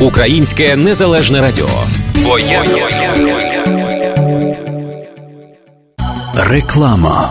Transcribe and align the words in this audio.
Українське 0.00 0.76
незалежне 0.76 1.40
радіо. 1.40 1.68
Реклама. 6.34 7.30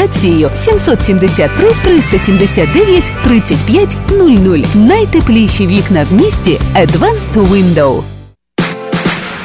консультацією 0.01 0.49
773 0.53 1.71
379 1.83 3.11
35 3.23 3.97
00. 4.09 4.59
Найтепліші 4.75 5.67
вікна 5.67 6.05
в 6.09 6.13
місті 6.13 6.59
Advanced 6.75 7.49
Window. 7.49 8.03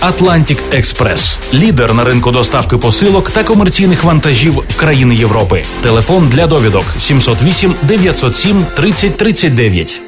Atlantic 0.00 0.58
Експрес, 0.72 1.36
лідер 1.54 1.94
на 1.94 2.04
ринку 2.04 2.30
доставки 2.30 2.76
посилок 2.76 3.30
та 3.30 3.44
комерційних 3.44 4.04
вантажів 4.04 4.64
в 4.68 4.76
країни 4.76 5.14
Європи. 5.14 5.64
Телефон 5.82 6.28
для 6.28 6.46
довідок 6.46 6.84
708 6.98 7.74
907 7.82 8.66
3039. 8.76 10.00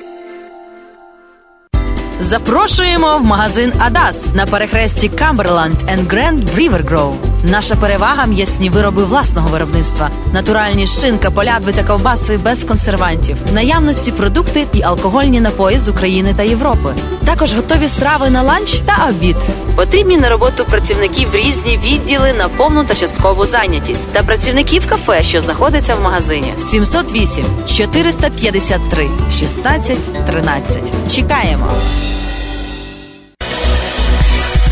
Запрошуємо 2.20 3.18
в 3.18 3.24
магазин 3.24 3.72
Адас 3.78 4.34
на 4.34 4.46
перехресті 4.46 5.08
Камберланд 5.08 5.76
Гренд 6.08 6.44
Grove. 6.90 7.29
Наша 7.44 7.76
перевага 7.76 8.26
м'ясні 8.26 8.70
вироби 8.70 9.04
власного 9.04 9.48
виробництва, 9.48 10.10
натуральні 10.32 10.86
шинка, 10.86 11.30
полядвиця, 11.30 11.84
ковбаси 11.84 12.36
без 12.36 12.64
консервантів, 12.64 13.36
наявності 13.52 14.12
продукти 14.12 14.66
і 14.72 14.82
алкогольні 14.82 15.40
напої 15.40 15.78
з 15.78 15.88
України 15.88 16.34
та 16.36 16.42
Європи. 16.42 16.94
Також 17.24 17.54
готові 17.54 17.88
страви 17.88 18.30
на 18.30 18.42
ланч 18.42 18.80
та 18.86 19.08
обід. 19.08 19.36
Потрібні 19.76 20.16
на 20.16 20.28
роботу 20.28 20.64
працівників 20.64 21.28
різні 21.34 21.78
відділи 21.84 22.32
на 22.32 22.48
повну 22.48 22.84
та 22.84 22.94
часткову 22.94 23.46
зайнятість 23.46 24.12
та 24.12 24.22
працівників 24.22 24.88
кафе, 24.88 25.22
що 25.22 25.40
знаходиться 25.40 25.94
в 25.94 26.02
магазині. 26.02 26.52
708 26.58 27.44
453 27.66 29.08
16 29.30 30.26
13. 30.26 31.14
Чекаємо. 31.14 31.66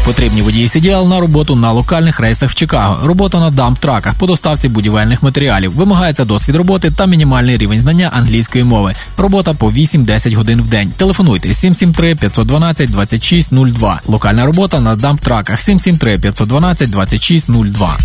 Потрібні 0.09 0.43
водії 0.43 0.67
CDL 0.67 1.09
на 1.09 1.21
роботу 1.21 1.57
на 1.57 1.73
локальних 1.73 2.21
рейсах 2.21 2.51
в 2.51 2.55
Чикаго, 2.55 3.07
робота 3.07 3.41
на 3.41 3.51
дамп-траках 3.51 4.15
по 4.19 4.27
доставці 4.27 4.69
будівельних 4.69 5.23
матеріалів. 5.23 5.73
Вимагається 5.77 6.25
досвід 6.25 6.57
роботи 6.57 6.91
та 6.91 7.07
мінімальний 7.07 7.57
рівень 7.57 7.81
знання 7.81 8.11
англійської 8.15 8.65
мови. 8.65 8.95
Робота 9.19 9.55
по 9.55 9.71
8-10 9.71 10.35
годин 10.35 10.63
в 10.63 10.67
день. 10.67 10.93
Телефонуйте 10.97 11.55
773 11.55 12.15
512 12.15 12.91
2602. 12.91 14.01
Локальна 14.07 14.47
робота 14.47 14.81
на 14.81 14.97
дамп-траках 14.97 15.59
773 15.59 16.19
512 16.19 16.91
2602. 16.91 17.99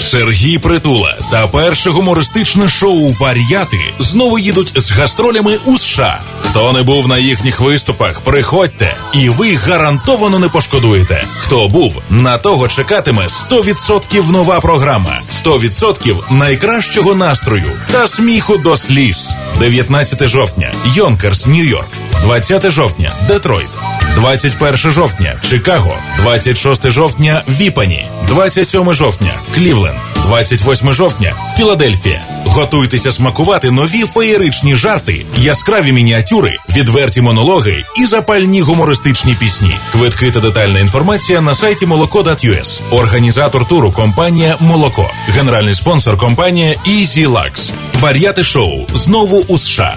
Сергій 0.00 0.58
Притула 0.58 1.18
та 1.30 1.46
перше 1.46 1.90
гумористичне 1.90 2.68
шоу 2.68 3.12
Вар'яти 3.12 3.80
знову 3.98 4.38
їдуть 4.38 4.72
з 4.76 4.90
гастролями 4.90 5.58
у 5.64 5.78
США. 5.78 6.20
Хто 6.40 6.72
не 6.72 6.82
був 6.82 7.08
на 7.08 7.18
їхніх 7.18 7.60
виступах, 7.60 8.20
приходьте, 8.20 8.96
і 9.14 9.28
ви 9.28 9.54
гарантовано 9.54 10.38
не 10.38 10.48
пошкодуєте. 10.48 11.24
Хто 11.38 11.68
був, 11.68 12.02
на 12.10 12.38
того 12.38 12.68
чекатиме 12.68 13.22
100% 13.26 14.30
нова 14.30 14.60
програма, 14.60 15.20
100% 15.30 16.32
найкращого 16.32 17.14
настрою 17.14 17.72
та 17.92 18.06
сміху 18.06 18.56
до 18.56 18.76
сліз. 18.76 19.30
19 19.58 20.28
жовтня, 20.28 20.72
Йонкерс, 20.94 21.46
Нью-Йорк, 21.46 21.88
20 22.22 22.70
жовтня, 22.70 23.12
Детройт. 23.28 23.91
21 24.14 24.76
жовтня 24.90 25.34
Чикаго, 25.42 25.94
26 26.22 26.90
жовтня 26.90 27.42
Віпані, 27.48 28.06
27 28.28 28.92
жовтня 28.92 29.30
Клівленд, 29.54 29.98
28 30.26 30.92
жовтня 30.92 31.32
Філадельфія. 31.56 32.20
Готуйтеся 32.44 33.12
смакувати 33.12 33.70
нові 33.70 34.02
феєричні 34.02 34.76
жарти, 34.76 35.26
яскраві 35.36 35.92
мініатюри, 35.92 36.56
відверті 36.68 37.20
монологи 37.20 37.84
і 37.96 38.06
запальні 38.06 38.60
гумористичні 38.60 39.34
пісні. 39.34 39.74
Квитки 39.92 40.30
та 40.30 40.40
детальна 40.40 40.80
інформація 40.80 41.40
на 41.40 41.54
сайті 41.54 41.86
молоко.us. 41.86 42.80
Організатор 42.90 43.68
туру 43.68 43.92
компанія 43.92 44.56
Молоко. 44.60 45.10
Генеральний 45.28 45.74
спонсор 45.74 46.16
компанія 46.18 46.74
Easy 46.88 47.28
Lux. 47.28 47.70
Вар'яти 48.00 48.44
шоу 48.44 48.86
знову 48.94 49.44
у 49.48 49.58
США. 49.58 49.96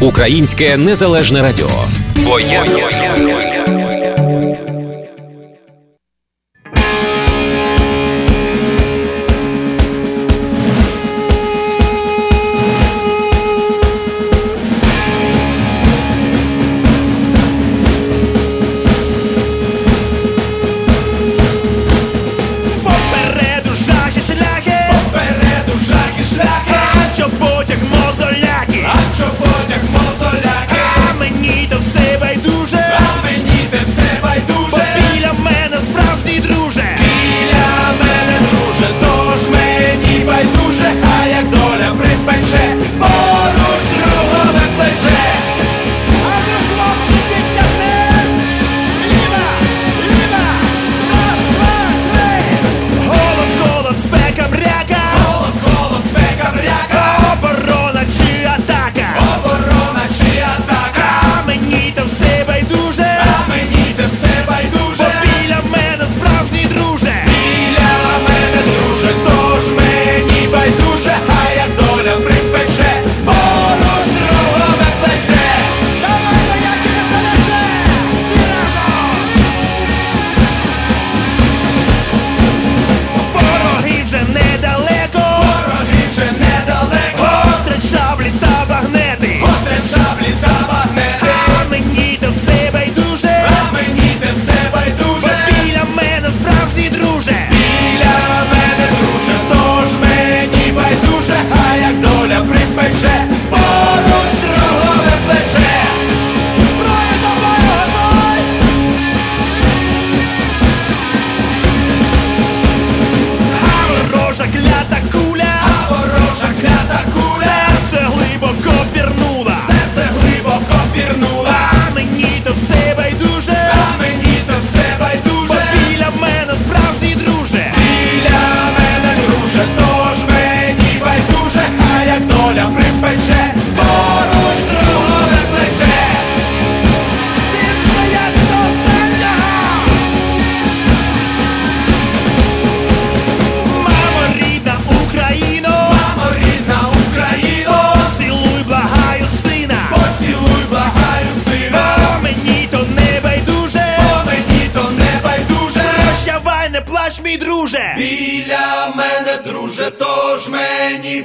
Українське 0.00 0.76
незалежне 0.76 1.42
радіо. 1.42 1.84
Бо 2.16 2.40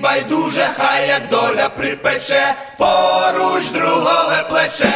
байдуже, 0.03 0.67
хай 0.77 1.09
як 1.09 1.29
доля 1.29 1.69
припече, 1.77 2.55
поруч 2.79 3.65
другове 3.69 4.45
плече. 4.49 4.95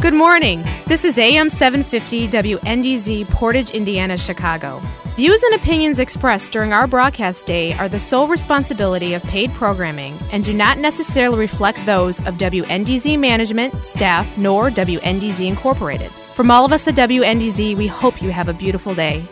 Good 0.00 0.14
morning. 0.14 0.64
This 0.86 1.04
is 1.04 1.16
AM 1.16 1.48
750 1.48 2.26
WNDZ 2.26 3.28
Portage, 3.28 3.70
Indiana, 3.70 4.16
Chicago. 4.16 4.82
Views 5.16 5.42
and 5.44 5.54
opinions 5.54 5.98
expressed 5.98 6.50
during 6.52 6.72
our 6.72 6.86
broadcast 6.86 7.46
day 7.46 7.74
are 7.74 7.88
the 7.88 8.00
sole 8.00 8.26
responsibility 8.26 9.14
of 9.14 9.22
paid 9.22 9.52
programming 9.54 10.18
and 10.32 10.42
do 10.42 10.52
not 10.52 10.78
necessarily 10.78 11.38
reflect 11.38 11.78
those 11.86 12.18
of 12.20 12.36
WNDZ 12.36 13.18
management, 13.18 13.84
staff, 13.84 14.26
nor 14.36 14.70
WNDZ 14.70 15.46
Incorporated. 15.46 16.10
From 16.34 16.50
all 16.50 16.64
of 16.64 16.72
us 16.72 16.88
at 16.88 16.96
WNDZ, 16.96 17.76
we 17.76 17.86
hope 17.86 18.22
you 18.22 18.30
have 18.30 18.48
a 18.48 18.54
beautiful 18.54 18.94
day. 18.94 19.24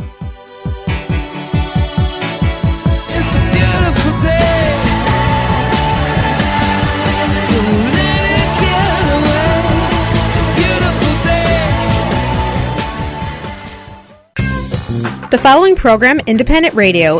The 15.35 15.41
following 15.41 15.75
program, 15.75 16.21
Independent 16.27 16.75
Radio, 16.75 17.19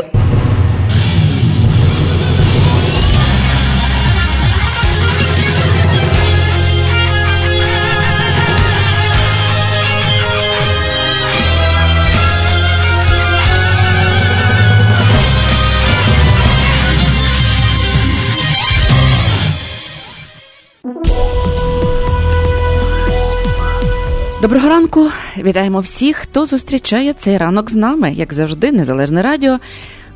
Доброго 24.46 24.68
ранку, 24.68 25.10
вітаємо 25.38 25.80
всіх, 25.80 26.16
хто 26.16 26.46
зустрічає 26.46 27.12
цей 27.12 27.38
ранок 27.38 27.70
з 27.70 27.74
нами, 27.74 28.12
як 28.12 28.32
завжди, 28.32 28.72
незалежне 28.72 29.22
радіо. 29.22 29.58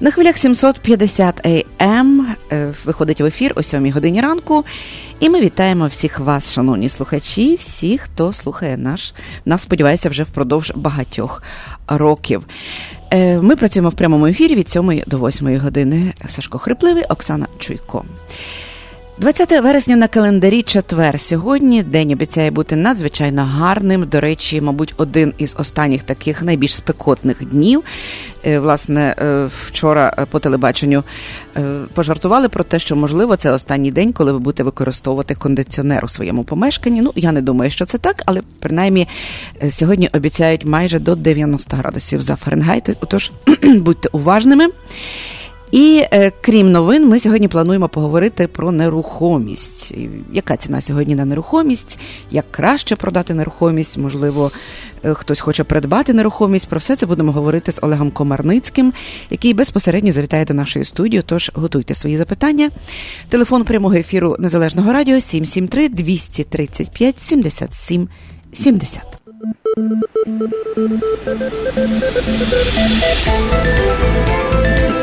На 0.00 0.10
хвилях 0.10 0.36
750 0.36 1.46
AM 1.46 2.20
е, 2.52 2.74
виходить 2.84 3.20
в 3.20 3.24
ефір 3.24 3.52
о 3.56 3.62
7 3.62 3.92
годині 3.92 4.20
ранку. 4.20 4.64
І 5.20 5.28
ми 5.28 5.40
вітаємо 5.40 5.86
всіх 5.86 6.18
вас, 6.18 6.52
шановні 6.52 6.88
слухачі, 6.88 7.54
всіх, 7.54 8.00
хто 8.00 8.32
слухає 8.32 8.76
наш, 8.76 9.14
нас, 9.44 9.62
сподіваюся, 9.62 10.08
вже 10.08 10.22
впродовж 10.22 10.72
багатьох 10.74 11.42
років. 11.88 12.44
Е, 13.10 13.40
Ми 13.40 13.56
працюємо 13.56 13.88
в 13.88 13.94
прямому 13.94 14.26
ефірі 14.26 14.54
від 14.54 14.70
7 14.70 15.02
до 15.06 15.18
8 15.18 15.58
години. 15.58 16.12
Сашко 16.28 16.58
Хрипливий, 16.58 17.04
Оксана 17.04 17.46
Чуйко. 17.58 18.04
20 19.20 19.50
вересня 19.50 19.96
на 19.96 20.08
календарі 20.08 20.62
четвер. 20.62 21.20
Сьогодні 21.20 21.82
день 21.82 22.12
обіцяє 22.12 22.50
бути 22.50 22.76
надзвичайно 22.76 23.44
гарним. 23.44 24.06
До 24.06 24.20
речі, 24.20 24.60
мабуть, 24.60 24.94
один 24.96 25.32
із 25.38 25.56
останніх 25.58 26.02
таких 26.02 26.42
найбільш 26.42 26.74
спекотних 26.76 27.44
днів. 27.44 27.82
Е, 28.44 28.58
Власне, 28.58 29.14
е, 29.18 29.48
вчора 29.66 30.14
е, 30.18 30.26
по 30.26 30.38
телебаченню 30.38 31.04
пожартували 31.94 32.48
про 32.48 32.64
те, 32.64 32.78
що 32.78 32.96
можливо 32.96 33.36
це 33.36 33.50
останній 33.50 33.92
день, 33.92 34.12
коли 34.12 34.32
ви 34.32 34.38
будете 34.38 34.62
використовувати 34.62 35.34
кондиціонер 35.34 36.04
у 36.04 36.08
своєму 36.08 36.44
помешканні. 36.44 37.02
Ну, 37.02 37.12
я 37.16 37.32
не 37.32 37.42
думаю, 37.42 37.70
що 37.70 37.84
це 37.84 37.98
так, 37.98 38.22
але 38.26 38.42
принаймні 38.58 39.08
сьогодні 39.68 40.08
обіцяють 40.12 40.64
майже 40.64 40.98
до 40.98 41.14
90 41.14 41.76
градусів 41.76 42.22
за 42.22 42.36
Фаренгейт. 42.36 42.88
Отож, 43.00 43.32
будьте 43.64 44.08
уважними. 44.12 44.68
І 45.70 46.04
е, 46.12 46.32
крім 46.40 46.72
новин, 46.72 47.08
ми 47.08 47.20
сьогодні 47.20 47.48
плануємо 47.48 47.88
поговорити 47.88 48.48
про 48.48 48.72
нерухомість. 48.72 49.94
Яка 50.32 50.56
ціна 50.56 50.80
сьогодні 50.80 51.14
на 51.14 51.24
нерухомість? 51.24 51.98
Як 52.30 52.44
краще 52.50 52.96
продати 52.96 53.34
нерухомість? 53.34 53.98
Можливо, 53.98 54.50
е, 55.04 55.14
хтось 55.14 55.40
хоче 55.40 55.64
придбати 55.64 56.12
нерухомість. 56.12 56.68
Про 56.68 56.78
все 56.78 56.96
це 56.96 57.06
будемо 57.06 57.32
говорити 57.32 57.72
з 57.72 57.78
Олегом 57.82 58.10
Комарницьким, 58.10 58.92
який 59.30 59.54
безпосередньо 59.54 60.12
завітає 60.12 60.44
до 60.44 60.54
нашої 60.54 60.84
студії. 60.84 61.22
Тож 61.26 61.50
готуйте 61.54 61.94
свої 61.94 62.16
запитання. 62.16 62.70
Телефон 63.28 63.64
прямого 63.64 63.94
ефіру 63.94 64.36
Незалежного 64.38 64.92
радіо 64.92 65.20
773 65.20 65.88
235 65.88 67.20
77 67.20 68.08
70. 68.52 69.19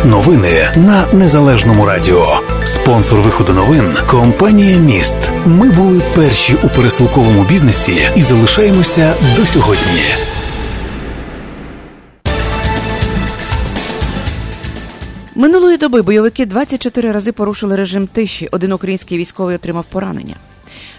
Новини 0.06 0.72
на 0.75 1.08
незалежному 1.13 1.86
радіо. 1.86 2.25
Спонсор 2.63 3.20
виходу 3.20 3.53
новин 3.53 3.94
компанія 4.10 4.77
Міст. 4.77 5.32
Ми 5.46 5.70
були 5.70 6.01
перші 6.15 6.56
у 6.63 6.70
пересилковому 6.70 7.44
бізнесі 7.44 8.10
і 8.15 8.22
залишаємося 8.22 9.13
до 9.36 9.46
сьогодні. 9.46 10.01
Минулої 15.36 15.77
доби 15.77 16.01
бойовики 16.01 16.46
24 16.46 17.12
рази 17.12 17.32
порушили 17.32 17.75
режим 17.75 18.08
тиші. 18.08 18.50
Один 18.51 18.72
український 18.72 19.17
військовий 19.17 19.56
отримав 19.56 19.86
поранення. 19.86 20.36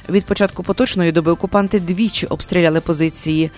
Від 0.09 0.25
початку 0.25 0.63
поточної 0.63 1.13
доби 1.13 1.33
окупанти 1.33 1.81
двічі 1.81 2.27
обстріляли 2.27 2.81
позиції 2.81 3.51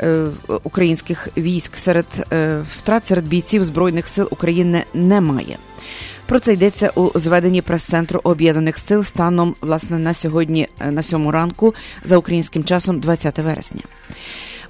е, 0.00 0.26
українських 0.62 1.28
військ. 1.36 1.76
Серед 1.76 2.06
е, 2.32 2.62
втрат 2.76 3.06
серед 3.06 3.28
бійців 3.28 3.64
збройних 3.64 4.08
сил 4.08 4.28
України 4.30 4.84
немає. 4.94 5.58
Про 6.26 6.40
це 6.40 6.52
йдеться 6.52 6.90
у 6.94 7.18
зведенні 7.18 7.62
прес-центру 7.62 8.20
об'єднаних 8.24 8.78
сил 8.78 9.04
станом 9.04 9.54
власне 9.60 9.98
на 9.98 10.14
сьогодні, 10.14 10.68
е, 10.80 10.90
на 10.90 11.02
сьому 11.02 11.30
ранку, 11.30 11.74
за 12.04 12.16
українським 12.16 12.64
часом, 12.64 13.00
20 13.00 13.38
вересня. 13.38 13.82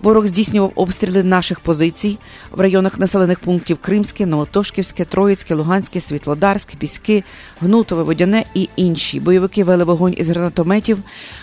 Ворог 0.02 0.26
здійснював 0.26 0.72
обстріли 0.74 1.22
наших 1.22 1.60
позицій 1.60 2.18
в 2.52 2.60
районах 2.60 2.98
населених 2.98 3.40
пунктів 3.40 3.78
Кримське, 3.80 4.26
Новотошківське, 4.26 5.04
Троїцьке, 5.04 5.54
Луганське, 5.54 6.00
Світлодарськ, 6.00 6.76
Піски, 6.76 7.24
Гнутове, 7.60 8.02
Водяне 8.02 8.44
і 8.54 8.68
інші. 8.76 9.20
Бойовики 9.20 9.64
вели 9.64 9.84
вогонь 9.84 10.14
із 10.16 10.28
гранатометів, 10.28 10.98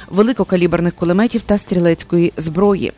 великокаліберних 0.09 0.93
кулеметів 0.93 1.41
та 1.41 1.57
стрілецької 1.57 2.33
зброї. 2.37 2.91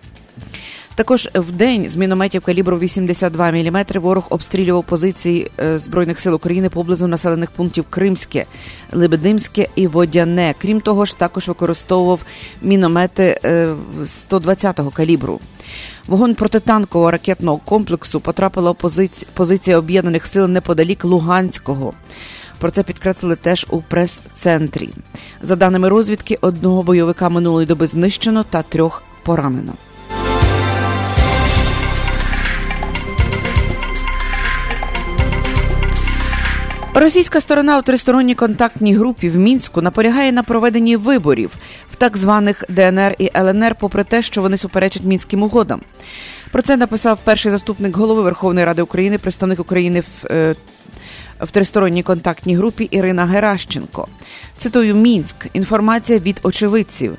Також 0.96 1.30
в 1.36 1.52
день 1.52 1.90
з 1.90 1.96
мінометів 1.96 2.42
калібру 2.42 2.80
82 2.80 3.52
мм 3.52 3.86
ворог 3.96 4.28
обстрілював 4.30 4.84
позиції 4.84 5.52
е, 5.60 5.78
Збройних 5.78 6.20
сил 6.20 6.36
України 6.36 6.70
поблизу 6.70 7.08
населених 7.08 7.52
пунктів 7.52 7.86
Кримське, 7.90 8.46
Лебедимське 8.92 9.68
і 9.76 9.88
Водяне. 9.88 10.56
Крім 10.62 10.82
того 10.82 11.06
ж, 11.06 11.18
також 11.18 11.48
використовував 11.48 12.20
міномети 12.62 13.40
е, 13.44 13.70
120-го 14.04 14.90
калібру. 14.92 15.40
Вогонь 16.08 16.36
протитанкового 16.36 17.12
ракетного 17.12 17.58
комплексу 17.58 18.20
потрапила 18.20 18.72
в 18.72 18.76
позиці- 18.76 19.26
позиція 19.34 19.78
об'єднаних 19.78 20.28
сил 20.28 20.48
неподалік 20.48 21.06
Луганського. 21.06 21.94
Про 22.60 22.72
це 22.72 22.84
підкреслили 22.84 23.36
теж 23.36 23.66
у 23.70 23.82
прес-центрі. 23.82 24.90
За 25.42 25.56
даними 25.56 25.90
розвідки, 25.90 26.38
одного 26.42 26.84
бойовика 26.84 27.30
минулої 27.30 27.68
доби 27.68 27.88
знищено 27.88 28.44
та 28.44 28.62
трьох 28.62 29.04
поранено. 29.24 29.74
Російська 36.98 37.42
сторона 37.42 37.80
у 37.80 37.82
тристоронній 37.82 38.36
контактній 38.36 38.96
групі 38.96 39.30
в 39.30 39.36
мінську 39.36 39.82
наполягає 39.82 40.32
на 40.32 40.44
проведенні 40.44 40.96
виборів 40.96 41.52
в 41.92 41.96
так 41.96 42.18
званих 42.18 42.64
ДНР 42.70 43.16
і 43.20 43.32
ЛНР, 43.36 43.76
попри 43.80 44.04
те, 44.04 44.22
що 44.22 44.42
вони 44.42 44.58
суперечать 44.58 45.04
мінським 45.04 45.44
угодам. 45.44 45.82
Про 46.52 46.62
це 46.62 46.78
написав 46.78 47.20
перший 47.24 47.52
заступник 47.52 47.98
голови 47.98 48.22
Верховної 48.22 48.66
Ради 48.66 48.82
України, 48.82 49.18
представник 49.18 49.60
України 49.60 50.00
в, 50.00 50.28
е, 50.32 50.56
в 51.42 51.52
тристоронній 51.52 52.04
контактній 52.04 52.56
групі 52.56 52.84
Ірина 52.84 53.26
Геращенко. 53.26 54.08
Цитую 54.58 54.96
Мінськ. 54.96 55.36
Інформація 55.54 56.20
від 56.20 56.40
очевидців. 56.44 57.16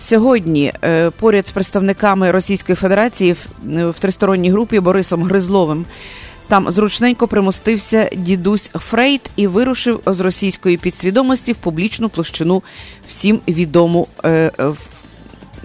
Сьогодні 0.00 0.72
е, 0.84 1.10
поряд 1.10 1.46
з 1.46 1.50
представниками 1.50 2.30
Російської 2.30 2.76
Федерації 2.76 3.36
в 3.64 3.94
тристоронній 3.98 4.50
групі 4.50 4.80
Борисом 4.80 5.22
Гризловим 5.22 5.86
там 6.48 6.70
зручненько 6.70 7.28
примостився 7.28 8.10
дідусь 8.16 8.70
Фрейд 8.74 9.20
і 9.36 9.46
вирушив 9.46 10.00
з 10.06 10.20
російської 10.20 10.76
підсвідомості 10.76 11.52
в 11.52 11.56
публічну 11.56 12.08
площину 12.08 12.62
всім 13.08 13.40
відому. 13.48 14.08
Е, 14.24 14.52
е, 14.58 14.72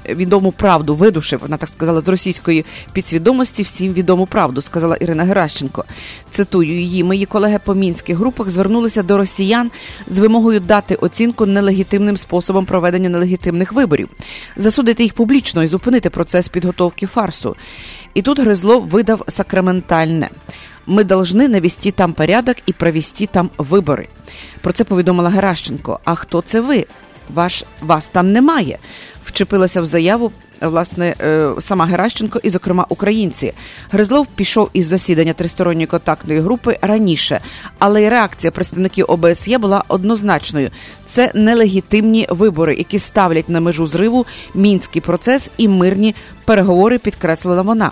Відому 0.10 0.52
правду 0.52 0.96
видушив, 0.96 1.40
вона 1.40 1.58
так 1.58 1.70
сказала, 1.70 2.02
з 2.02 2.08
російської 2.08 2.66
підсвідомості 2.94 3.64
всім 3.64 3.94
відому 3.94 4.26
правду, 4.26 4.62
сказала 4.62 4.96
Ірина 4.96 5.24
Геращенко. 5.24 5.86
Цитую 6.30 6.80
її. 6.80 7.04
Мої 7.04 7.26
колеги 7.26 7.60
по 7.66 7.76
мінських 7.76 8.18
групах 8.18 8.50
звернулися 8.50 9.04
до 9.04 9.18
росіян 9.18 9.72
з 10.08 10.20
вимогою 10.20 10.60
дати 10.60 10.96
оцінку 10.96 11.46
нелегітимним 11.46 12.18
способом 12.18 12.66
проведення 12.66 13.10
нелегітимних 13.10 13.74
виборів, 13.74 14.10
засудити 14.56 15.04
їх 15.04 15.14
публічно 15.14 15.64
і 15.64 15.68
зупинити 15.68 16.10
процес 16.10 16.48
підготовки 16.48 17.06
фарсу. 17.06 17.56
І 18.14 18.22
тут 18.22 18.40
Гризлов 18.40 18.88
видав 18.88 19.24
сакраментальне. 19.28 20.30
Ми 20.90 21.04
должны 21.04 21.48
навести 21.48 21.92
там 21.92 22.14
порядок 22.14 22.58
і 22.66 22.74
провести 22.74 23.26
там 23.26 23.50
вибори. 23.58 24.08
Про 24.62 24.74
це 24.74 24.84
повідомила 24.84 25.30
Геращенко. 25.30 26.00
А 26.04 26.16
хто 26.16 26.42
це 26.42 26.62
ви? 26.62 26.86
Ваш 27.34 27.64
вас 27.82 28.10
там 28.10 28.32
немає. 28.32 28.80
Вчепилася 29.26 29.82
в 29.82 29.86
заяву 29.86 30.32
власне 30.62 31.16
е, 31.22 31.52
сама 31.60 31.86
Геращенко 31.86 32.40
і, 32.44 32.50
зокрема, 32.50 32.86
українці. 32.90 33.54
Гризлов 33.92 34.28
пішов 34.28 34.70
із 34.74 34.88
засідання 34.88 35.34
тристоронньої 35.34 35.88
контактної 35.88 36.40
групи 36.40 36.78
раніше, 36.82 37.40
але 37.80 38.04
й 38.04 38.10
реакція 38.10 38.52
представників 38.52 39.06
ОБСЄ 39.08 39.58
була 39.58 39.84
однозначною: 39.88 40.70
це 41.06 41.32
нелегітимні 41.34 42.28
вибори, 42.30 42.76
які 42.76 43.00
ставлять 43.00 43.50
на 43.50 43.60
межу 43.60 43.88
зриву 43.88 44.26
мінський 44.56 45.02
процес 45.02 45.52
і 45.58 45.68
мирні 45.68 46.16
переговори. 46.46 46.98
Підкреслила 46.98 47.62
вона. 47.62 47.92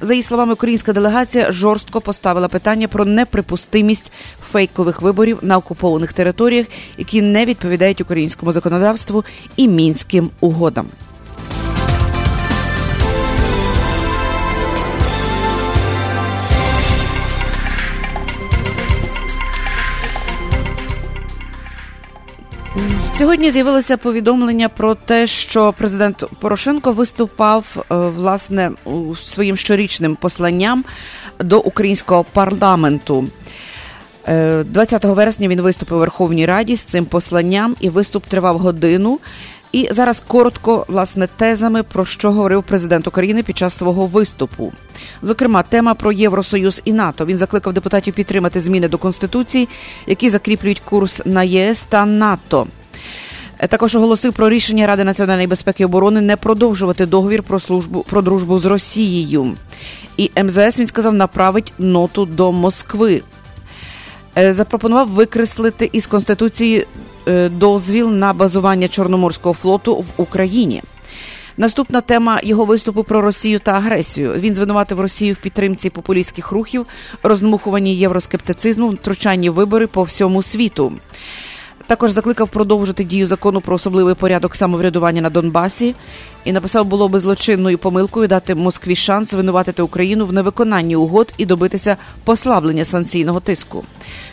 За 0.00 0.14
її 0.14 0.22
словами, 0.22 0.52
українська 0.52 0.92
делегація 0.92 1.52
жорстко 1.52 2.00
поставила 2.00 2.48
питання 2.48 2.88
про 2.88 3.04
неприпустимість 3.04 4.12
фейкових 4.52 5.02
виборів 5.02 5.38
на 5.42 5.56
окупованих 5.56 6.12
територіях, 6.12 6.66
які 6.98 7.22
не 7.22 7.44
відповідають 7.44 8.00
українському 8.00 8.52
законодавству 8.52 9.24
і 9.56 9.68
мінським 9.68 10.30
угодам. 10.40 10.86
Сьогодні 23.18 23.50
з'явилося 23.50 23.96
повідомлення 23.96 24.68
про 24.68 24.94
те, 24.94 25.26
що 25.26 25.74
президент 25.78 26.24
Порошенко 26.40 26.92
виступав 26.92 27.64
е, 27.76 27.94
власне 27.94 28.70
своїм 29.24 29.56
щорічним 29.56 30.16
посланням 30.16 30.84
до 31.38 31.60
українського 31.60 32.24
парламенту. 32.24 33.28
20 34.26 35.04
е, 35.04 35.08
вересня 35.08 35.48
він 35.48 35.60
виступив 35.60 35.96
у 35.96 36.00
Верховній 36.00 36.46
Раді 36.46 36.76
з 36.76 36.84
цим 36.84 37.04
посланням, 37.04 37.76
і 37.80 37.88
виступ 37.88 38.26
тривав 38.26 38.58
годину. 38.58 39.20
І 39.72 39.88
зараз 39.90 40.22
коротко, 40.26 40.84
власне, 40.88 41.26
тезами 41.26 41.82
про 41.82 42.04
що 42.04 42.32
говорив 42.32 42.62
президент 42.62 43.06
України 43.06 43.42
під 43.42 43.58
час 43.58 43.76
свого 43.76 44.06
виступу. 44.06 44.72
Зокрема, 45.22 45.62
тема 45.62 45.94
про 45.94 46.12
Євросоюз 46.12 46.82
і 46.84 46.92
НАТО. 46.92 47.26
Він 47.26 47.36
закликав 47.36 47.72
депутатів 47.72 48.14
підтримати 48.14 48.60
зміни 48.60 48.88
до 48.88 48.98
конституції, 48.98 49.68
які 50.06 50.30
закріплюють 50.30 50.80
курс 50.80 51.22
на 51.24 51.42
ЄС 51.42 51.82
та 51.82 52.06
НАТО. 52.06 52.66
Також 53.66 53.96
оголосив 53.96 54.32
про 54.32 54.50
рішення 54.50 54.86
Ради 54.86 55.04
національної 55.04 55.46
безпеки 55.46 55.82
і 55.82 55.86
оборони 55.86 56.20
не 56.20 56.36
продовжувати 56.36 57.06
договір 57.06 57.42
про 57.42 57.60
службу 57.60 58.04
про 58.10 58.22
дружбу 58.22 58.58
з 58.58 58.64
Росією. 58.64 59.54
І 60.16 60.30
МЗС 60.44 60.78
він 60.78 60.86
сказав 60.86 61.14
направить 61.14 61.72
ноту 61.78 62.24
до 62.24 62.52
Москви. 62.52 63.22
Е, 64.38 64.52
запропонував 64.52 65.08
викреслити 65.08 65.90
із 65.92 66.06
конституції 66.06 66.86
е, 67.28 67.48
дозвіл 67.48 68.10
на 68.10 68.32
базування 68.32 68.88
Чорноморського 68.88 69.54
флоту 69.54 69.96
в 69.96 70.06
Україні. 70.16 70.82
Наступна 71.56 72.00
тема 72.00 72.40
його 72.42 72.64
виступу 72.64 73.04
про 73.04 73.20
Росію 73.22 73.58
та 73.58 73.72
агресію. 73.72 74.32
Він 74.32 74.54
звинуватив 74.54 75.00
Росію 75.00 75.34
в 75.34 75.36
підтримці 75.36 75.90
популістських 75.90 76.52
рухів, 76.52 76.86
роздмухуванні 77.22 77.96
євроскептицизму, 77.96 78.88
втручанні 78.88 79.50
вибори 79.50 79.86
по 79.86 80.02
всьому 80.02 80.42
світу. 80.42 80.92
Також 81.88 82.10
закликав 82.10 82.48
продовжити 82.48 83.04
дію 83.04 83.26
закону 83.26 83.60
про 83.60 83.74
особливий 83.74 84.14
порядок 84.14 84.56
самоврядування 84.56 85.22
на 85.22 85.30
Донбасі 85.30 85.94
і 86.44 86.52
написав, 86.52 86.84
було 86.86 87.08
би 87.08 87.20
злочинною 87.20 87.78
помилкою 87.78 88.28
дати 88.28 88.54
Москві 88.54 88.96
шанс 88.96 89.32
винуватити 89.32 89.82
Україну 89.82 90.26
в 90.26 90.32
невиконанні 90.32 90.96
угод 90.96 91.34
і 91.38 91.46
добитися 91.46 91.96
послаблення 92.24 92.84
санкційного 92.84 93.40
тиску. 93.40 93.84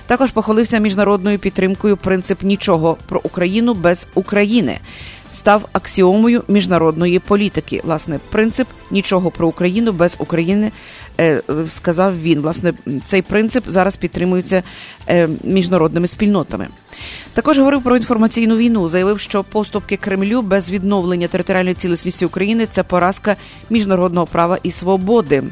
Також 0.07 0.31
похвалився 0.31 0.77
міжнародною 0.77 1.39
підтримкою 1.39 1.97
принцип 1.97 2.43
нічого 2.43 2.97
про 3.07 3.21
Україну 3.23 3.73
без 3.73 4.07
України 4.13 4.79
став 5.35 5.69
аксіомою 5.73 6.43
міжнародної 6.47 7.19
політики. 7.19 7.81
Власне, 7.83 8.19
принцип 8.29 8.67
нічого 8.91 9.31
про 9.31 9.47
Україну 9.47 9.91
без 9.91 10.15
України 10.19 10.71
е, 11.19 11.41
сказав 11.67 12.21
він. 12.21 12.39
Власне, 12.39 12.73
цей 13.05 13.21
принцип 13.21 13.63
зараз 13.67 13.95
підтримується 13.95 14.63
е, 15.09 15.29
міжнародними 15.43 16.07
спільнотами. 16.07 16.67
Також 17.33 17.57
говорив 17.57 17.83
про 17.83 17.97
інформаційну 17.97 18.57
війну. 18.57 18.87
Заявив, 18.87 19.19
що 19.19 19.43
поступки 19.43 19.97
Кремлю 19.97 20.41
без 20.41 20.71
відновлення 20.71 21.27
територіальної 21.27 21.75
цілісності 21.75 22.25
України 22.25 22.65
це 22.71 22.83
поразка 22.83 23.35
міжнародного 23.69 24.25
права 24.25 24.57
і 24.63 24.71
свободи. 24.71 25.43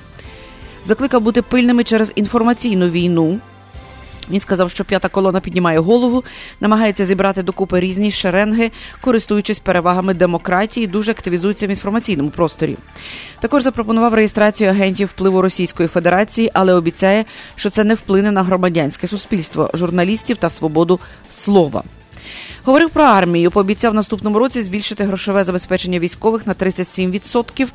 Закликав 0.83 1.21
бути 1.21 1.41
пильними 1.41 1.83
через 1.83 2.11
інформаційну 2.15 2.89
війну. 2.89 3.39
Він 4.29 4.41
сказав, 4.41 4.69
що 4.71 4.85
п'ята 4.85 5.09
колона 5.09 5.39
піднімає 5.39 5.79
голову, 5.79 6.23
намагається 6.61 7.05
зібрати 7.05 7.43
докупи 7.43 7.79
різні 7.79 8.11
шеренги, 8.11 8.71
користуючись 9.01 9.59
перевагами 9.59 10.13
демократії, 10.13 10.87
дуже 10.87 11.11
активізується 11.11 11.67
в 11.67 11.69
інформаційному 11.69 12.29
просторі. 12.29 12.77
Також 13.39 13.63
запропонував 13.63 14.13
реєстрацію 14.13 14.69
агентів 14.69 15.07
впливу 15.07 15.41
Російської 15.41 15.89
Федерації, 15.89 16.51
але 16.53 16.73
обіцяє, 16.73 17.25
що 17.55 17.69
це 17.69 17.83
не 17.83 17.95
вплине 17.95 18.31
на 18.31 18.43
громадянське 18.43 19.07
суспільство, 19.07 19.69
журналістів 19.73 20.37
та 20.37 20.49
свободу 20.49 20.99
слова. 21.29 21.83
Говорив 22.65 22.89
про 22.89 23.03
армію, 23.03 23.51
пообіцяв 23.51 23.93
наступному 23.93 24.39
році 24.39 24.61
збільшити 24.61 25.03
грошове 25.03 25.43
забезпечення 25.43 25.99
військових 25.99 26.47
на 26.47 26.53
37% 26.53 27.67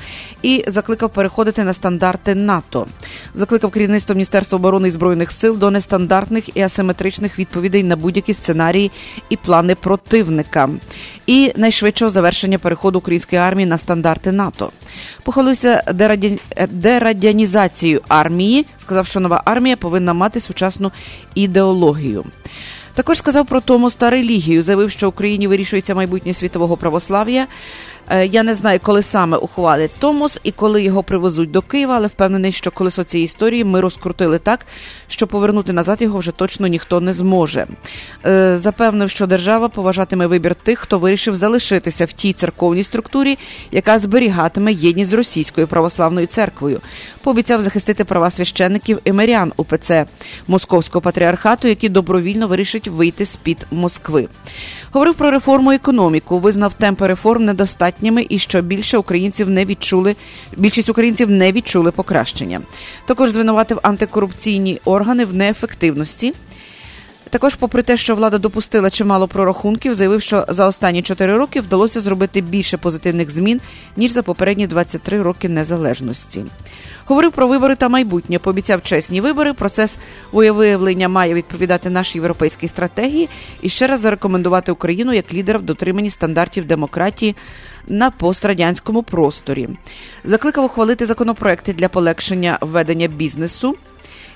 і 0.43 0.65
закликав 0.67 1.11
переходити 1.11 1.65
на 1.65 1.73
стандарти 1.73 2.35
НАТО. 2.35 2.87
Закликав 3.35 3.71
керівництво 3.71 4.15
Міністерства 4.15 4.57
оборони 4.57 4.89
і 4.89 4.91
збройних 4.91 5.33
сил 5.33 5.59
до 5.59 5.71
нестандартних 5.71 6.57
і 6.57 6.61
асиметричних 6.61 7.39
відповідей 7.39 7.83
на 7.83 7.97
будь-які 7.97 8.35
сценарії 8.35 8.91
і 9.29 9.37
плани 9.37 9.75
противника, 9.75 10.69
і 11.27 11.53
найшвидшого 11.57 12.11
завершення 12.11 12.59
переходу 12.59 12.99
української 12.99 13.43
армії 13.43 13.67
на 13.67 13.79
стандарти 13.79 14.33
НАТО. 14.33 14.71
Похвалився 15.23 15.83
дерадянізацією 16.71 18.01
армії. 18.09 18.67
Сказав, 18.79 19.07
що 19.07 19.21
нова 19.21 19.43
армія 19.45 19.77
повинна 19.77 20.13
мати 20.13 20.41
сучасну 20.41 20.93
ідеологію. 21.35 22.25
Також 22.99 23.19
сказав 23.19 23.47
про 23.47 23.61
Томос 23.61 23.97
та 23.97 24.11
релігію. 24.11 24.63
Заявив, 24.63 24.91
що 24.91 25.09
Україні 25.09 25.47
вирішується 25.47 25.95
майбутнє 25.95 26.35
світового 26.35 26.77
православ'я. 26.77 27.47
Е, 28.11 28.27
я 28.27 28.43
не 28.43 28.55
знаю, 28.55 28.81
коли 28.83 29.03
саме 29.03 29.37
ухвалить 29.37 29.91
Томос 29.99 30.41
і 30.43 30.53
коли 30.53 30.83
його 30.83 31.03
привезуть 31.03 31.51
до 31.51 31.63
Києва, 31.63 31.97
але 31.97 32.07
впевнений, 32.07 32.53
що 32.53 32.71
колесо 32.71 33.05
цієї 33.05 33.25
історії 33.25 33.65
ми 33.65 33.81
розкрутили 33.81 34.39
так, 34.39 34.67
що 35.09 35.27
повернути 35.27 35.73
назад 35.73 36.03
його 36.03 36.19
вже 36.19 36.31
точно 36.31 36.67
ніхто 36.67 37.01
не 37.01 37.13
зможе. 37.13 37.67
Е, 38.27 38.59
запевнив, 38.59 39.11
що 39.11 39.27
держава 39.27 39.69
поважатиме 39.69 40.27
вибір 40.27 40.55
тих, 40.55 40.79
хто 40.79 40.99
вирішив 40.99 41.37
залишитися 41.37 42.05
в 42.05 42.13
тій 42.13 42.33
церковній 42.33 42.83
структурі, 42.83 43.39
яка 43.71 43.99
зберігатиме 43.99 44.73
єдність 44.73 45.11
з 45.11 45.15
російською 45.15 45.67
православною 45.67 46.27
церквою. 46.27 46.81
Пообіцяв 47.23 47.63
захистити 47.63 48.05
права 48.05 48.31
священників 48.31 48.99
і 49.05 49.13
мирян 49.13 49.53
УПЦ 49.57 50.07
Московського 50.47 51.03
патріархату, 51.03 51.69
які 51.69 51.89
добровільно 51.89 52.47
вирішать 52.47 52.89
вийти 52.89 53.27
з 53.27 53.37
під 53.37 53.67
Москви. 53.71 54.29
Говорив 54.93 55.15
про 55.15 55.31
реформу 55.31 55.73
економіку, 55.73 56.39
визнав 56.39 56.73
темпи 56.73 57.07
реформ 57.07 57.45
недостатніми 57.45 58.27
і 58.29 58.39
що 58.39 58.63
більше 58.63 58.99
українців 58.99 59.51
не 59.51 59.65
відчули. 59.65 60.17
Більшість 60.57 60.89
українців 60.89 61.31
не 61.31 61.53
відчули 61.53 61.91
покращення. 61.91 62.61
Також 63.07 63.31
звинуватив 63.31 63.79
антикорупційні 63.83 64.81
органи 64.85 65.25
в 65.25 65.35
неефективності. 65.35 66.35
Також, 67.31 67.55
попри 67.55 67.83
те, 67.83 67.97
що 67.97 68.15
влада 68.17 68.39
допустила 68.39 68.91
чимало 68.91 69.29
прорахунків, 69.29 69.95
заявив, 69.95 70.23
що 70.23 70.47
за 70.49 70.67
останні 70.67 71.03
4 71.03 71.37
роки 71.37 71.61
вдалося 71.61 72.01
зробити 72.01 72.41
більше 72.41 72.77
позитивних 72.77 73.31
змін 73.31 73.61
ніж 73.97 74.13
за 74.13 74.23
попередні 74.23 74.67
23 74.67 75.23
роки 75.23 75.49
незалежності. 75.49 76.45
Говорив 77.09 77.33
про 77.33 77.49
вибори 77.49 77.77
та 77.77 77.89
майбутнє. 77.89 78.39
Пообіцяв 78.39 78.83
чесні 78.83 79.21
вибори. 79.21 79.53
Процес 79.53 79.99
виявлення 80.33 81.09
має 81.09 81.35
відповідати 81.35 81.91
нашій 81.91 82.19
європейській 82.19 82.69
стратегії 82.69 83.29
і 83.63 83.69
ще 83.69 83.87
раз 83.87 84.01
зарекомендувати 84.01 84.73
Україну 84.73 85.13
як 85.13 85.35
лідера 85.35 85.59
в 85.59 85.63
дотриманні 85.63 86.11
стандартів 86.11 86.67
демократії. 86.67 87.37
На 87.87 88.11
пострадянському 88.11 89.03
просторі 89.03 89.69
закликав 90.25 90.65
ухвалити 90.65 91.07
законопроекти 91.07 91.73
для 91.73 91.89
полегшення 91.89 92.59
введення 92.61 93.09
бізнесу 93.09 93.75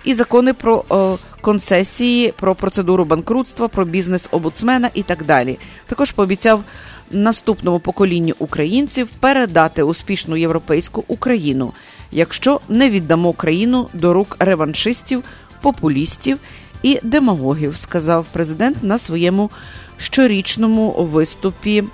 і 0.04 0.14
закони 0.14 0.52
про 0.52 0.84
о, 0.88 1.18
концесії, 1.40 2.34
про 2.40 2.54
процедуру 2.54 3.04
банкрутства, 3.04 3.68
про 3.68 3.84
бізнес 3.84 4.28
обуцмена 4.30 4.90
і 4.94 5.02
так 5.02 5.24
далі. 5.24 5.58
Також 5.86 6.12
пообіцяв 6.12 6.64
наступному 7.10 7.78
поколінню 7.78 8.34
українців 8.38 9.08
передати 9.20 9.82
успішну 9.82 10.36
європейську 10.36 11.04
Україну 11.08 11.72
якщо 12.12 12.60
не 12.68 12.90
віддамо 12.90 13.32
країну 13.32 13.88
до 13.94 14.12
рук 14.12 14.36
реваншистів, 14.38 15.24
популістів 15.60 16.38
і 16.82 17.00
демагогів, 17.02 17.76
сказав 17.76 18.26
президент 18.32 18.82
на 18.82 18.98
своєму 18.98 19.50
щорічному 19.96 20.90
виступі 20.92 21.84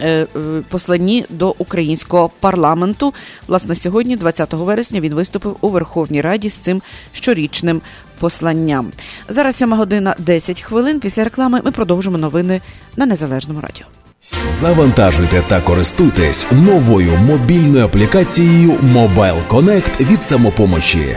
е, 0.00 0.26
посланні 0.68 1.24
до 1.28 1.54
українського 1.58 2.30
парламенту. 2.40 3.14
Власне, 3.46 3.76
сьогодні, 3.76 4.16
20 4.16 4.52
вересня, 4.52 5.00
він 5.00 5.14
виступив 5.14 5.56
у 5.60 5.68
Верховній 5.68 6.20
Раді 6.20 6.50
з 6.50 6.54
цим 6.54 6.82
щорічним 7.12 7.80
посланням. 8.18 8.92
Зараз 9.28 9.56
7 9.56 9.72
година 9.72 10.14
10 10.18 10.60
хвилин. 10.62 11.00
Після 11.00 11.24
реклами 11.24 11.60
ми 11.64 11.70
продовжимо 11.70 12.18
новини 12.18 12.60
на 12.96 13.06
незалежному 13.06 13.60
радіо. 13.60 13.99
Завантажуйте 14.48 15.42
та 15.48 15.60
користуйтесь 15.60 16.46
новою 16.52 17.12
мобільною 17.16 17.84
аплікацією 17.84 18.70
Mobile 18.70 19.48
Connect 19.48 20.10
від 20.10 20.22
самопомочі. 20.22 21.16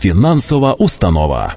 фінансова 0.00 0.74
установа. 0.74 1.56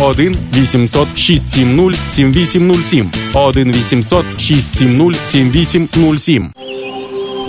1 0.01 0.19
800 0.19 0.35
670 0.55 1.93
7807 1.93 3.05
1 3.33 3.49
800 3.49 3.85
670 3.85 5.13
7807 5.13 6.53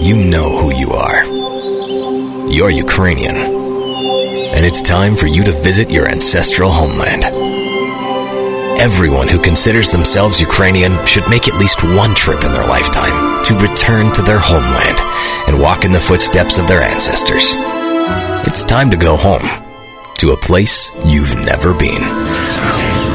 You 0.05 0.17
know 0.17 0.59
who 0.59 0.71
you 0.75 0.93
are. 0.93 1.25
You're 2.53 2.69
Ukrainian. 2.69 3.37
And 4.55 4.67
it's 4.67 4.83
time 4.83 5.17
for 5.17 5.29
you 5.29 5.43
to 5.45 5.63
visit 5.63 5.91
your 5.91 6.07
ancestral 6.07 6.69
homeland. 6.69 7.25
Everyone 8.79 9.29
who 9.29 9.41
considers 9.41 9.91
themselves 9.91 10.39
Ukrainian 10.39 10.93
should 11.07 11.27
make 11.31 11.49
at 11.49 11.59
least 11.59 11.83
one 11.83 12.15
trip 12.15 12.45
in 12.45 12.53
their 12.53 12.67
lifetime 12.67 13.43
to 13.47 13.59
return 13.67 14.13
to 14.13 14.21
their 14.21 14.41
homeland 14.41 14.99
and 15.49 15.59
walk 15.59 15.87
in 15.87 15.93
the 15.93 16.07
footsteps 16.09 16.59
of 16.59 16.69
their 16.69 16.83
ancestors. 16.83 17.55
It's 18.47 18.63
time 18.63 18.91
to 18.91 18.99
go 18.99 19.17
home 19.17 19.49
to 20.23 20.31
a 20.31 20.37
place 20.37 20.93
you've 21.05 21.35
never 21.35 21.75
been. 21.75 22.03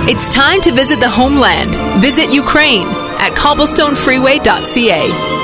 It's 0.10 0.34
time 0.34 0.60
to 0.62 0.74
visit 0.74 1.00
the 1.00 1.10
homeland. 1.10 2.02
Visit 2.02 2.34
Ukraine 2.34 2.88
at 3.20 3.32
cobblestonefreeway.ca. 3.32 5.37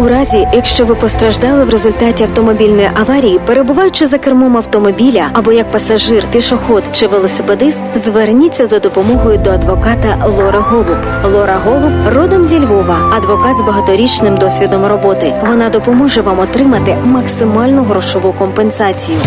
У 0.00 0.08
разі, 0.08 0.48
якщо 0.52 0.84
ви 0.84 0.94
постраждали 0.94 1.64
в 1.64 1.70
результаті 1.70 2.22
автомобільної 2.22 2.90
аварії, 2.94 3.40
перебуваючи 3.46 4.06
за 4.06 4.18
кермом 4.18 4.56
автомобіля 4.56 5.30
або 5.32 5.52
як 5.52 5.70
пасажир, 5.70 6.26
пішоход 6.30 6.82
чи 6.92 7.06
велосипедист, 7.06 7.80
зверніться 7.96 8.66
за 8.66 8.78
допомогою 8.78 9.38
до 9.38 9.50
адвоката 9.50 10.26
Лора 10.38 10.60
Голуб. 10.60 10.96
Лора 11.24 11.60
Голуб 11.64 11.92
родом 12.14 12.44
зі 12.44 12.60
Львова, 12.60 13.12
адвокат 13.16 13.56
з 13.56 13.60
багаторічним 13.60 14.36
досвідом 14.36 14.86
роботи. 14.86 15.34
Вона 15.46 15.68
допоможе 15.68 16.20
вам 16.20 16.38
отримати 16.38 16.96
максимальну 17.04 17.82
грошову 17.82 18.32
компенсацію. 18.32 19.18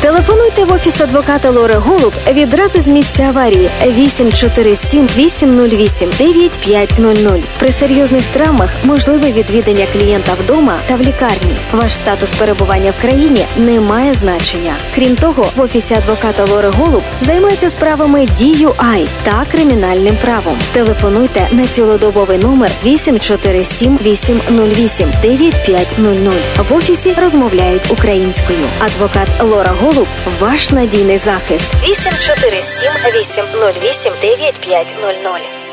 Телефонуйте 0.00 0.64
в 0.64 0.72
офіс 0.72 1.00
адвоката 1.00 1.50
Лори 1.50 1.74
Голуб 1.74 2.12
відразу 2.32 2.80
з 2.80 2.88
місця 2.88 3.22
аварії 3.22 3.70
847 3.86 5.06
808 5.16 6.10
9500. 6.18 7.44
При 7.58 7.72
серйозних 7.72 8.26
травмах 8.26 8.70
можливе 8.84 9.32
відвідання 9.32 9.86
клієнта 9.92 10.32
вдома 10.44 10.78
та 10.86 10.96
в 10.96 11.00
лікарні. 11.00 11.56
Ваш 11.72 11.94
статус 11.94 12.32
перебування 12.32 12.90
в 12.98 13.00
країні 13.00 13.44
не 13.56 13.80
має 13.80 14.14
значення. 14.14 14.76
Крім 14.94 15.16
того, 15.16 15.46
в 15.56 15.60
офісі 15.60 15.94
адвоката 15.94 16.44
Лори 16.44 16.68
Голуб 16.68 17.02
займаються 17.26 17.70
справами 17.70 18.20
DUI 18.20 19.06
та 19.22 19.44
кримінальним 19.52 20.16
правом. 20.16 20.58
Телефонуйте 20.72 21.48
на 21.52 21.64
цілодобовий 21.64 22.38
номер 22.38 22.70
847 22.84 23.98
808 24.04 25.12
9500. 25.22 26.70
В 26.70 26.74
офісі 26.74 27.14
розмовляють 27.22 27.90
українською. 27.90 28.66
Адвокат 28.80 29.28
Лора 29.40 29.74
Голуб 29.80 29.95
ваш 30.40 30.70
надійний 30.70 31.18
захист. 31.18 31.72
847 31.82 32.90
808 33.14 34.12
9500. 34.22 35.65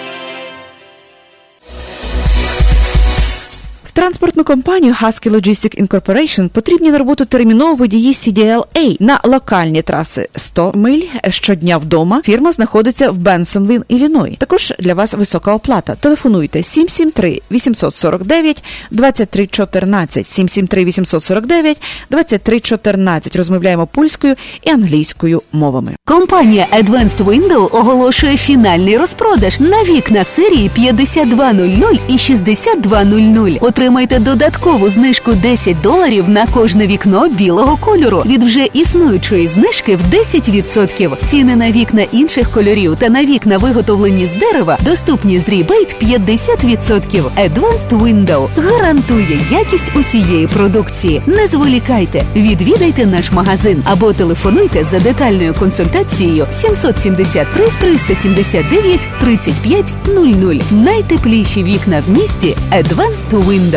Транспортну 3.95 4.43
компанію 4.43 4.93
Husky 5.01 5.29
Logistic 5.29 5.87
Incorporation 5.87 6.49
потрібні 6.49 6.91
на 6.91 6.97
роботу 6.97 7.25
терміново 7.25 7.73
водії 7.73 8.13
CDLA 8.13 8.97
на 8.99 9.19
локальні 9.23 9.81
траси 9.81 10.29
100 10.35 10.71
миль 10.75 11.01
щодня 11.29 11.77
вдома. 11.77 12.21
Фірма 12.25 12.51
знаходиться 12.51 13.11
в 13.11 13.17
Бенсенвілл, 13.17 13.83
Іллінойс. 13.87 14.35
Також 14.39 14.73
для 14.79 14.93
вас 14.93 15.13
висока 15.13 15.53
оплата. 15.53 15.95
Телефонуйте 15.95 16.63
773 16.63 17.41
849 17.51 18.63
2314 18.91 20.27
773 20.27 20.85
849 20.85 21.81
2314. 22.09 23.35
Розмовляємо 23.35 23.87
польською 23.87 24.35
і 24.63 24.69
англійською 24.69 25.41
мовами. 25.51 25.95
Компанія 26.05 26.67
Advanced 26.71 27.25
Window 27.25 27.75
оголошує 27.75 28.37
фінальний 28.37 28.97
розпродаж 28.97 29.59
на 29.59 29.83
вікна 29.83 30.23
серії 30.23 30.69
5200 30.69 32.01
і 32.07 32.17
6200. 32.17 33.59
Отримайте 33.83 34.19
додаткову 34.19 34.89
знижку 34.89 35.33
10 35.33 35.81
доларів 35.81 36.29
на 36.29 36.47
кожне 36.47 36.87
вікно 36.87 37.29
білого 37.29 37.77
кольору 37.77 38.23
від 38.25 38.43
вже 38.43 38.65
існуючої 38.73 39.47
знижки 39.47 39.95
в 39.95 40.01
10%. 40.01 41.25
Ціни 41.25 41.55
на 41.55 41.71
вікна 41.71 42.01
інших 42.11 42.51
кольорів 42.51 42.95
та 42.99 43.09
на 43.09 43.25
вікна, 43.25 43.57
виготовлені 43.57 44.25
з 44.25 44.33
дерева, 44.39 44.77
доступні 44.81 45.39
з 45.39 45.49
rebate 45.49 46.03
50%. 46.03 47.23
Advanced 47.37 47.89
Window 47.89 48.47
гарантує 48.57 49.39
якість 49.51 49.95
усієї 49.95 50.47
продукції. 50.47 51.21
Не 51.25 51.47
зволікайте, 51.47 52.23
відвідайте 52.35 53.05
наш 53.05 53.31
магазин 53.31 53.83
або 53.85 54.13
телефонуйте 54.13 54.83
за 54.83 54.99
детальною 54.99 55.53
консультацією 55.53 56.45
773 56.51 57.65
379 57.79 59.07
35 59.21 59.93
00. 60.07 60.55
Найтепліші 60.71 61.63
вікна 61.63 62.03
в 62.07 62.09
місті 62.09 62.57
Advanced 62.71 63.45
Window. 63.47 63.72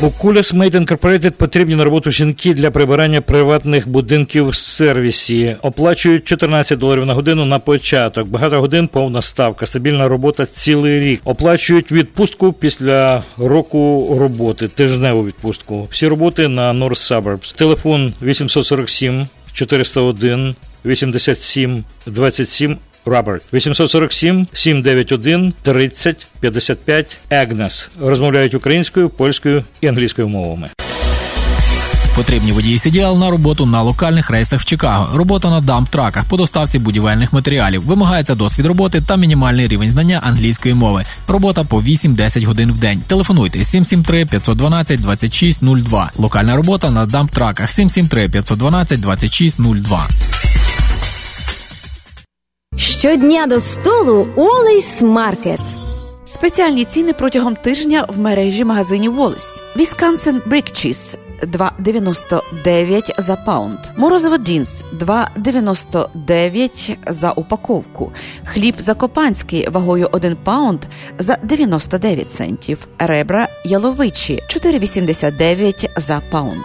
У 0.00 0.10
Куліс 0.10 0.54
Made 0.54 0.70
Incorporated 0.70 1.30
потрібні 1.30 1.74
на 1.74 1.84
роботу 1.84 2.10
жінки 2.10 2.54
для 2.54 2.70
прибирання 2.70 3.20
приватних 3.20 3.88
будинків 3.88 4.48
в 4.48 4.54
сервісі. 4.54 5.56
Оплачують 5.62 6.24
14 6.24 6.78
доларів 6.78 7.06
на 7.06 7.14
годину 7.14 7.44
на 7.44 7.58
початок. 7.58 8.28
Багато 8.28 8.60
годин 8.60 8.88
повна 8.88 9.22
ставка, 9.22 9.66
стабільна 9.66 10.08
робота 10.08 10.46
цілий 10.46 11.00
рік. 11.00 11.20
Оплачують 11.24 11.92
відпустку 11.92 12.52
після 12.52 13.22
року 13.36 14.16
роботи, 14.20 14.68
тижневу 14.68 15.26
відпустку. 15.26 15.88
Всі 15.90 16.06
роботи 16.06 16.48
на 16.48 16.72
North 16.72 17.22
Suburbs. 17.22 17.56
Телефон 17.56 18.14
847 18.22 19.26
401 19.52 20.54
87 20.84 21.84
27 22.06 22.76
Роберт 23.06 23.42
847 23.52 24.46
791 24.52 25.52
30 25.62 26.26
55 26.40 27.16
Агнес 27.30 27.90
розмовляють 28.00 28.54
українською, 28.54 29.08
польською 29.08 29.64
і 29.80 29.86
англійською 29.86 30.28
мовами. 30.28 30.68
Потрібні 32.16 32.52
водії 32.52 32.76
CDL 32.76 33.18
на 33.18 33.30
роботу 33.30 33.66
на 33.66 33.82
локальних 33.82 34.30
рейсах 34.30 34.60
в 34.60 34.64
Чикаго. 34.64 35.16
Робота 35.18 35.50
на 35.50 35.60
дамп-траках 35.60 36.28
по 36.28 36.36
доставці 36.36 36.78
будівельних 36.78 37.32
матеріалів. 37.32 37.82
Вимагається 37.82 38.34
досвід 38.34 38.66
роботи 38.66 39.00
та 39.00 39.16
мінімальний 39.16 39.68
рівень 39.68 39.90
знання 39.90 40.20
англійської 40.24 40.74
мови. 40.74 41.04
Робота 41.28 41.64
по 41.64 41.80
8-10 41.80 42.44
годин 42.44 42.72
в 42.72 42.78
день. 42.78 43.02
Телефонуйте 43.06 43.64
773 43.64 44.24
512 44.24 45.00
2602. 45.00 46.10
Локальна 46.16 46.56
робота 46.56 46.90
на 46.90 47.06
дамп-траках 47.06 47.68
773 47.68 48.28
512 48.28 49.00
2602. 49.00 50.08
Щодня 52.76 53.46
до 53.46 53.60
столу 53.60 54.26
Wallis 54.36 55.00
Market. 55.00 55.60
Спеціальні 56.24 56.84
ціни 56.84 57.12
протягом 57.12 57.56
тижня 57.56 58.06
в 58.08 58.18
мережі 58.18 58.64
магазинів 58.64 59.20
Wallis. 59.20 59.62
Wisconsin 59.76 60.42
Brick 60.46 60.78
Cheese 60.78 61.16
2,99 61.42 63.20
за 63.20 63.36
pound. 63.36 63.78
Морозиво 63.96 64.36
Dean's 64.36 64.84
2,99 65.00 66.96
за 67.06 67.30
упаковку. 67.30 68.12
Хліб 68.44 68.74
закопанський 68.78 69.68
вагою 69.68 70.08
1 70.12 70.36
pound 70.44 70.80
за 71.18 71.38
99 71.42 72.32
центів. 72.32 72.86
Ребра 72.98 73.48
яловичі 73.64 74.42
4,89 74.50 75.88
за 75.96 76.22
pound. 76.30 76.64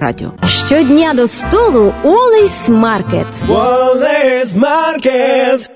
радіо. 0.00 0.32
Щодня 0.66 1.14
до 1.14 1.26
столу 1.26 1.92
Олейс 2.04 2.68
Маркет. 2.68 3.26
Wallace 3.48 4.54
Market. 4.54 5.68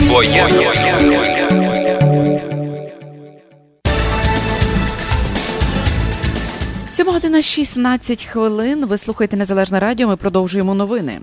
Бо 0.09 0.23
я... 0.23 0.49
Сьома 6.89 7.11
година 7.11 7.41
16 7.41 8.25
хвилин. 8.25 8.85
Ви 8.85 8.97
слухаєте 8.97 9.37
Незалежне 9.37 9.79
Радіо. 9.79 10.07
Ми 10.07 10.15
продовжуємо 10.15 10.75
новини. 10.75 11.19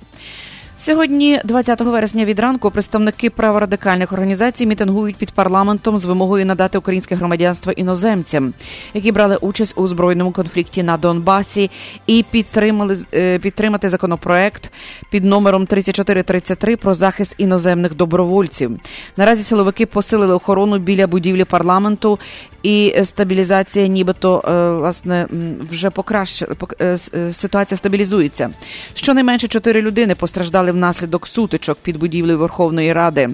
Сьогодні, 0.78 1.40
20 1.44 1.80
вересня, 1.80 2.24
від 2.24 2.38
ранку 2.38 2.70
представники 2.70 3.30
праворадикальних 3.30 4.12
організацій 4.12 4.66
мітингують 4.66 5.16
під 5.16 5.30
парламентом 5.30 5.98
з 5.98 6.04
вимогою 6.04 6.46
надати 6.46 6.78
українське 6.78 7.14
громадянство 7.14 7.72
іноземцям, 7.72 8.54
які 8.94 9.12
брали 9.12 9.36
участь 9.36 9.78
у 9.78 9.88
збройному 9.88 10.32
конфлікті 10.32 10.82
на 10.82 10.96
Донбасі, 10.96 11.70
і 12.06 12.24
підтримали 12.30 12.98
е, 13.14 13.38
підтримати 13.38 13.88
законопроект 13.88 14.72
під 15.10 15.24
номером 15.24 15.66
3433 15.66 16.76
про 16.76 16.94
захист 16.94 17.34
іноземних 17.38 17.94
добровольців. 17.96 18.80
Наразі 19.16 19.42
силовики 19.42 19.86
посилили 19.86 20.34
охорону 20.34 20.78
біля 20.78 21.06
будівлі 21.06 21.44
парламенту. 21.44 22.18
І 22.66 22.94
стабілізація, 23.04 23.86
нібито 23.86 24.44
е, 24.48 24.70
власне 24.78 25.26
вже 25.70 25.90
покращила 25.90 26.54
е, 26.80 26.98
ситуація 27.32 27.78
стабілізується. 27.78 28.50
Щонайменше 28.94 29.48
чотири 29.48 29.82
людини 29.82 30.14
постраждали 30.14 30.65
внаслідок 30.72 31.26
сутичок 31.26 31.78
під 31.82 31.96
будівлею 31.96 32.38
Верховної 32.38 32.92
Ради. 32.92 33.30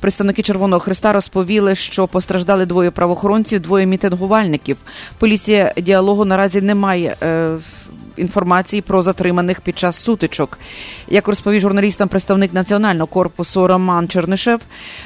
Представники 0.00 0.42
Червоного 0.42 0.80
Христа 0.80 1.12
розповіли, 1.12 1.74
що 1.74 2.06
постраждали 2.06 2.66
двоє 2.66 2.90
правоохоронців, 2.90 3.60
двоє 3.60 3.86
мітингувальників. 3.86 4.76
Поліція 5.18 5.72
діалогу 5.76 6.24
наразі 6.24 6.60
не 6.60 6.74
має 6.74 7.16
е, 7.22 7.48
інформації 8.16 8.82
про 8.82 9.02
затриманих 9.02 9.60
під 9.60 9.78
час 9.78 9.96
сутичок. 9.96 10.58
Як 11.08 11.28
розповів 11.28 11.60
журналістам 11.60 12.08
представник 12.08 12.54
національного 12.54 13.06
корпусу 13.06 13.66
Роман 13.66 14.08
Чернишев, 14.08 14.60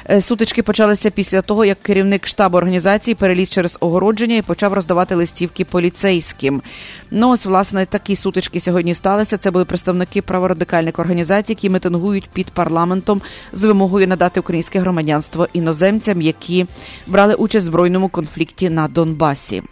е, 0.09 0.21
сутички 0.21 0.63
почалися 0.63 1.09
після 1.09 1.41
того, 1.41 1.65
як 1.65 1.81
керівник 1.81 2.27
штабу 2.27 2.57
організації 2.57 3.15
переліз 3.15 3.49
через 3.49 3.77
огородження 3.79 4.35
і 4.35 4.41
почав 4.41 4.73
роздавати 4.73 5.15
листівки 5.15 5.65
поліцейським. 5.65 6.61
Ну 7.11 7.29
ось 7.29 7.45
власне 7.45 7.85
такі 7.85 8.15
сутички 8.15 8.59
сьогодні 8.59 8.95
сталися. 8.95 9.37
Це 9.37 9.51
були 9.51 9.65
представники 9.65 10.21
праворадикальних 10.21 10.99
організацій, 10.99 11.51
які 11.51 11.69
митингують 11.69 12.29
під 12.33 12.51
парламентом 12.51 13.21
з 13.51 13.63
вимогою 13.63 14.07
надати 14.07 14.39
українське 14.39 14.79
громадянство 14.79 15.47
іноземцям, 15.53 16.21
які 16.21 16.65
брали 17.07 17.33
участь 17.33 17.63
в 17.65 17.69
збройному 17.69 18.09
конфлікті 18.09 18.69
на 18.69 18.87
Донбасі. 18.87 19.63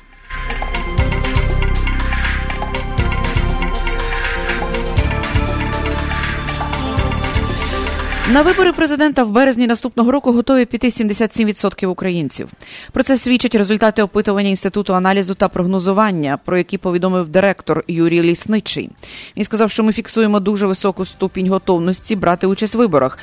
На 8.31 8.41
вибори 8.41 8.73
президента 8.73 9.23
в 9.23 9.31
березні 9.31 9.67
наступного 9.67 10.11
року 10.11 10.31
готові 10.31 10.65
піти 10.65 10.87
77% 10.87 11.85
українців. 11.85 12.49
Про 12.91 13.03
це 13.03 13.17
свідчать 13.17 13.55
результати 13.55 14.01
опитування 14.01 14.49
інституту 14.49 14.95
аналізу 14.95 15.35
та 15.35 15.47
прогнозування, 15.47 16.39
про 16.45 16.57
які 16.57 16.77
повідомив 16.77 17.27
директор 17.27 17.83
Юрій 17.87 18.21
Лісничий. 18.21 18.89
Він 19.37 19.45
сказав, 19.45 19.71
що 19.71 19.83
ми 19.83 19.93
фіксуємо 19.93 20.39
дуже 20.39 20.67
високу 20.67 21.05
ступінь 21.05 21.49
готовності 21.49 22.15
брати 22.15 22.47
участь 22.47 22.75
в 22.75 22.77
виборах. 22.77 23.17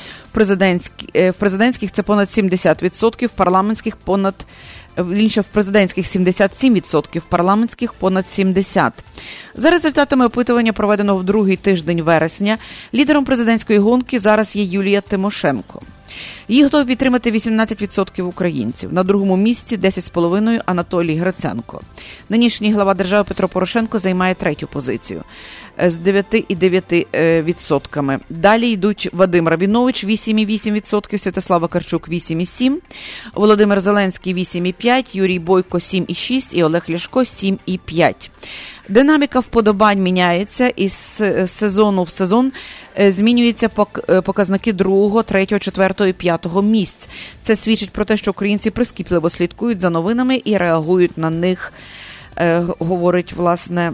Е, 1.14 1.30
в 1.30 1.34
президентських 1.34 1.92
це 1.92 2.02
понад 2.02 2.28
70%, 2.28 3.26
в 3.26 3.30
парламентських 3.30 3.96
понад 3.96 4.34
інше 4.96 5.40
в 5.40 5.44
президентських 5.44 6.06
77%, 6.06 7.18
в 7.18 7.24
парламентських 7.24 7.92
понад 7.92 8.24
70%. 8.24 8.92
За 9.54 9.70
результатами 9.70 10.26
опитування, 10.26 10.72
проведеного 10.72 11.18
в 11.18 11.24
другий 11.24 11.56
тиждень 11.56 12.02
вересня, 12.02 12.58
лідером 12.94 13.24
президентської 13.24 13.78
гонки 13.78 14.20
зараз 14.20 14.56
є 14.56 14.62
Юлія 14.64 15.00
Тимошенко. 15.00 15.82
Її 16.48 16.62
готові 16.62 16.86
підтримати 16.86 17.30
18% 17.30 18.22
українців. 18.22 18.92
На 18.92 19.02
другому 19.02 19.36
місці 19.36 19.76
10,5% 19.76 20.60
Анатолій 20.66 21.16
Гриценко. 21.16 21.80
Нинішній 22.28 22.72
глава 22.72 22.94
держави 22.94 23.24
Петро 23.28 23.48
Порошенко 23.48 23.98
займає 23.98 24.34
третю 24.34 24.66
позицію 24.66 25.22
з 25.78 25.98
9,9%. 25.98 28.18
Далі 28.30 28.70
йдуть 28.70 29.08
Вадим 29.12 29.48
Рабінович 29.48 30.04
8,8%, 30.04 31.18
Святослава 31.18 31.68
Карчук 31.68 32.08
8,7%, 32.08 32.76
Володимир 33.34 33.80
Зеленський 33.80 34.34
8,5%, 34.34 35.16
Юрій 35.16 35.38
Бойко 35.38 35.78
7,6% 35.78 36.54
і 36.54 36.64
Олег 36.64 36.86
Ляшко 36.90 37.20
7,5%. 37.20 38.14
Динаміка 38.88 39.40
вподобань 39.40 40.02
міняється 40.02 40.68
із 40.68 41.22
сезону 41.46 42.02
в 42.02 42.10
сезон. 42.10 42.52
Змінюються 42.98 43.68
показники 44.24 44.72
другого, 44.72 45.22
третього, 45.22 45.58
четвертого 45.58 46.08
і 46.08 46.12
п'ятого 46.12 46.62
місць. 46.62 47.08
Це 47.42 47.56
свідчить 47.56 47.90
про 47.90 48.04
те, 48.04 48.16
що 48.16 48.30
українці 48.30 48.70
прискіпливо 48.70 49.30
слідкують 49.30 49.80
за 49.80 49.90
новинами 49.90 50.42
і 50.44 50.56
реагують 50.56 51.18
на 51.18 51.30
них. 51.30 51.72
Говорить 52.78 53.32
власне 53.32 53.92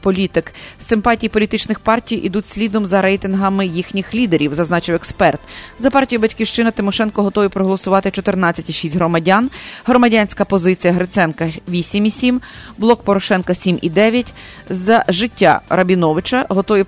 політик. 0.00 0.54
Симпатії 0.78 1.30
політичних 1.30 1.80
партій 1.80 2.14
ідуть 2.14 2.46
слідом 2.46 2.86
за 2.86 3.02
рейтингами 3.02 3.66
їхніх 3.66 4.14
лідерів, 4.14 4.54
зазначив 4.54 4.94
експерт. 4.94 5.40
За 5.78 5.90
партію 5.90 6.20
Батьківщина 6.20 6.70
Тимошенко 6.70 7.22
готові 7.22 7.48
проголосувати 7.48 8.08
14,6 8.08 8.94
громадян. 8.94 9.50
Громадянська 9.84 10.44
позиція 10.44 10.92
Гриценка 10.92 11.44
8,7, 11.44 12.40
блок 12.78 13.02
Порошенка 13.02 13.52
7,9. 13.52 14.26
За 14.70 15.04
життя 15.08 15.60
Рабіновича 15.68 16.46
готові 16.48 16.84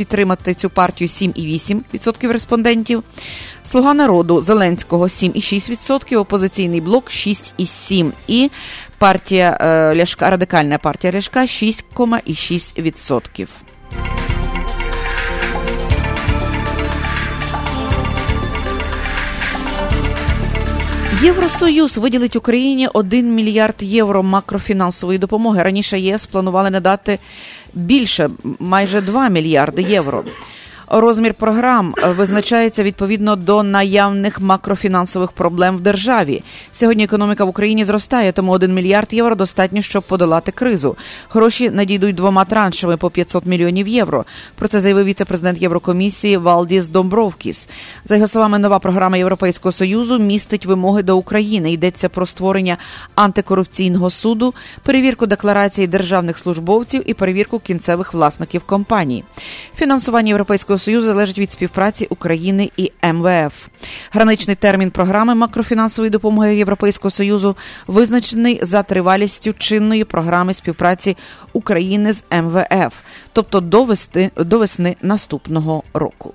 підтримати 0.00 0.54
цю 0.54 0.70
партію 0.70 1.08
7,8% 1.08 2.32
респондентів. 2.32 3.02
Слуга 3.62 3.94
народу 3.94 4.40
Зеленського 4.40 5.04
7,6%, 5.04 6.18
опозиційний 6.18 6.80
блок 6.80 7.10
6,7%. 7.10 8.12
І 8.26 8.50
партія 8.98 9.58
е, 9.60 9.96
Ляшка, 9.96 10.30
радикальна 10.30 10.78
партія 10.78 11.12
Ляшка 11.12 11.40
6,6%. 11.40 13.46
Євросоюз 21.22 21.98
виділить 21.98 22.36
Україні 22.36 22.88
1 22.92 23.34
мільярд 23.34 23.74
євро 23.80 24.22
макрофінансової 24.22 25.18
допомоги. 25.18 25.62
Раніше 25.62 26.00
ЄС 26.00 26.26
планували 26.26 26.70
надати 26.70 27.18
більше 27.74 28.30
майже 28.58 29.00
2 29.00 29.28
мільярди 29.28 29.82
євро. 29.82 30.24
Розмір 30.92 31.34
програм 31.34 31.94
е, 31.98 32.08
визначається 32.08 32.82
відповідно 32.82 33.36
до 33.36 33.62
наявних 33.62 34.40
макрофінансових 34.40 35.32
проблем 35.32 35.76
в 35.76 35.80
державі. 35.80 36.42
Сьогодні 36.72 37.04
економіка 37.04 37.44
в 37.44 37.48
Україні 37.48 37.84
зростає, 37.84 38.32
тому 38.32 38.52
1 38.52 38.74
мільярд 38.74 39.08
євро 39.12 39.34
достатньо, 39.34 39.82
щоб 39.82 40.02
подолати 40.02 40.52
кризу. 40.52 40.96
Гроші 41.30 41.70
надійдуть 41.70 42.14
двома 42.14 42.44
траншами 42.44 42.96
по 42.96 43.10
500 43.10 43.46
мільйонів 43.46 43.88
євро. 43.88 44.24
Про 44.54 44.68
це 44.68 44.80
заявив 44.80 45.04
віце-президент 45.04 45.62
Єврокомісії 45.62 46.36
Валдіс 46.36 46.88
Домбровкіс. 46.88 47.68
За 48.04 48.14
його 48.14 48.28
словами, 48.28 48.58
нова 48.58 48.78
програма 48.78 49.16
Європейського 49.16 49.72
союзу 49.72 50.18
містить 50.18 50.66
вимоги 50.66 51.02
до 51.02 51.16
України. 51.16 51.72
Йдеться 51.72 52.08
про 52.08 52.26
створення 52.26 52.76
антикорупційного 53.14 54.10
суду, 54.10 54.54
перевірку 54.82 55.26
декларацій 55.26 55.86
державних 55.86 56.38
службовців 56.38 57.02
і 57.06 57.14
перевірку 57.14 57.58
кінцевих 57.58 58.14
власників 58.14 58.62
компаній. 58.66 59.24
Фінансування 59.76 60.28
європейського 60.28 60.79
Союзу 60.80 61.06
залежить 61.06 61.38
від 61.38 61.52
співпраці 61.52 62.06
України 62.10 62.70
і 62.76 62.92
МВФ. 63.12 63.66
Граничний 64.12 64.56
термін 64.56 64.90
програми 64.90 65.34
макрофінансової 65.34 66.10
допомоги 66.10 66.56
Європейського 66.56 67.10
союзу 67.10 67.56
визначений 67.86 68.60
за 68.62 68.82
тривалістю 68.82 69.52
чинної 69.52 70.04
програми 70.04 70.54
співпраці 70.54 71.16
України 71.52 72.12
з 72.12 72.24
МВФ, 72.30 72.94
тобто 73.32 73.60
до, 73.60 73.84
весни, 73.84 74.30
до 74.36 74.58
весни 74.58 74.96
наступного 75.02 75.82
року. 75.94 76.34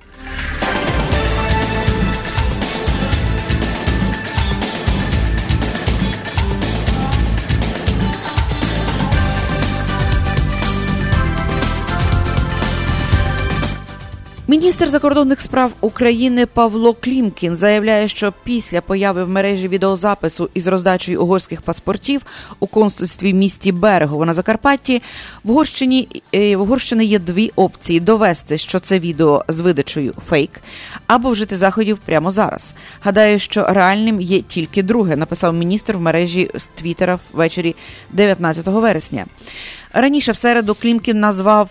Міністр 14.56 14.90
закордонних 14.90 15.42
справ 15.42 15.72
України 15.82 16.46
Павло 16.46 16.94
Клімкін 16.94 17.56
заявляє, 17.56 18.08
що 18.08 18.34
після 18.44 18.82
появи 18.82 19.24
в 19.24 19.30
мережі 19.30 19.68
відеозапису 19.68 20.50
із 20.54 20.68
роздачею 20.68 21.22
угорських 21.22 21.62
паспортів 21.62 22.22
у 22.60 22.68
консульстві 22.68 23.34
місті 23.34 23.72
Берегово 23.72 24.26
на 24.26 24.34
Закарпатті 24.34 25.02
в 25.44 25.52
Угорщині 25.52 26.22
е, 26.36 26.56
в 26.56 26.62
Угорщини 26.62 27.06
є 27.06 27.20
дві 27.20 27.52
опції: 27.56 28.00
довести, 28.00 28.58
що 28.58 28.80
це 28.80 29.00
відео 29.00 29.46
з 29.48 29.60
видачею 29.60 30.14
фейк, 30.28 30.62
або 31.08 31.30
вжити 31.30 31.58
заходів 31.58 31.98
прямо 32.06 32.32
зараз. 32.32 32.76
Гадаю, 33.02 33.40
що 33.40 33.66
реальним 33.70 34.22
є 34.22 34.42
тільки 34.42 34.84
друге, 34.84 35.16
написав 35.16 35.54
міністр 35.54 35.94
в 35.98 36.02
мережі 36.02 36.52
з 36.56 36.68
Твіттера 36.68 37.20
ввечері 37.34 37.76
19 38.12 38.68
вересня. 38.68 39.26
Раніше 39.94 40.32
в 40.32 40.38
середу 40.38 40.76
Клімкін 40.76 41.20
назвав. 41.20 41.70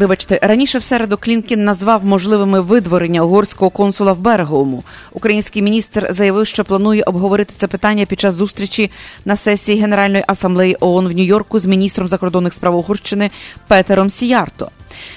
Вибачте, 0.00 0.38
раніше 0.42 0.78
в 0.78 0.82
середу 0.82 1.16
Клінкін 1.16 1.64
назвав 1.64 2.04
можливими 2.04 2.60
видворення 2.60 3.22
угорського 3.22 3.70
консула 3.70 4.12
в 4.12 4.18
Береговому. 4.18 4.84
Український 5.12 5.62
міністр 5.62 6.06
заявив, 6.10 6.46
що 6.46 6.64
планує 6.64 7.02
обговорити 7.02 7.54
це 7.56 7.66
питання 7.66 8.06
під 8.06 8.20
час 8.20 8.34
зустрічі 8.34 8.90
на 9.24 9.36
сесії 9.36 9.80
Генеральної 9.80 10.24
асамблеї 10.26 10.76
ООН 10.80 11.08
в 11.08 11.12
Нью-Йорку 11.12 11.58
з 11.58 11.66
міністром 11.66 12.08
закордонних 12.08 12.54
справ 12.54 12.76
Угорщини 12.76 13.30
Петером 13.66 14.10
Сіярто. 14.10 14.70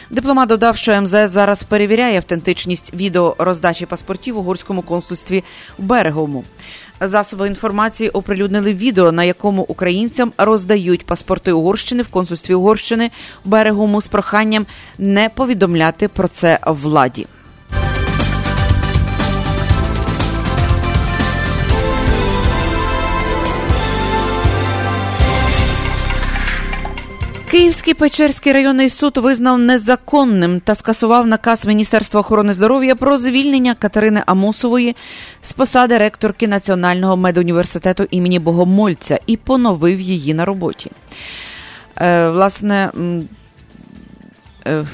Дипломат 0.09 0.49
додав, 0.49 0.77
що 0.77 1.01
МЗС 1.01 1.29
зараз 1.29 1.63
перевіряє 1.63 2.17
автентичність 2.17 2.93
відео 2.93 3.35
роздачі 3.37 3.85
паспортів 3.85 4.37
угорському 4.37 4.81
консульстві 4.81 5.43
в 5.77 5.83
Береговому. 5.83 6.43
Засоби 7.07 7.47
інформації 7.47 8.09
оприлюднили 8.09 8.73
відео, 8.73 9.11
на 9.11 9.23
якому 9.23 9.61
українцям 9.61 10.31
роздають 10.37 11.05
паспорти 11.05 11.51
Угорщини 11.51 12.03
в 12.03 12.07
консульстві 12.07 12.53
Угорщини 12.53 13.11
Берегому 13.45 14.01
з 14.01 14.07
проханням 14.07 14.65
не 14.97 15.29
повідомляти 15.29 16.07
про 16.07 16.27
це 16.27 16.59
владі. 16.65 17.27
Київський 27.53 27.93
Печерський 27.93 28.53
районний 28.53 28.89
суд 28.89 29.17
визнав 29.17 29.59
незаконним 29.59 30.59
та 30.59 30.75
скасував 30.75 31.27
наказ 31.27 31.65
Міністерства 31.65 32.19
охорони 32.19 32.53
здоров'я 32.53 32.95
про 32.95 33.17
звільнення 33.17 33.75
Катерини 33.75 34.23
Амосової 34.25 34.95
з 35.41 35.53
посади 35.53 35.97
ректорки 35.97 36.47
Національного 36.47 37.17
медуніверситету 37.17 38.07
імені 38.11 38.39
Богомольця 38.39 39.19
і 39.27 39.37
поновив 39.37 40.01
її 40.01 40.33
на 40.33 40.45
роботі. 40.45 40.91
Е, 41.97 42.29
власне, 42.29 42.91
е, 44.67 44.85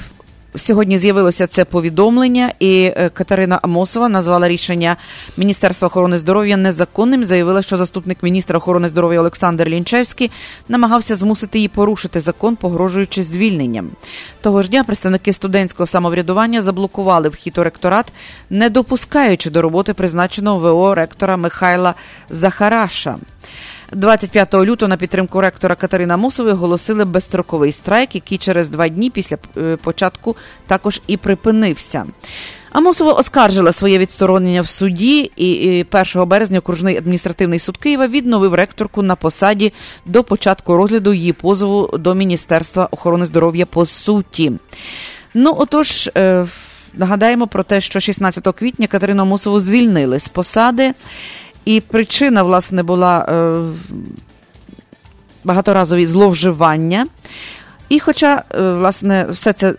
Сьогодні 0.56 0.98
з'явилося 0.98 1.46
це 1.46 1.64
повідомлення, 1.64 2.52
і 2.58 2.92
е, 2.96 3.10
Катерина 3.14 3.58
Амосова 3.62 4.08
назвала 4.08 4.48
рішення 4.48 4.96
Міністерства 5.36 5.88
охорони 5.88 6.18
здоров'я 6.18 6.56
незаконним. 6.56 7.24
Заявила, 7.24 7.62
що 7.62 7.76
заступник 7.76 8.22
міністра 8.22 8.58
охорони 8.58 8.88
здоров'я 8.88 9.20
Олександр 9.20 9.68
Лінчевський 9.68 10.30
намагався 10.68 11.14
змусити 11.14 11.58
її 11.58 11.68
порушити 11.68 12.20
закон, 12.20 12.56
погрожуючи 12.56 13.22
звільненням. 13.22 13.90
Того 14.40 14.62
ж 14.62 14.68
дня 14.68 14.84
представники 14.84 15.32
студентського 15.32 15.86
самоврядування 15.86 16.62
заблокували 16.62 17.28
вхід 17.28 17.58
у 17.58 17.62
ректорат, 17.62 18.12
не 18.50 18.70
допускаючи 18.70 19.50
до 19.50 19.62
роботи 19.62 19.94
призначеного 19.94 20.58
ВО 20.58 20.94
ректора 20.94 21.36
Михайла 21.36 21.94
Захараша. 22.30 23.16
25 23.92 24.54
лютого 24.54 24.88
на 24.88 24.96
підтримку 24.96 25.40
ректора 25.40 25.74
Катерина 25.74 26.16
Мусової 26.16 26.54
оголосили 26.54 27.04
безстроковий 27.04 27.72
страйк, 27.72 28.14
який 28.14 28.38
через 28.38 28.68
два 28.68 28.88
дні 28.88 29.10
після 29.10 29.38
е, 29.56 29.76
початку 29.76 30.36
також 30.66 31.02
і 31.06 31.16
припинився. 31.16 32.04
Амосова 32.72 33.12
оскаржила 33.12 33.72
своє 33.72 33.98
відсторонення 33.98 34.62
в 34.62 34.68
суді, 34.68 35.32
і 35.36 35.86
1 35.92 36.28
березня 36.28 36.58
окружний 36.58 36.96
адміністративний 36.96 37.58
суд 37.58 37.76
Києва 37.76 38.06
відновив 38.06 38.54
ректорку 38.54 39.02
на 39.02 39.16
посаді 39.16 39.72
до 40.06 40.24
початку 40.24 40.76
розгляду 40.76 41.14
її 41.14 41.32
позову 41.32 41.98
до 41.98 42.14
Міністерства 42.14 42.88
охорони 42.90 43.26
здоров'я 43.26 43.66
по 43.66 43.86
суті. 43.86 44.52
Ну, 45.34 45.54
отож, 45.58 46.10
е, 46.16 46.46
нагадаємо 46.94 47.46
про 47.46 47.62
те, 47.62 47.80
що 47.80 48.00
16 48.00 48.52
квітня 48.52 48.86
Катерину 48.86 49.22
Амосову 49.22 49.60
звільнили 49.60 50.20
з 50.20 50.28
посади. 50.28 50.94
І 51.70 51.80
причина, 51.80 52.42
власне, 52.42 52.82
була 52.82 53.26
е, 53.28 53.60
багаторазові 55.44 56.06
зловживання. 56.06 57.06
І, 57.88 58.00
хоча, 58.00 58.42
е, 58.54 58.72
власне, 58.72 59.26
все 59.30 59.52
це 59.52 59.74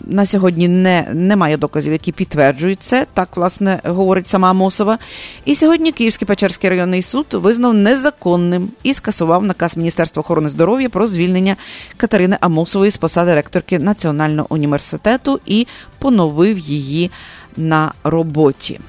на 0.00 0.26
сьогодні 0.26 0.68
не, 0.68 1.08
немає 1.14 1.56
доказів, 1.56 1.92
які 1.92 2.12
підтверджують 2.12 2.82
це, 2.82 3.06
так, 3.14 3.28
власне, 3.36 3.80
говорить 3.84 4.28
сама 4.28 4.50
Амосова. 4.50 4.98
І 5.44 5.54
сьогодні 5.54 5.92
Київський 5.92 6.26
Печерський 6.26 6.70
районний 6.70 7.02
суд 7.02 7.26
визнав 7.32 7.74
незаконним 7.74 8.68
і 8.82 8.94
скасував 8.94 9.44
наказ 9.44 9.76
Міністерства 9.76 10.20
охорони 10.20 10.48
здоров'я 10.48 10.88
про 10.88 11.06
звільнення 11.06 11.56
Катерини 11.96 12.36
Амосової 12.40 12.90
з 12.90 12.96
посади 12.96 13.34
ректорки 13.34 13.78
Національного 13.78 14.46
університету 14.50 15.40
і 15.46 15.66
поновив 15.98 16.58
її 16.58 17.10
на 17.56 17.92
роботі. 18.04 18.80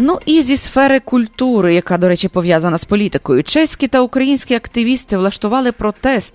Ну 0.00 0.18
і 0.26 0.42
зі 0.42 0.56
сфери 0.56 1.00
культури, 1.00 1.74
яка, 1.74 1.98
до 1.98 2.08
речі, 2.08 2.28
пов'язана 2.28 2.78
з 2.78 2.84
політикою, 2.84 3.42
чеські 3.42 3.88
та 3.88 4.00
українські 4.00 4.54
активісти 4.54 5.16
влаштували 5.16 5.72
протест 5.72 6.34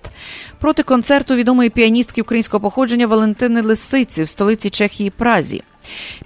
проти 0.60 0.82
концерту 0.82 1.34
відомої 1.34 1.70
піаністки 1.70 2.22
українського 2.22 2.60
походження 2.60 3.06
Валентини 3.06 3.60
Лисиці 3.60 4.22
в 4.22 4.28
столиці 4.28 4.70
Чехії 4.70 5.10
Празі. 5.10 5.62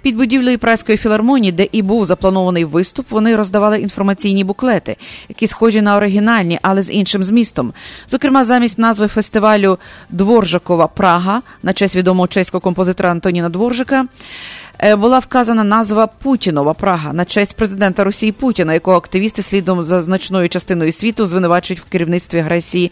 Під 0.01 0.15
будівлею 0.15 0.59
Празької 0.59 0.97
філармонії, 0.97 1.51
де 1.51 1.67
і 1.71 1.81
був 1.81 2.05
запланований 2.05 2.65
виступ, 2.65 3.05
вони 3.09 3.35
роздавали 3.35 3.79
інформаційні 3.79 4.43
буклети, 4.43 4.95
які 5.29 5.47
схожі 5.47 5.81
на 5.81 5.97
оригінальні, 5.97 6.59
але 6.61 6.81
з 6.81 6.91
іншим 6.91 7.23
змістом. 7.23 7.73
Зокрема, 8.07 8.43
замість 8.43 8.79
назви 8.79 9.07
фестивалю 9.07 9.77
Дворжакова 10.09 10.87
Прага 10.87 11.41
на 11.63 11.73
честь 11.73 11.95
відомого 11.95 12.27
чеського 12.27 12.61
композитора 12.61 13.11
Антоніна 13.11 13.49
Дворжика. 13.49 14.05
Е, 14.83 14.95
була 14.95 15.19
вказана 15.19 15.63
назва 15.63 16.07
Путінова 16.07 16.73
Прага 16.73 17.13
на 17.13 17.25
честь 17.25 17.55
президента 17.55 18.03
Росії 18.03 18.31
Путіна, 18.31 18.73
якого 18.73 18.97
активісти 18.97 19.41
слідом 19.41 19.83
за 19.83 20.01
значною 20.01 20.49
частиною 20.49 20.91
світу 20.91 21.25
звинувачують 21.25 21.79
в 21.81 21.89
керівництві 21.89 22.39
агресії 22.39 22.91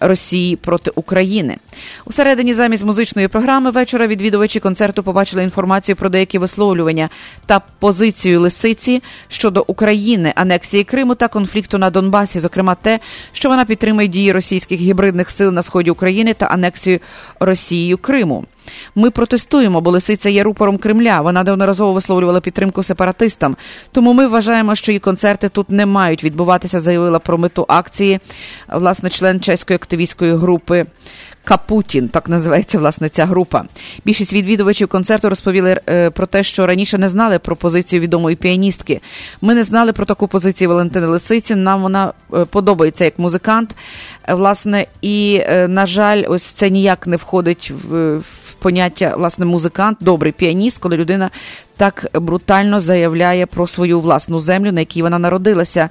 Росії 0.00 0.56
проти 0.56 0.90
України. 0.94 1.56
Усередині 2.04 2.54
замість 2.54 2.84
музичної 2.84 3.28
програми 3.28 3.70
вечора 3.70 4.06
відвідувачі 4.06 4.60
концерту 4.60 5.02
побачили 5.02 5.42
інформацію 5.42 5.96
про 5.96 6.08
деякі 6.08 6.38
висловлювання 6.38 7.08
та 7.46 7.60
позицію 7.78 8.40
лисиці 8.40 9.02
щодо 9.28 9.64
України, 9.66 10.32
анексії 10.36 10.84
Криму 10.84 11.14
та 11.14 11.28
конфлікту 11.28 11.78
на 11.78 11.90
Донбасі, 11.90 12.40
зокрема 12.40 12.74
те, 12.74 13.00
що 13.32 13.48
вона 13.48 13.64
підтримує 13.64 14.08
дії 14.08 14.32
російських 14.32 14.80
гібридних 14.80 15.30
сил 15.30 15.52
на 15.52 15.62
сході 15.62 15.90
України 15.90 16.34
та 16.34 16.46
анексію 16.46 17.00
Росією 17.40 17.98
Криму. 17.98 18.44
Ми 18.94 19.10
протестуємо, 19.10 19.80
бо 19.80 19.90
лисиця 19.90 20.30
є 20.30 20.42
рупором 20.42 20.78
Кремля. 20.78 21.20
Вона 21.20 21.42
неодноразово 21.42 21.92
висловлювала 21.92 22.40
підтримку 22.40 22.82
сепаратистам. 22.82 23.56
Тому 23.92 24.12
ми 24.12 24.26
вважаємо, 24.26 24.74
що 24.74 24.92
її 24.92 25.00
концерти 25.00 25.48
тут 25.48 25.70
не 25.70 25.86
мають 25.86 26.24
відбуватися. 26.24 26.80
Заявила 26.80 27.18
про 27.18 27.38
мету 27.38 27.66
акції 27.68 28.20
власне 28.68 29.10
член 29.10 29.40
чеської 29.40 29.74
активістської 29.76 30.36
групи. 30.36 30.86
Капутін, 31.46 32.08
так 32.08 32.28
називається 32.28 32.78
власне 32.78 33.08
ця 33.08 33.26
група. 33.26 33.64
Більшість 34.04 34.32
відвідувачів 34.32 34.88
концерту 34.88 35.28
розповіли 35.28 35.80
е, 35.88 36.10
про 36.10 36.26
те, 36.26 36.42
що 36.42 36.66
раніше 36.66 36.98
не 36.98 37.08
знали 37.08 37.38
про 37.38 37.56
позицію 37.56 38.02
відомої 38.02 38.36
піаністки. 38.36 39.00
Ми 39.40 39.54
не 39.54 39.64
знали 39.64 39.92
про 39.92 40.06
таку 40.06 40.28
позицію 40.28 40.68
Валентини 40.68 41.06
Лисиці. 41.06 41.54
Нам 41.54 41.82
вона 41.82 42.12
е, 42.34 42.44
подобається 42.44 43.04
як 43.04 43.18
музикант. 43.18 43.76
Е, 44.28 44.34
власне, 44.34 44.86
і 45.02 45.42
на 45.68 45.86
жаль, 45.86 46.24
ось 46.28 46.42
це 46.42 46.70
ніяк 46.70 47.06
не 47.06 47.16
входить 47.16 47.72
в 47.88 48.20
поняття 48.58 49.16
власне 49.16 49.44
музикант, 49.46 49.98
добрий 50.00 50.32
піаніст, 50.32 50.78
коли 50.78 50.96
людина 50.96 51.30
так 51.76 52.06
брутально 52.14 52.80
заявляє 52.80 53.46
про 53.46 53.66
свою 53.66 54.00
власну 54.00 54.38
землю, 54.38 54.72
на 54.72 54.80
якій 54.80 55.02
вона 55.02 55.18
народилася. 55.18 55.90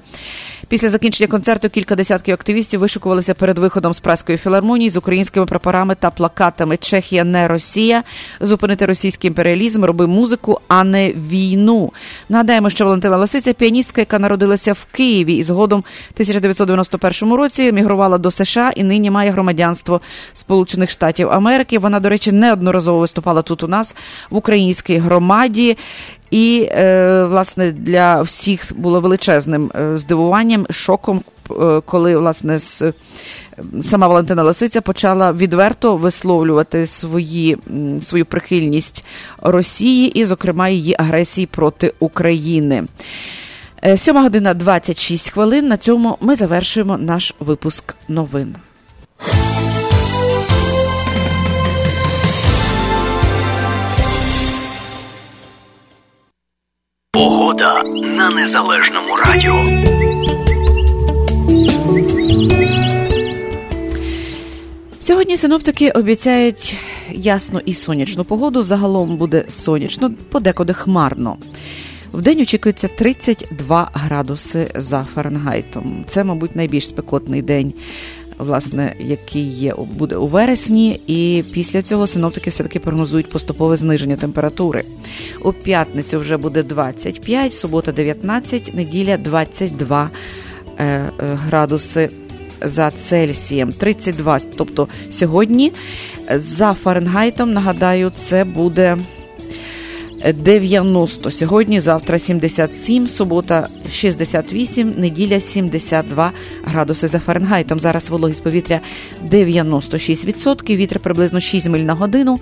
Після 0.68 0.88
закінчення 0.88 1.28
концерту 1.28 1.68
кілька 1.68 1.94
десятків 1.94 2.34
активістів 2.34 2.80
вишукувалися 2.80 3.34
перед 3.34 3.58
виходом 3.58 3.94
з 3.94 4.00
праської 4.00 4.38
філармонії 4.38 4.90
з 4.90 4.96
українськими 4.96 5.46
прапорами 5.46 5.94
та 5.94 6.10
плакатами 6.10 6.76
Чехія 6.76 7.24
не 7.24 7.48
Росія, 7.48 8.02
зупинити 8.40 8.86
російський 8.86 9.28
імперіалізм, 9.28 9.84
роби 9.84 10.06
музику, 10.06 10.60
а 10.68 10.84
не 10.84 11.12
війну. 11.12 11.92
Нагадаємо, 12.28 12.70
що 12.70 12.84
Валентина 12.84 13.16
Лисиця, 13.16 13.52
піаністка, 13.52 14.00
яка 14.00 14.18
народилася 14.18 14.72
в 14.72 14.84
Києві 14.92 15.34
і 15.34 15.42
згодом 15.42 15.80
в 15.80 16.12
1991 16.12 17.34
році 17.34 17.66
емігрувала 17.66 18.18
до 18.18 18.30
США 18.30 18.72
і 18.76 18.84
нині 18.84 19.10
має 19.10 19.30
громадянство 19.30 20.00
Сполучених 20.32 20.90
Штатів 20.90 21.30
Америки. 21.30 21.78
Вона, 21.78 22.00
до 22.00 22.08
речі, 22.08 22.32
неодноразово 22.32 22.98
виступала 22.98 23.42
тут 23.42 23.62
у 23.62 23.68
нас 23.68 23.96
в 24.30 24.36
українській 24.36 24.98
громаді. 24.98 25.75
І, 26.30 26.68
е, 26.70 27.24
власне, 27.24 27.72
для 27.72 28.22
всіх 28.22 28.72
було 28.76 29.00
величезним 29.00 29.70
е, 29.74 29.98
здивуванням, 29.98 30.66
шоком, 30.70 31.22
е, 31.50 31.80
коли 31.84 32.16
власне. 32.16 32.58
Сама 33.82 34.06
Валентина 34.08 34.42
Лисиця 34.42 34.80
почала 34.80 35.32
відверто 35.32 35.96
висловлювати 35.96 36.86
свої, 36.86 37.58
свою 38.02 38.24
прихильність 38.24 39.04
Росії 39.42 40.18
і, 40.20 40.24
зокрема, 40.24 40.68
її 40.68 40.96
агресії 40.98 41.46
проти 41.46 41.92
України. 41.98 42.84
Сьома 43.96 44.22
година 44.22 44.54
26 44.54 45.30
хвилин. 45.30 45.68
На 45.68 45.76
цьому 45.76 46.18
ми 46.20 46.34
завершуємо 46.34 46.98
наш 46.98 47.34
випуск 47.40 47.94
новин. 48.08 48.56
Погода 57.16 57.82
на 58.16 58.30
незалежному 58.30 59.16
радіо. 59.16 59.64
Сьогодні 65.00 65.36
синоптики 65.36 65.90
обіцяють 65.90 66.76
ясну 67.12 67.60
і 67.64 67.74
сонячну 67.74 68.24
погоду. 68.24 68.62
Загалом 68.62 69.16
буде 69.16 69.44
сонячно, 69.48 70.12
подекуди 70.30 70.72
хмарно. 70.72 71.36
В 72.12 72.22
день 72.22 72.40
очікується 72.40 72.88
32 72.88 73.90
градуси 73.94 74.70
за 74.74 75.06
Фаренгайтом. 75.14 76.04
Це, 76.08 76.24
мабуть, 76.24 76.56
найбільш 76.56 76.88
спекотний 76.88 77.42
день 77.42 77.74
власне, 78.38 78.94
який 78.98 79.48
є 79.48 79.74
буде 79.74 80.16
у 80.16 80.26
вересні, 80.26 81.00
і 81.06 81.44
після 81.52 81.82
цього 81.82 82.06
синоптики 82.06 82.50
все 82.50 82.62
таки 82.62 82.78
прогнозують 82.78 83.30
поступове 83.30 83.76
зниження 83.76 84.16
температури. 84.16 84.84
У 85.44 85.52
п'ятницю 85.52 86.20
вже 86.20 86.36
буде 86.36 86.62
25, 86.62 87.54
субота 87.54 87.92
19, 87.92 88.74
неділя 88.74 89.16
22 89.16 90.10
е, 90.78 90.84
е, 90.84 91.10
градуси 91.18 92.10
за 92.60 92.90
Цельсієм. 92.90 93.72
32, 93.72 94.38
тобто 94.56 94.88
сьогодні 95.10 95.72
за 96.30 96.74
Фаренгайтом, 96.74 97.52
нагадаю, 97.52 98.12
це 98.14 98.44
буде. 98.44 98.96
90 100.32 101.30
сьогодні, 101.30 101.80
завтра 101.80 102.18
77, 102.18 103.08
субота 103.08 103.68
68, 103.92 104.94
неділя 104.96 105.40
72 105.40 106.32
градуси 106.64 107.08
за 107.08 107.18
Фаренгайтом. 107.18 107.80
Зараз 107.80 108.10
вологість 108.10 108.44
повітря 108.44 108.80
96%, 109.30 110.76
вітер 110.76 111.00
приблизно 111.00 111.40
6 111.40 111.68
миль 111.68 111.80
на 111.80 111.94
годину. 111.94 112.38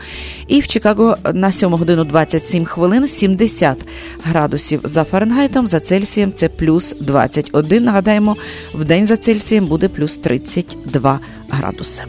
І 0.48 0.60
в 0.60 0.66
Чикаго 0.66 1.16
на 1.32 1.52
7 1.52 1.70
годину 1.70 2.04
27 2.04 2.64
хвилин 2.64 3.08
70 3.08 3.78
градусів 4.24 4.80
за 4.84 5.04
Фаренгайтом. 5.04 5.66
За 5.66 5.80
Цельсієм 5.80 6.32
це 6.32 6.48
плюс 6.48 6.94
21. 7.00 7.84
Нагадаємо, 7.84 8.36
в 8.74 8.84
день 8.84 9.06
за 9.06 9.16
Цельсієм 9.16 9.66
буде 9.66 9.88
плюс 9.88 10.16
32 10.16 11.20
градуси. 11.50 12.02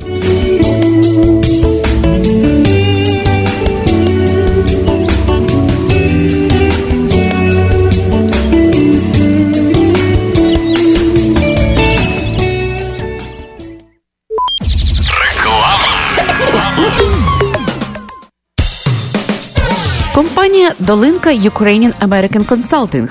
Компанія 20.56 20.76
Долинка 20.80 21.30
Ukrainian 21.30 21.94
American 22.02 22.46
Consulting. 22.46 23.10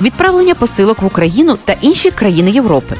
Відправлення 0.00 0.54
посилок 0.54 1.02
в 1.02 1.06
Україну 1.06 1.58
та 1.64 1.76
інші 1.80 2.10
країни 2.10 2.50
Європи. 2.50 2.96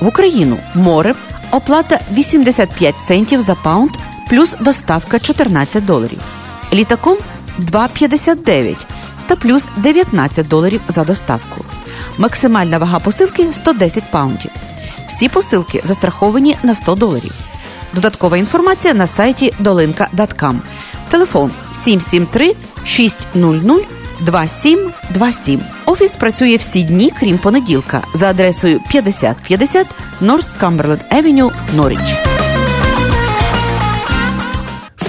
В 0.00 0.06
Україну 0.06 0.58
море, 0.74 1.14
оплата 1.50 2.00
85 2.12 2.94
центів 3.02 3.40
за 3.40 3.54
pound, 3.54 3.90
плюс 4.30 4.56
доставка 4.60 5.18
14 5.18 5.84
доларів. 5.84 6.18
Літаком 6.72 7.16
2,59 7.58 8.76
та 9.26 9.36
плюс 9.36 9.68
19 9.76 10.48
доларів 10.48 10.80
за 10.88 11.04
доставку. 11.04 11.64
Максимальна 12.18 12.78
вага 12.78 12.98
посилки 12.98 13.52
110 13.52 14.10
pound 14.10 14.35
ів. 14.35 14.50
Всі 15.08 15.28
посилки 15.28 15.80
застраховані 15.84 16.56
на 16.62 16.74
100 16.74 16.94
доларів. 16.94 17.32
Додаткова 17.92 18.36
інформація 18.36 18.94
на 18.94 19.06
сайті 19.06 19.54
dolinka.com. 19.60 20.56
Телефон 21.10 21.50
773 21.72 22.56
600 22.86 23.86
2727. 24.20 25.60
Офіс 25.86 26.16
працює 26.16 26.56
всі 26.56 26.82
дні, 26.82 27.12
крім 27.20 27.38
понеділка, 27.38 28.02
за 28.14 28.30
адресою 28.30 28.80
5050 28.90 29.86
North 30.22 30.60
Cumberland 30.60 31.00
Avenue, 31.12 31.50
Norwich. 31.76 32.45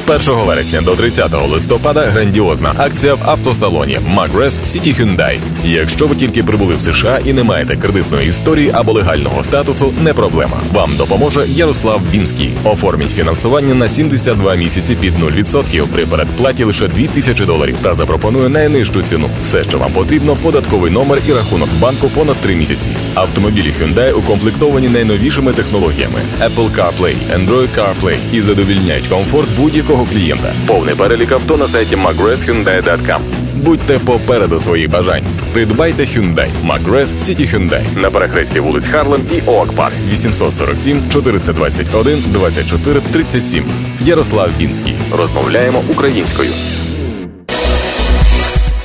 1 0.07 0.45
вересня 0.45 0.81
до 0.81 0.95
30 0.95 1.33
листопада 1.49 2.01
грандіозна 2.01 2.73
акція 2.77 3.15
в 3.15 3.19
автосалоні 3.25 3.99
Magres 3.99 4.61
City 4.61 5.01
Hyundai. 5.01 5.39
Якщо 5.63 6.07
ви 6.07 6.15
тільки 6.15 6.43
прибули 6.43 6.75
в 6.75 6.81
США 6.81 7.19
і 7.25 7.33
не 7.33 7.43
маєте 7.43 7.75
кредитної 7.75 8.27
історії 8.27 8.71
або 8.73 8.93
легального 8.93 9.43
статусу, 9.43 9.93
не 10.03 10.13
проблема. 10.13 10.57
Вам 10.73 10.95
допоможе 10.97 11.45
Ярослав 11.47 12.01
Бінський. 12.11 12.53
Оформіть 12.63 13.11
фінансування 13.11 13.73
на 13.73 13.89
72 13.89 14.55
місяці 14.55 14.95
під 14.95 15.13
0% 15.19 15.87
при 15.87 16.05
передплаті 16.05 16.63
лише 16.63 16.87
2000 16.87 17.45
доларів 17.45 17.77
та 17.81 17.95
запропонує 17.95 18.49
найнижчу 18.49 19.03
ціну. 19.03 19.29
Все, 19.43 19.63
що 19.63 19.77
вам 19.77 19.91
потрібно, 19.91 20.35
податковий 20.35 20.91
номер 20.91 21.19
і 21.27 21.33
рахунок 21.33 21.69
банку 21.79 22.09
понад 22.09 22.35
3 22.35 22.55
місяці. 22.55 22.91
Автомобілі 23.13 23.73
Hyundai 23.81 24.13
укомплектовані 24.13 24.89
найновішими 24.89 25.53
технологіями 25.53 26.19
Apple 26.41 26.69
CarPlay, 26.75 27.15
Android 27.35 27.67
CarPlay 27.77 28.17
і 28.31 28.41
задовільняють 28.41 29.07
комфорт 29.07 29.47
будь-якого 29.57 29.86
нового 29.89 30.05
клієнта. 30.11 30.53
Повний 30.67 30.95
перелік 30.95 31.31
авто 31.31 31.57
на 31.57 31.67
сайті 31.67 31.95
mcgrathhyundai.com. 31.95 33.19
Будьте 33.55 33.99
попереду 33.99 34.59
своїх 34.59 34.89
бажань. 34.89 35.23
Придбайте 35.53 36.03
Hyundai 36.03 36.47
McGrath 36.65 37.05
City 37.05 37.55
Hyundai 37.55 37.97
на 37.97 38.11
перехресті 38.11 38.59
вулиць 38.59 38.87
Харлем 38.87 39.21
і 39.31 39.41
Оак 39.49 39.71
Парк 39.71 39.95
847 40.11 41.09
421 41.09 42.23
24 42.27 42.99
37. 42.99 43.65
Ярослав 44.01 44.49
Бінський. 44.57 44.95
Розмовляємо 45.11 45.83
українською. 45.89 46.49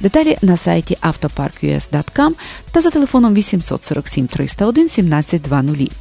Деталі 0.00 0.38
на 0.42 0.56
сайті 0.56 0.96
автопарк.us.com 1.00 2.32
та 2.72 2.80
за 2.80 2.90
телефоном 2.90 3.34
847 3.34 4.26
301 4.26 4.84
1720. 4.84 5.92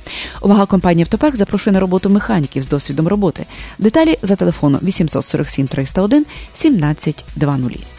Увага 0.42 0.66
компанії 0.66 1.04
Автопарк 1.04 1.36
запрошує 1.36 1.74
на 1.74 1.80
роботу 1.80 2.10
механіків 2.10 2.64
з 2.64 2.68
досвідом 2.68 3.08
роботи. 3.08 3.46
Деталі 3.80 4.18
за 4.22 4.36
телефоном 4.36 4.82
847 4.84 5.68
301 5.68 6.18
1720. 6.20 7.99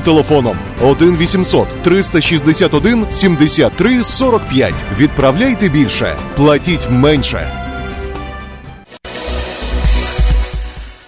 телефоном 0.01 0.57
1 0.81 1.17
800 1.17 1.67
361 1.83 3.05
73 3.11 4.03
45. 4.03 4.73
Відправляйте 4.97 5.69
більше, 5.69 6.15
платіть 6.35 6.89
менше. 6.89 7.47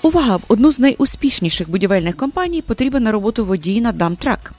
Увага! 0.02 0.36
В 0.36 0.42
одну 0.48 0.72
з 0.72 0.80
найуспішніших 0.80 1.70
будівельних 1.70 2.18
компаній 2.18 2.62
потрібен 2.62 3.04
на 3.04 3.12
роботу 3.12 3.46
водій 3.46 3.82
на 3.82 3.92
dump 3.92 4.16
truck. 4.16 4.54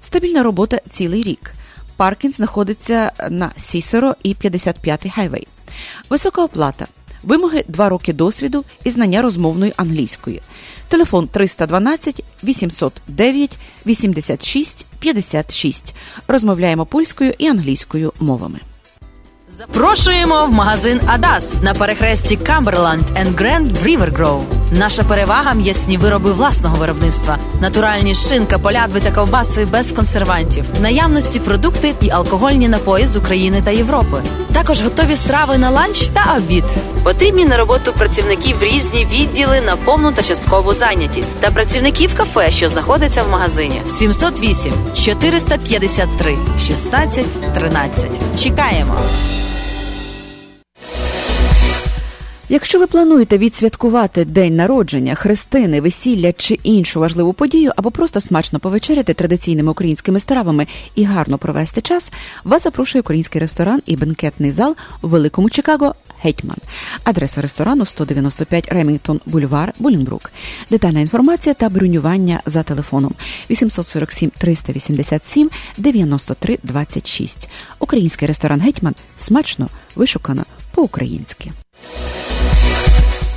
Стабільна 0.00 0.42
робота 0.42 0.80
цілий 0.88 1.22
рік. 1.22 1.54
Паркінг 1.96 2.34
знаходиться 2.34 3.12
на 3.30 3.50
Сісеро 3.56 4.14
і 4.22 4.34
55-й 4.34 5.10
хайвей. 5.10 5.48
Висока 6.10 6.44
оплата. 6.44 6.86
Вимоги 7.26 7.64
2 7.68 7.88
роки 7.88 8.12
досвіду 8.12 8.64
і 8.84 8.90
знання 8.90 9.22
розмовної 9.22 9.72
англійської. 9.76 10.42
Телефон 10.88 11.28
312 11.28 12.24
809 12.44 13.58
86 13.86 14.86
56. 14.98 15.94
Розмовляємо 16.28 16.86
польською 16.86 17.34
і 17.38 17.46
англійською 17.46 18.12
Запрошуємо 19.56 20.46
в 20.46 20.52
магазин 20.52 21.00
Адас 21.06 21.62
на 21.62 21.74
перехресті 21.74 22.36
Камберланд 22.36 23.02
Grand 23.34 23.84
River 23.84 24.18
Grove. 24.18 24.42
Наша 24.72 25.02
перевага 25.02 25.54
м'ясні 25.54 25.96
вироби 25.96 26.32
власного 26.32 26.76
виробництва, 26.76 27.38
натуральні 27.60 28.14
шинка, 28.14 28.58
полядвиця, 28.58 29.12
ковбаси 29.12 29.64
без 29.64 29.92
консервантів, 29.92 30.64
наявності 30.80 31.40
продукти 31.40 31.94
і 32.00 32.10
алкогольні 32.10 32.68
напої 32.68 33.06
з 33.06 33.16
України 33.16 33.62
та 33.64 33.70
Європи. 33.70 34.22
Також 34.52 34.82
готові 34.82 35.16
страви 35.16 35.58
на 35.58 35.70
ланч 35.70 36.06
та 36.06 36.36
обід. 36.36 36.64
Потрібні 37.04 37.44
на 37.44 37.56
роботу 37.56 37.92
працівників 37.92 38.56
різні 38.62 39.06
відділи 39.12 39.60
на 39.60 39.76
повну 39.76 40.12
та 40.12 40.22
часткову 40.22 40.74
зайнятість 40.74 41.40
та 41.40 41.50
працівників 41.50 42.16
кафе, 42.16 42.50
що 42.50 42.68
знаходиться 42.68 43.22
в 43.22 43.30
магазині. 43.30 43.80
708 43.86 44.72
453 44.94 46.36
16 46.58 47.26
13. 47.54 48.10
Чекаємо. 48.42 48.94
Якщо 52.48 52.78
ви 52.78 52.86
плануєте 52.86 53.38
відсвяткувати 53.38 54.24
день 54.24 54.56
народження, 54.56 55.14
хрестини, 55.14 55.80
весілля 55.80 56.32
чи 56.32 56.54
іншу 56.62 57.00
важливу 57.00 57.32
подію, 57.32 57.72
або 57.76 57.90
просто 57.90 58.20
смачно 58.20 58.58
повечеряти 58.58 59.14
традиційними 59.14 59.70
українськими 59.70 60.20
стравами 60.20 60.66
і 60.94 61.04
гарно 61.04 61.38
провести 61.38 61.80
час, 61.80 62.12
вас 62.44 62.62
запрошує 62.62 63.00
український 63.00 63.40
ресторан 63.40 63.82
і 63.86 63.96
бенкетний 63.96 64.50
зал 64.50 64.76
у 65.02 65.08
Великому 65.08 65.50
Чикаго 65.50 65.94
Гетьман. 66.22 66.56
Адреса 67.04 67.40
ресторану 67.42 67.84
195 67.84 68.72
Ремінгтон 68.72 69.20
Бульвар, 69.26 69.72
Булінбрук. 69.78 70.32
Детальна 70.70 71.00
інформація 71.00 71.54
та 71.54 71.68
бронювання 71.68 72.40
за 72.46 72.62
телефоном 72.62 73.14
847 73.50 74.30
387 74.38 75.50
93 75.78 76.58
26. 76.62 77.48
Український 77.78 78.28
ресторан 78.28 78.60
Гетьман 78.60 78.94
смачно 79.16 79.68
вишукано 79.96 80.44
по-українськи. 80.74 81.52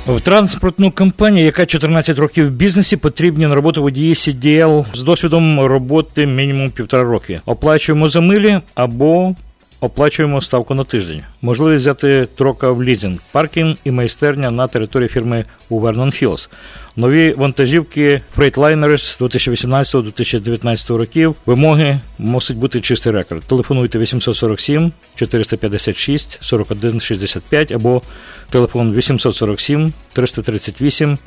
В 0.06 0.20
транспортну 0.20 0.90
компанію, 0.90 1.46
яка 1.46 1.66
14 1.66 2.18
років 2.18 2.46
в 2.46 2.50
бізнесі, 2.50 2.96
потрібні 2.96 3.46
на 3.46 3.54
роботу 3.54 3.82
водії 3.82 4.14
CDL 4.14 4.84
з 4.94 5.02
досвідом 5.02 5.60
роботи 5.60 6.26
мінімум 6.26 6.70
півтора 6.70 7.02
роки. 7.02 7.40
Оплачуємо 7.46 8.08
за 8.08 8.20
милі 8.20 8.60
або 8.74 9.34
оплачуємо 9.80 10.40
ставку 10.40 10.74
на 10.74 10.84
тиждень. 10.84 11.22
Можливість 11.42 11.80
взяти 11.80 12.28
трока 12.36 12.70
в 12.70 12.82
лізинг, 12.82 13.18
паркінг 13.32 13.76
і 13.84 13.90
майстерня 13.90 14.50
на 14.50 14.68
території 14.68 15.08
фірми 15.08 15.44
у 15.68 15.80
Вернон 15.80 16.12
Хілс. 16.12 16.50
Нові 16.96 17.32
вантажівки 17.32 18.22
Freightliner 18.36 18.98
з 18.98 19.20
2018-2019 19.20 20.96
років. 20.96 21.34
Вимоги 21.46 22.00
мусить 22.18 22.56
бути 22.56 22.80
чистий 22.80 23.12
рекорд. 23.12 23.42
Телефонуйте 23.42 23.98
847 23.98 24.92
456 25.14 26.38
41 26.40 27.00
65 27.00 27.72
або 27.72 28.02
телефон 28.50 28.94
847 28.94 29.92
338 30.12 31.18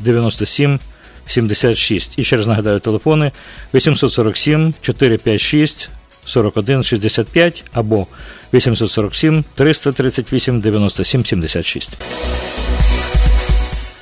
97 0.00 0.78
76. 1.26 2.18
І 2.18 2.24
ще 2.24 2.36
раз 2.36 2.46
нагадаю 2.46 2.80
телефони 2.80 3.32
847 3.74 4.74
456 4.80 5.90
41 6.26 6.82
65 6.82 7.64
або 7.72 8.06
847 8.52 9.44
338 9.54 10.60
97 10.60 11.24
76. 11.24 11.98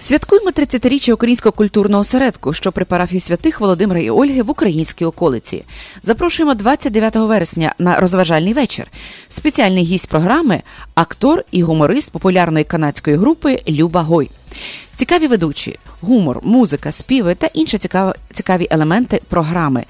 Святкуємо 0.04 0.50
30-річчя 0.50 1.12
українського 1.12 1.52
культурного 1.52 2.00
осередку, 2.00 2.52
що 2.52 2.72
при 2.72 2.84
парафії 2.84 3.20
святих 3.20 3.60
Володимира 3.60 4.00
і 4.00 4.10
Ольги 4.10 4.42
в 4.42 4.50
українській 4.50 5.04
околиці. 5.04 5.64
Запрошуємо 6.02 6.54
29 6.54 7.16
вересня 7.16 7.74
на 7.78 8.00
розважальний 8.00 8.52
вечір. 8.52 8.86
Спеціальний 9.28 9.84
гість 9.84 10.08
програми 10.08 10.62
актор 10.94 11.44
і 11.50 11.62
гуморист 11.62 12.10
популярної 12.10 12.64
канадської 12.64 13.16
групи 13.16 13.62
Люба 13.68 14.02
Гой. 14.02 14.30
Цікаві 14.94 15.26
ведучі, 15.26 15.78
гумор, 16.00 16.40
музика, 16.42 16.92
співи 16.92 17.34
та 17.34 17.46
інші 17.46 17.78
цікаві 18.32 18.68
елементи 18.70 19.20
програми. 19.28 19.84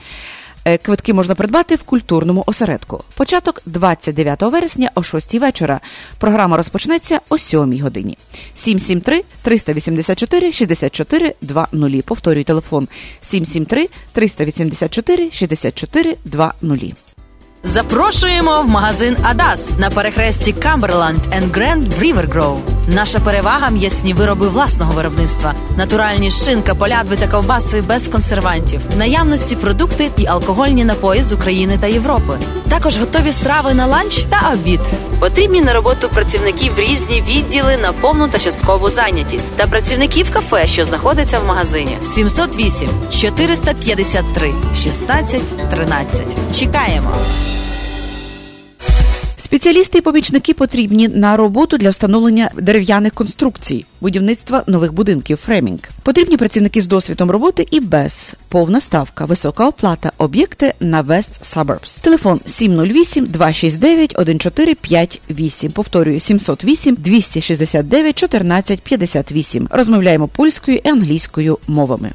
Е, 0.65 0.79
квитки 0.79 1.13
можна 1.13 1.35
придбати 1.35 1.75
в 1.75 1.83
культурному 1.83 2.45
осередку. 2.47 3.05
Початок 3.17 3.63
29 3.67 4.43
вересня 4.43 4.91
о 4.95 5.03
6 5.03 5.35
вечора. 5.35 5.81
Програма 6.19 6.57
розпочнеться 6.57 7.21
о 7.29 7.39
7 7.39 7.83
годині. 7.83 8.19
773 8.55 9.25
384 9.43 10.53
64 10.53 11.35
20. 11.41 12.05
Повторюю 12.05 12.45
телефон 12.45 12.89
773 13.21 13.89
384 14.13 15.31
64 15.31 16.17
20. 16.25 17.04
Запрошуємо 17.67 18.63
в 18.63 18.69
магазин 18.69 19.17
Адас 19.23 19.79
на 19.79 19.91
перехресті 19.91 20.53
Камберланд 20.53 21.19
Grand 21.51 21.99
River 22.01 22.29
Grove. 22.35 22.59
Наша 22.89 23.21
перевага 23.21 23.71
м'ясні 23.71 24.15
вироби 24.15 24.49
власного 24.49 24.93
виробництва, 24.93 25.55
натуральні 25.77 26.31
шинка, 26.31 26.75
полядвиця, 26.75 27.29
ковбаси 27.29 27.81
без 27.81 28.09
консервантів, 28.09 28.81
наявності 28.97 29.57
продукти 29.57 30.11
і 30.17 30.27
алкогольні 30.27 30.85
напої 30.85 31.23
з 31.23 31.33
України 31.33 31.79
та 31.81 31.87
Європи. 31.87 32.39
Також 32.69 32.99
готові 32.99 33.33
страви 33.33 33.75
на 33.75 33.87
ланч 33.87 34.25
та 34.31 34.51
обід. 34.53 34.81
Потрібні 35.21 35.61
на 35.61 35.73
роботу 35.73 36.09
працівників 36.09 36.73
різні 36.79 37.25
відділи 37.29 37.77
на 37.77 37.93
повну 37.93 38.29
та 38.29 38.39
часткову 38.39 38.91
зайнятість 38.91 39.57
та 39.57 39.67
працівників 39.67 40.33
кафе, 40.33 40.67
що 40.67 40.85
знаходиться 40.85 41.39
в 41.39 41.47
магазині. 41.47 41.97
708 42.03 42.89
453 43.11 44.55
16 44.75 45.71
13. 45.71 46.27
Чекаємо. 46.59 47.11
Спеціалісти 49.45 49.99
і 49.99 50.01
помічники 50.01 50.55
потрібні 50.55 51.09
на 51.09 51.37
роботу 51.37 51.77
для 51.79 51.91
встановлення 51.91 52.51
дерев'яних 52.57 53.15
конструкцій, 53.15 53.85
будівництва 54.01 54.65
нових 54.67 54.93
будинків 54.93 55.37
фремінг. 55.37 55.79
Потрібні 56.03 56.37
працівники 56.37 56.81
з 56.81 56.87
досвідом 56.87 57.31
роботи 57.31 57.67
і 57.71 57.81
без 57.81 58.37
повна 58.49 58.81
ставка, 58.81 59.25
висока 59.25 59.69
оплата, 59.69 60.13
об'єкти 60.19 60.75
на 60.81 61.03
West 61.03 61.43
Suburbs. 61.43 62.03
Телефон 62.03 62.41
708 62.47 63.27
269 63.27 64.15
1458. 64.19 65.73
Повторюю 65.73 66.21
708 66.21 66.97
269 66.99 68.23
1458. 68.23 69.69
Розмовляємо 69.71 70.29
польською 70.29 70.81
і 70.85 70.89
англійською 70.89 71.59
мовами. 71.67 72.11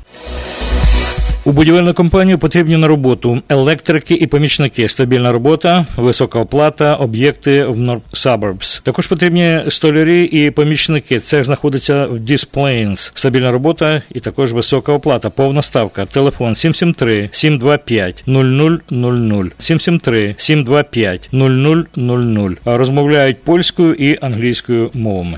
У 1.49 1.51
будівельну 1.51 1.93
компанію 1.93 2.37
потрібні 2.37 2.77
на 2.77 2.87
роботу 2.87 3.41
електрики 3.49 4.13
і 4.13 4.27
помічники, 4.27 4.89
стабільна 4.89 5.31
робота, 5.31 5.85
висока 5.97 6.39
оплата, 6.39 6.95
об'єкти 6.95 7.65
в 7.65 7.79
North 7.79 8.01
Suburbs. 8.13 8.81
Також 8.83 9.07
потрібні 9.07 9.61
столярі 9.69 10.23
і 10.23 10.51
помічники. 10.51 11.19
Це 11.19 11.43
знаходиться 11.43 12.05
в 12.05 12.17
Displains. 12.17 13.11
Стабільна 13.15 13.51
робота 13.51 14.01
і 14.11 14.19
також 14.19 14.53
висока 14.53 14.93
оплата. 14.93 15.29
Повна 15.29 15.61
ставка. 15.61 16.05
Телефон 16.05 16.55
773 16.55 17.29
725 17.31 18.23
0000 18.27 19.51
773 19.57 20.35
725 20.37 21.29
0000. 21.31 22.57
Розмовляють 22.65 23.43
польською 23.43 23.93
і 23.93 24.17
англійською 24.21 24.91
мовами. 24.93 25.37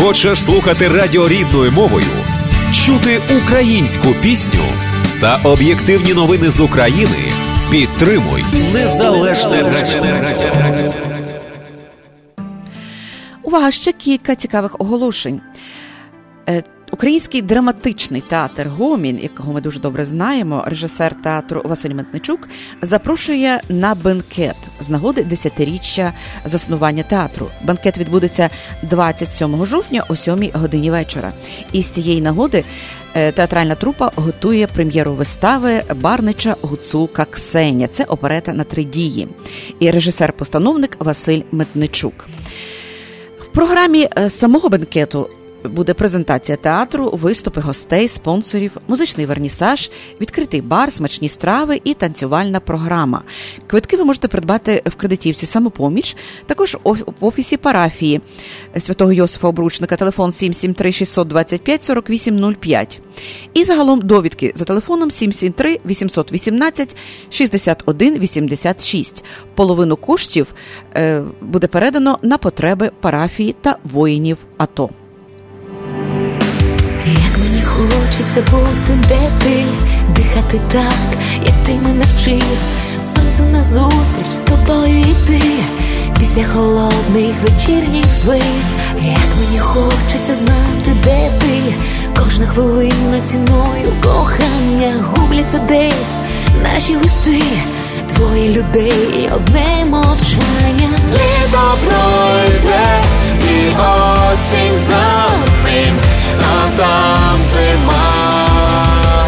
Хочеш 0.00 0.44
слухати 0.44 0.88
радіо 0.88 1.28
рідною 1.28 1.72
мовою, 1.72 2.06
чути 2.72 3.20
українську 3.42 4.08
пісню 4.22 4.64
та 5.20 5.40
об'єктивні 5.44 6.14
новини 6.14 6.50
з 6.50 6.60
України? 6.60 7.32
Підтримуй 7.70 8.44
незалежне 8.72 9.62
радіо. 9.62 10.92
Увага, 13.42 13.70
ще 13.70 13.92
кілька 13.92 14.34
цікавих 14.34 14.80
оголошень. 14.80 15.40
Український 16.90 17.42
драматичний 17.42 18.20
театр 18.20 18.68
Гомін, 18.68 19.18
якого 19.22 19.52
ми 19.52 19.60
дуже 19.60 19.80
добре 19.80 20.06
знаємо, 20.06 20.64
режисер 20.66 21.22
театру 21.22 21.62
Василь 21.64 21.94
Ментничук, 21.94 22.48
запрошує 22.82 23.60
на 23.68 23.94
бенкет 23.94 24.56
з 24.80 24.90
нагоди 24.90 25.24
десятиріччя 25.24 26.12
заснування 26.44 27.02
театру. 27.02 27.48
Бенкет 27.64 27.98
відбудеться 27.98 28.50
27 28.82 29.66
жовтня 29.66 30.04
о 30.08 30.16
7 30.16 30.50
годині 30.54 30.90
вечора. 30.90 31.32
І 31.72 31.82
з 31.82 31.90
цієї 31.90 32.20
нагоди 32.20 32.64
е, 33.14 33.32
театральна 33.32 33.74
трупа 33.74 34.10
готує 34.16 34.66
прем'єру 34.66 35.12
вистави 35.12 35.82
Барнича 35.94 36.56
Гуцулка 36.62 37.24
Ксеня. 37.24 37.88
Це 37.88 38.04
оперета 38.04 38.52
на 38.52 38.64
три 38.64 38.84
дії. 38.84 39.28
І 39.80 39.90
режисер-постановник 39.90 40.96
Василь 40.98 41.42
Метничук. 41.52 42.28
В 43.40 43.46
програмі 43.46 44.08
е, 44.18 44.30
самого 44.30 44.68
бенкету 44.68 45.30
буде 45.64 45.94
презентація 45.94 46.56
театру, 46.56 47.10
виступи 47.12 47.60
гостей, 47.60 48.08
спонсорів, 48.08 48.76
музичний 48.88 49.26
вернісаж, 49.26 49.90
відкритий 50.20 50.60
бар, 50.60 50.92
смачні 50.92 51.28
страви 51.28 51.80
і 51.84 51.94
танцювальна 51.94 52.60
програма. 52.60 53.22
Квитки 53.66 53.96
ви 53.96 54.04
можете 54.04 54.28
придбати 54.28 54.82
в 54.86 54.94
кредитівці 54.94 55.46
самопоміч, 55.46 56.16
також 56.46 56.76
в 56.84 57.24
офісі 57.24 57.56
парафії 57.56 58.20
святого 58.78 59.12
Йосифа 59.12 59.48
Обручника, 59.48 59.96
телефон 59.96 60.32
773 60.32 60.92
625 60.92 61.86
4805. 61.86 63.00
І 63.54 63.64
загалом 63.64 64.00
довідки 64.00 64.52
за 64.54 64.64
телефоном 64.64 65.10
773 65.10 65.80
818 65.86 66.96
61 67.30 68.18
86. 68.18 69.24
Половину 69.54 69.96
коштів 69.96 70.54
е, 70.94 71.24
буде 71.40 71.66
передано 71.66 72.18
на 72.22 72.38
потреби 72.38 72.90
парафії 73.00 73.54
та 73.62 73.76
воїнів 73.84 74.38
АТО. 74.56 74.90
Хочеться 77.78 78.42
бути, 78.50 78.98
де 79.08 79.30
ти, 79.44 79.64
дихати 80.16 80.60
так, 80.72 81.18
як 81.46 81.54
ти 81.66 81.72
мене 81.72 82.04
вчив, 82.16 82.58
сонцю 83.00 83.42
назустріч 83.52 84.30
з 84.30 84.40
тобою 84.40 84.98
йти, 84.98 85.42
після 86.18 86.44
холодних 86.44 87.34
вечірніх 87.42 88.04
злив, 88.14 88.42
як 89.02 89.36
мені 89.40 89.58
хочеться 89.58 90.34
знати, 90.34 90.96
де 91.04 91.30
ти, 91.38 91.74
кожна 92.22 92.46
хвилина 92.46 93.20
ціною 93.22 93.92
кохання 94.02 95.04
губляться 95.10 95.58
десь. 95.58 96.12
Наші 96.62 96.96
листи, 96.96 97.42
двоє 98.08 98.48
людей, 98.48 99.30
одне 99.36 99.84
мовчання. 99.84 100.90
Літо 101.12 101.78
пройде 101.84 103.02
і 103.50 103.68
осінь 103.68 104.78
за 104.78 105.28
ним 105.64 106.07
там 106.78 107.42
зима 107.42 109.26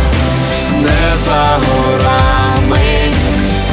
не 0.80 1.16
за 1.16 1.58
горами, 1.66 3.10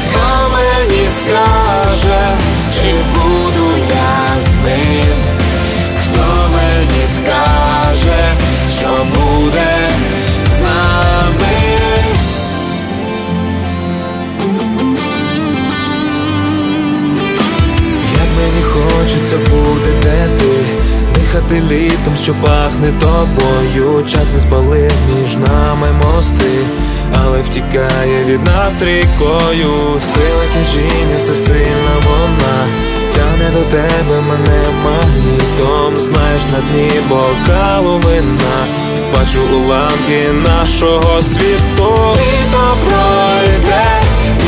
хто 0.02 0.50
мені 0.54 1.08
скаже, 1.20 2.38
чи 2.74 2.96
буду 3.14 3.78
я 3.90 4.42
з 4.42 4.56
ним, 4.56 5.16
хто 6.04 6.50
мені 6.54 7.04
скаже, 7.18 8.34
що 8.78 9.06
буде 9.16 9.90
з 10.50 10.60
нами. 10.60 11.78
Як 18.14 18.30
мені 18.38 18.64
хочеться 18.64 19.38
бути 19.38 19.92
де 20.04 20.28
ти 20.40 20.77
дихати 21.28 21.62
літом, 21.62 22.16
що 22.16 22.34
пахне 22.34 22.94
тобою, 23.00 24.04
час 24.04 24.30
не 24.34 24.42
спалив 24.42 24.92
між 25.16 25.36
нами 25.36 25.88
мости, 26.04 26.52
але 27.22 27.42
втікає 27.42 28.24
від 28.26 28.46
нас 28.46 28.82
рікою, 28.82 30.00
сила 30.02 30.44
тяжіння, 30.54 31.18
все 31.20 31.36
сильна 31.36 31.94
вона, 32.06 32.68
тягне 33.16 33.52
до 33.54 33.64
тебе 33.64 34.22
мене 34.30 34.66
магнітом, 34.84 36.02
знаєш 36.02 36.44
на 36.46 36.60
дні 36.62 36.92
бокалу 37.10 37.98
вина, 37.98 38.66
бачу 39.16 39.42
уламки 39.42 40.32
нашого 40.48 41.22
світу, 41.22 42.16
Літо 42.16 42.78
пройде 42.86 44.02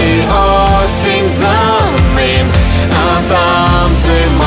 і 0.06 0.22
осінь 0.22 1.30
за 1.30 1.80
ним, 2.16 2.48
а 2.92 3.30
там 3.30 3.94
зима 3.94 4.39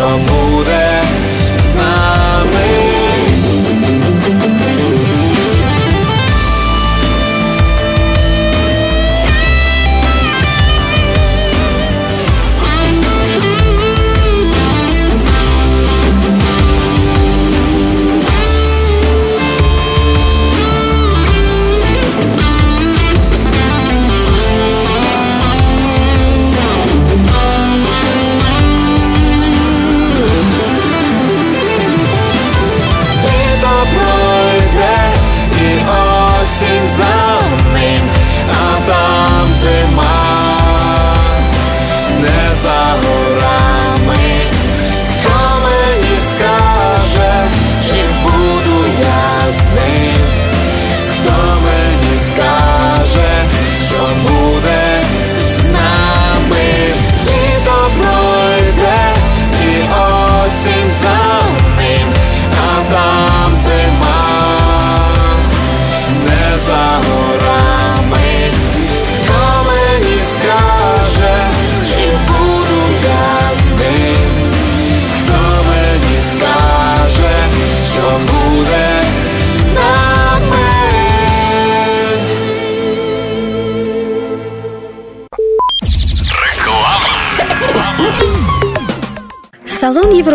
що 0.00 0.08
буде 0.08 0.79
з 0.79 0.79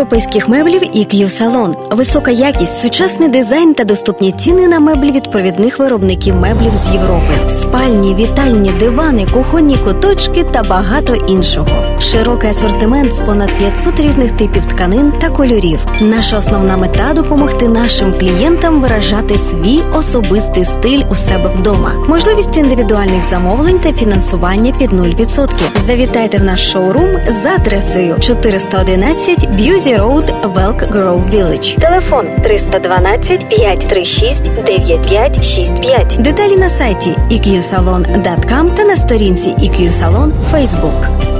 європейських 0.06 0.48
меблів 0.48 0.82
EQ 0.82 1.28
Салон. 1.28 1.76
Висока 1.90 2.30
якість, 2.30 2.80
сучасний 2.80 3.28
дизайн 3.28 3.74
та 3.74 3.84
доступні 3.84 4.32
ціни 4.32 4.68
на 4.68 4.80
меблі 4.80 5.12
від 5.12 5.30
провідних 5.30 5.78
виробників 5.78 6.36
меблів 6.36 6.74
з 6.74 6.94
Європи, 6.94 7.32
спальні, 7.48 8.14
вітальні, 8.14 8.70
дивани, 8.70 9.26
кухонні 9.32 9.76
куточки 9.76 10.44
та 10.44 10.62
багато 10.62 11.14
іншого. 11.14 11.98
Широкий 11.98 12.50
асортимент 12.50 13.12
з 13.12 13.20
понад 13.20 13.58
500 13.58 14.00
різних 14.00 14.32
типів 14.32 14.66
тканин 14.66 15.12
та 15.20 15.28
кольорів. 15.28 15.78
Наша 16.00 16.38
основна 16.38 16.76
мета 16.76 17.12
допомогти 17.12 17.68
нашим 17.68 18.18
клієнтам 18.18 18.80
виражати 18.80 19.38
свій 19.38 19.80
особистий 19.94 20.64
стиль 20.64 21.02
у 21.10 21.14
себе 21.14 21.50
вдома. 21.58 21.92
Можливість 22.08 22.56
індивідуальних 22.56 23.22
замовлень 23.22 23.78
та 23.78 23.92
фінансування 23.92 24.72
під 24.78 24.92
0%. 24.92 25.48
Завітайте 25.86 26.38
в 26.38 26.44
наш 26.44 26.72
шоурум 26.72 27.08
за 27.42 27.50
адресою 27.50 28.16
411 28.20 29.54
Busse 29.54 29.95
Road, 29.96 30.34
в 30.44 30.54
Elk 30.54 30.82
Grove 30.82 31.20
Village. 31.20 31.80
Телефон 31.80 32.26
312 32.42 33.48
536 33.48 34.42
9565. 34.42 36.16
Деталі 36.20 36.56
на 36.56 36.70
сайті 36.70 37.10
eqsalon.com 37.30 38.74
та 38.74 38.84
на 38.84 38.96
сторінці 38.96 39.48
EQ 39.48 39.92
Salon 39.92 40.32
Facebook. 40.52 41.35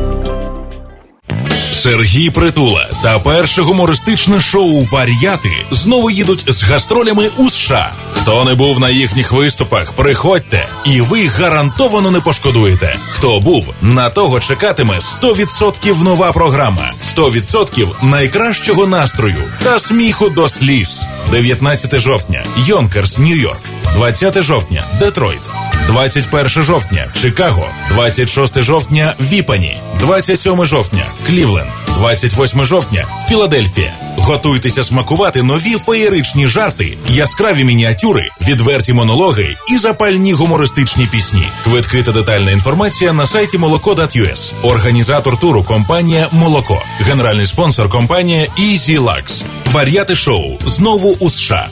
Сергій 1.86 2.30
Притула 2.30 2.88
та 3.02 3.18
перше 3.18 3.62
гумористичне 3.62 4.40
шоу 4.40 4.84
Вар'яти 4.84 5.52
знову 5.70 6.10
їдуть 6.10 6.44
з 6.48 6.62
гастролями 6.62 7.30
у 7.36 7.50
США. 7.50 7.92
Хто 8.12 8.44
не 8.44 8.54
був 8.54 8.80
на 8.80 8.90
їхніх 8.90 9.32
виступах, 9.32 9.92
приходьте, 9.92 10.68
і 10.84 11.00
ви 11.00 11.26
гарантовано 11.26 12.10
не 12.10 12.20
пошкодуєте. 12.20 12.96
Хто 13.10 13.40
був, 13.40 13.74
на 13.82 14.10
того 14.10 14.40
чекатиме 14.40 14.94
100% 14.94 16.02
нова 16.02 16.32
програма, 16.32 16.92
100% 17.02 18.04
найкращого 18.04 18.86
настрою 18.86 19.42
та 19.62 19.78
сміху 19.78 20.28
до 20.28 20.48
сліз. 20.48 21.00
19 21.30 22.00
жовтня, 22.00 22.44
Йонкерс, 22.66 23.18
Нью-Йорк, 23.18 23.60
20 23.94 24.42
жовтня, 24.42 24.84
Детройт. 25.00 25.65
21 25.86 26.48
жовтня 26.62 27.06
Чикаго, 27.14 27.66
26 27.90 28.62
жовтня 28.62 29.14
Віпані, 29.20 29.76
27 30.00 30.64
жовтня 30.64 31.02
Клівленд, 31.26 31.70
28 31.98 32.64
жовтня 32.64 33.04
Філадельфія. 33.28 33.92
Готуйтеся 34.16 34.84
смакувати 34.84 35.42
нові 35.42 35.76
феєричні 35.76 36.46
жарти, 36.46 36.96
яскраві 37.08 37.64
мініатюри, 37.64 38.28
відверті 38.40 38.92
монологи 38.92 39.56
і 39.68 39.78
запальні 39.78 40.32
гумористичні 40.32 41.06
пісні. 41.06 41.46
Квитки 41.64 42.02
та 42.02 42.12
детальна 42.12 42.50
інформація 42.50 43.12
на 43.12 43.26
сайті 43.26 43.58
молоко.us. 43.58 44.52
Організатор 44.62 45.40
туру 45.40 45.64
компанія 45.64 46.28
Молоко. 46.32 46.82
Генеральний 47.00 47.46
спонсор 47.46 47.88
компанія 47.88 48.46
Easy 48.58 49.00
Lux. 49.00 49.42
Вар'яти 49.72 50.16
шоу 50.16 50.58
знову 50.66 51.16
у 51.20 51.30
США. 51.30 51.68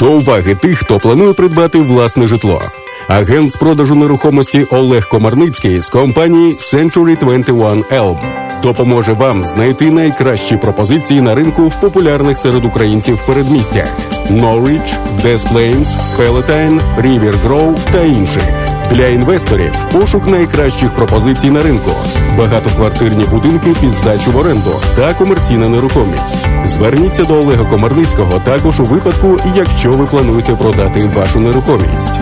До 0.00 0.12
уваги 0.12 0.54
тих, 0.54 0.78
хто 0.78 0.98
планує 0.98 1.32
придбати 1.32 1.78
власне 1.78 2.26
житло. 2.26 2.62
Агент 3.08 3.50
з 3.50 3.56
продажу 3.56 3.94
нерухомості 3.94 4.66
Олег 4.70 5.08
Комарницький 5.08 5.80
з 5.80 5.88
компанії 5.88 6.54
Century 6.54 7.18
21 7.18 7.84
Elm 7.84 8.46
допоможе 8.62 9.12
вам 9.12 9.44
знайти 9.44 9.90
найкращі 9.90 10.56
пропозиції 10.56 11.20
на 11.20 11.34
ринку 11.34 11.68
в 11.68 11.80
популярних 11.80 12.38
серед 12.38 12.64
українців 12.64 13.20
передмістях 13.26 13.88
Norwich, 14.30 14.94
Des 15.24 15.38
Plains, 15.52 15.88
Palatine, 16.18 16.80
River 17.00 17.34
Grove 17.46 17.78
та 17.92 18.00
інших. 18.00 18.42
Для 18.90 19.06
інвесторів 19.06 19.72
пошук 19.92 20.26
найкращих 20.26 20.90
пропозицій 20.90 21.50
на 21.50 21.62
ринку, 21.62 21.90
багатоквартирні 22.38 23.24
будинки 23.24 23.74
під 23.80 23.90
здачу 23.90 24.32
в 24.32 24.36
оренду 24.36 24.74
та 24.96 25.14
комерційна 25.14 25.68
нерухомість. 25.68 26.46
Зверніться 26.64 27.24
до 27.24 27.34
Олега 27.34 27.64
Комарницького 27.64 28.40
також 28.44 28.80
у 28.80 28.84
випадку, 28.84 29.38
якщо 29.56 29.90
ви 29.90 30.06
плануєте 30.06 30.52
продати 30.52 31.10
вашу 31.16 31.40
нерухомість. 31.40 32.20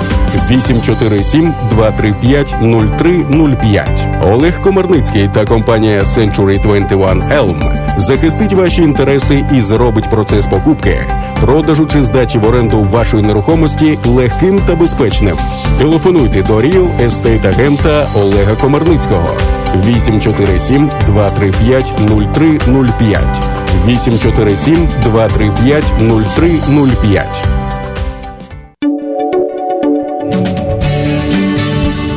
847 0.50 1.54
235 1.70 2.54
0305 2.60 4.08
Олег 4.22 4.60
Комарницький 4.60 5.30
та 5.34 5.44
компанія 5.44 6.02
Century 6.02 6.62
21 6.62 7.22
Elm 7.22 7.84
захистить 7.98 8.52
ваші 8.52 8.82
інтереси 8.82 9.44
і 9.54 9.60
зробить 9.60 10.10
процес 10.10 10.46
покупки, 10.46 11.06
продажу 11.40 11.86
чи 11.86 12.02
здачі 12.02 12.38
в 12.38 12.46
оренду 12.46 12.82
вашої 12.82 13.22
нерухомості 13.22 13.98
легким 14.06 14.60
та 14.66 14.74
безпечним. 14.74 15.36
Телефонуйте 15.78 16.42
до 16.42 16.53
Real 16.61 16.88
Estate 17.00 17.46
агента 17.46 18.09
Олега 18.14 18.55
Комарницького 18.57 19.36
847 19.74 20.90
235 21.07 21.84
0305 21.98 23.24
847 23.86 24.88
235 25.02 25.84
0305 25.98 27.26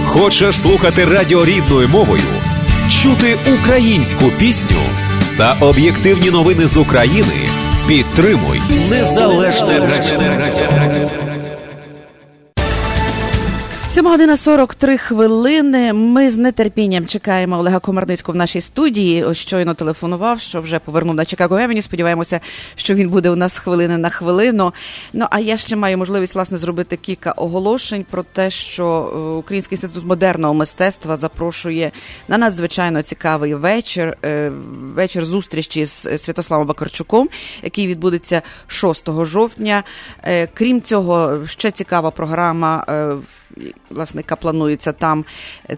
Хочеш 0.06 0.60
слухати 0.60 1.06
радіо 1.06 1.46
рідною 1.46 1.88
мовою, 1.88 2.22
чути 2.90 3.38
українську 3.54 4.26
пісню 4.40 4.82
та 5.38 5.56
об'єктивні 5.60 6.32
новини 6.32 6.68
з 6.68 6.78
України? 6.78 7.50
Підтримуй 7.88 8.62
незалежне 8.90 9.80
радіо. 9.80 11.17
7 13.98 14.06
година 14.06 14.38
43 14.38 14.98
хвилини. 14.98 15.94
Ми 15.94 16.32
з 16.32 16.52
нетерпінням 16.52 17.06
чекаємо 17.08 17.58
Олега 17.58 17.80
Комарницького 17.80 18.34
в 18.34 18.38
нашій 18.38 18.62
студії. 18.62 19.24
Ось 19.24 19.38
щойно 19.38 19.74
телефонував, 19.74 20.40
що 20.40 20.62
вже 20.62 20.80
повернув 20.80 21.16
на 21.16 21.26
Чикаго 21.26 21.58
Евені. 21.58 21.82
Сподіваємося, 21.82 22.40
що 22.76 22.94
він 22.94 23.10
буде 23.10 23.30
у 23.30 23.36
нас 23.36 23.58
хвилини 23.58 23.98
на 23.98 24.10
хвилину. 24.10 24.74
Ну 25.14 25.28
а 25.32 25.40
я 25.40 25.58
ще 25.58 25.76
маю 25.76 25.98
можливість 25.98 26.36
власне 26.36 26.58
зробити 26.58 26.98
кілька 26.98 27.32
оголошень 27.32 28.06
про 28.10 28.24
те, 28.24 28.50
що 28.50 28.86
е, 28.86 29.18
Український 29.40 29.76
інститут 29.76 30.06
модерного 30.06 30.54
мистецтва 30.54 31.16
запрошує 31.16 31.92
на 32.28 32.38
надзвичайно 32.38 33.02
цікавий 33.02 33.56
вечір. 33.56 34.18
е, 34.26 34.52
Вечір 34.96 35.26
зустрічі 35.26 35.86
з 35.86 36.18
Святославом 36.18 36.68
Вакарчуком, 36.68 37.30
який 37.64 37.88
відбудеться 37.88 38.42
6 38.68 39.26
жовтня. 39.26 39.84
Е, 40.24 40.48
Крім 40.54 40.82
цього, 40.82 41.40
ще 41.48 41.72
цікава 41.72 42.12
програма. 42.12 42.86
Власне, 43.90 44.20
яка 44.20 44.36
планується 44.36 44.92
там. 44.92 45.26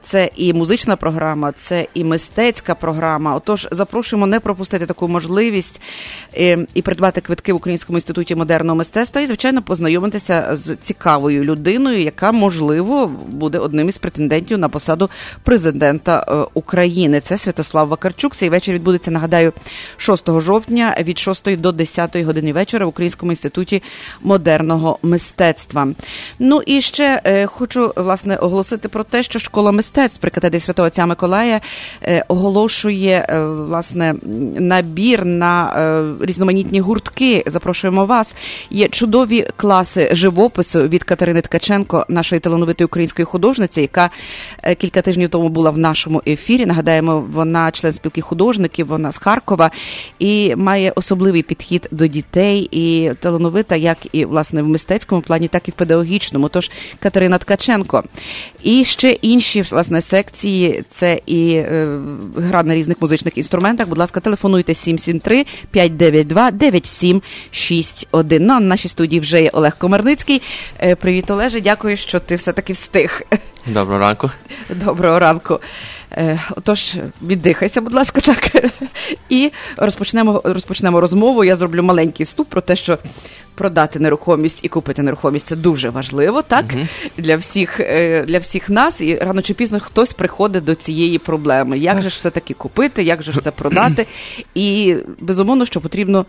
Це 0.02 0.30
і 0.36 0.54
музична 0.54 0.96
програма, 0.96 1.52
це 1.52 1.88
і 1.94 2.04
мистецька 2.04 2.76
програма. 2.76 3.36
Отож, 3.36 3.68
запрошуємо 3.72 4.28
не 4.28 4.40
пропустити 4.40 4.86
таку 4.86 5.08
можливість 5.08 5.82
е, 6.38 6.66
і 6.74 6.82
придбати 6.82 7.22
квитки 7.22 7.54
в 7.54 7.56
Українському 7.56 7.98
інституті 7.98 8.36
модерного 8.36 8.76
мистецтва, 8.76 9.22
і 9.22 9.26
звичайно 9.26 9.62
познайомитися 9.62 10.50
з 10.52 10.76
цікавою 10.76 11.44
людиною, 11.44 12.02
яка 12.02 12.32
можливо 12.32 13.12
буде 13.28 13.58
одним 13.58 13.90
із 13.90 13.98
претендентів 13.98 14.58
на 14.58 14.70
посаду 14.70 15.10
президента 15.44 16.26
е, 16.28 16.50
України. 16.54 17.20
Це 17.20 17.38
Святослав 17.38 17.88
Вакарчук. 17.88 18.36
Цей 18.36 18.50
вечір 18.50 18.76
відбудеться, 18.76 19.12
нагадаю, 19.12 19.54
6 19.98 20.40
жовтня 20.40 20.96
від 21.00 21.20
6 21.20 21.58
до 21.58 21.72
10 21.72 22.18
години 22.18 22.54
вечора 22.54 22.86
в 22.86 22.90
Українському 22.90 23.32
інституті 23.32 23.84
модерного 24.22 25.00
мистецтва. 25.04 25.88
Ну 26.40 26.62
і 26.66 26.82
ще 26.82 27.22
е, 27.24 27.48
хочу 27.70 27.94
власне 27.96 28.36
оголосити 28.36 28.88
про 28.88 29.04
те, 29.04 29.24
що 29.24 29.40
школа 29.40 29.72
мистецтв 29.72 30.22
при 30.22 30.32
катедрі 30.32 30.60
святого 30.60 30.88
отця 30.88 31.06
Миколая 31.06 31.62
е, 32.02 32.26
оголошує 32.28 33.26
е, 33.30 33.46
власне 33.46 34.16
набір 34.60 35.26
на 35.26 35.74
е, 35.78 36.26
різноманітні 36.26 36.80
гуртки. 36.80 37.44
Запрошуємо 37.48 38.06
вас. 38.06 38.36
Є 38.70 38.88
чудові 38.88 39.48
класи 39.56 40.10
живопису 40.12 40.88
від 40.88 41.04
Катерини 41.04 41.42
Ткаченко, 41.42 42.06
нашої 42.10 42.40
талановитої 42.42 42.86
української 42.86 43.26
художниці, 43.26 43.82
яка 43.82 44.10
кілька 44.78 45.02
тижнів 45.02 45.30
тому 45.30 45.50
була 45.50 45.70
в 45.70 45.78
нашому 45.78 46.22
ефірі. 46.28 46.66
Нагадаємо, 46.66 47.26
вона 47.32 47.72
член 47.72 47.94
спілки 47.94 48.22
художників, 48.22 48.88
вона 48.88 49.12
з 49.12 49.18
Харкова 49.18 49.72
і 50.20 50.56
має 50.56 50.92
особливий 50.96 51.44
підхід 51.44 51.88
до 51.92 52.08
дітей 52.08 52.68
і 52.72 53.12
талановита, 53.20 53.76
як 53.76 53.98
і 54.12 54.26
власне 54.26 54.62
в 54.62 54.68
мистецькому 54.68 55.22
плані, 55.22 55.48
так 55.48 55.68
і 55.68 55.72
в 55.72 55.74
педагогічному. 55.74 56.50
Тож 56.50 56.72
Катерина 57.00 57.38
Ткаченко. 57.38 57.59
І 58.64 58.84
ще 58.84 59.10
інші 59.12 59.62
власне 59.62 60.02
секції. 60.02 60.84
Це 60.90 61.22
і 61.26 61.52
е, 61.52 62.00
гра 62.38 62.64
на 62.64 62.76
різних 62.76 63.02
музичних 63.02 63.38
інструментах. 63.38 63.88
Будь 63.88 63.98
ласка, 63.98 64.20
телефонуйте 64.20 64.74
773 64.74 65.46
592 65.72 66.52
9761. 66.52 68.46
Ну, 68.46 68.54
а 68.54 68.60
на 68.60 68.68
нашій 68.68 68.90
студії 68.90 69.20
вже 69.20 69.42
є 69.42 69.50
Олег 69.50 69.78
Комарницький. 69.78 70.42
Е, 70.80 70.96
Привіт, 70.96 71.32
Олеже. 71.32 71.62
Дякую, 71.62 71.98
що 71.98 72.20
ти 72.20 72.36
все 72.36 72.54
таки 72.54 72.74
встиг. 72.74 73.22
Доброго 73.66 74.00
ранку. 74.00 74.32
Доброго 74.70 75.20
ранку. 75.20 75.60
Е, 76.12 76.40
Отож, 76.56 76.96
віддихайся, 77.22 77.82
будь 77.82 77.94
ласка, 77.94 78.22
так. 78.22 78.72
І 79.30 79.52
розпочнемо 79.78 80.42
розпочнемо 80.44 81.02
розмову. 81.02 81.44
Я 81.44 81.56
зроблю 81.56 81.84
маленький 81.84 82.26
вступ 82.26 82.50
про 82.50 82.62
те, 82.62 82.76
що 82.76 82.98
продати 83.56 84.00
нерухомість 84.00 84.66
і 84.66 84.68
купити 84.68 85.02
нерухомість 85.02 85.46
це 85.46 85.56
дуже 85.56 85.90
важливо, 85.90 86.42
так 86.42 86.66
uh 86.66 86.88
для 87.18 87.38
всіх 87.38 87.80
е, 87.80 88.24
для 88.28 88.40
всіх 88.40 88.70
нас. 88.70 89.02
І 89.02 89.16
рано 89.16 89.42
чи 89.42 89.54
пізно 89.54 89.80
хтось 89.80 90.14
приходить 90.14 90.64
до 90.64 90.76
цієї 90.76 91.20
проблеми. 91.20 91.78
Як 91.78 92.02
же 92.02 92.10
ж 92.10 92.16
все 92.18 92.30
таки 92.30 92.54
купити, 92.54 93.04
як 93.04 93.24
же 93.24 93.32
ж 93.32 93.42
це 93.42 93.52
продати? 93.52 94.08
І 94.56 94.96
безумовно, 95.20 95.66
що 95.66 95.82
потрібно 95.82 96.26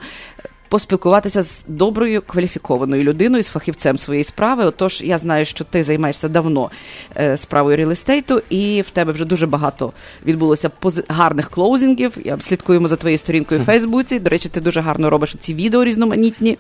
поспілкуватися 0.71 1.43
з 1.43 1.65
доброю 1.69 2.23
кваліфікованою 2.27 3.03
людиною, 3.03 3.43
з 3.43 3.49
фахівцем 3.49 3.99
своєї 3.99 4.25
справи. 4.25 4.65
Отож, 4.65 5.01
я 5.05 5.19
знаю, 5.19 5.45
що 5.45 5.65
ти 5.65 5.85
займаєшся 5.85 6.29
давно 6.29 6.71
е, 7.17 7.37
справою 7.37 7.77
реалістейту, 7.77 8.43
і 8.51 8.81
в 8.81 8.91
тебе 8.91 9.13
вже 9.13 9.25
дуже 9.25 9.47
багато 9.47 9.93
відбулося 10.27 10.71
гарних 11.09 11.51
клоузингів. 11.51 12.17
Я 12.25 12.41
слідкуємо 12.41 12.89
за 12.89 12.97
твоєю 12.97 13.19
сторінкою 13.19 13.61
в 13.61 13.65
Фейсбуці. 13.65 14.19
До 14.19 14.31
речі, 14.31 14.49
ти 14.49 14.61
дуже 14.61 14.81
гарно 14.81 15.11
робиш 15.11 15.37
ці 15.41 15.55
відео 15.55 15.85
різноманітні. 15.85 16.59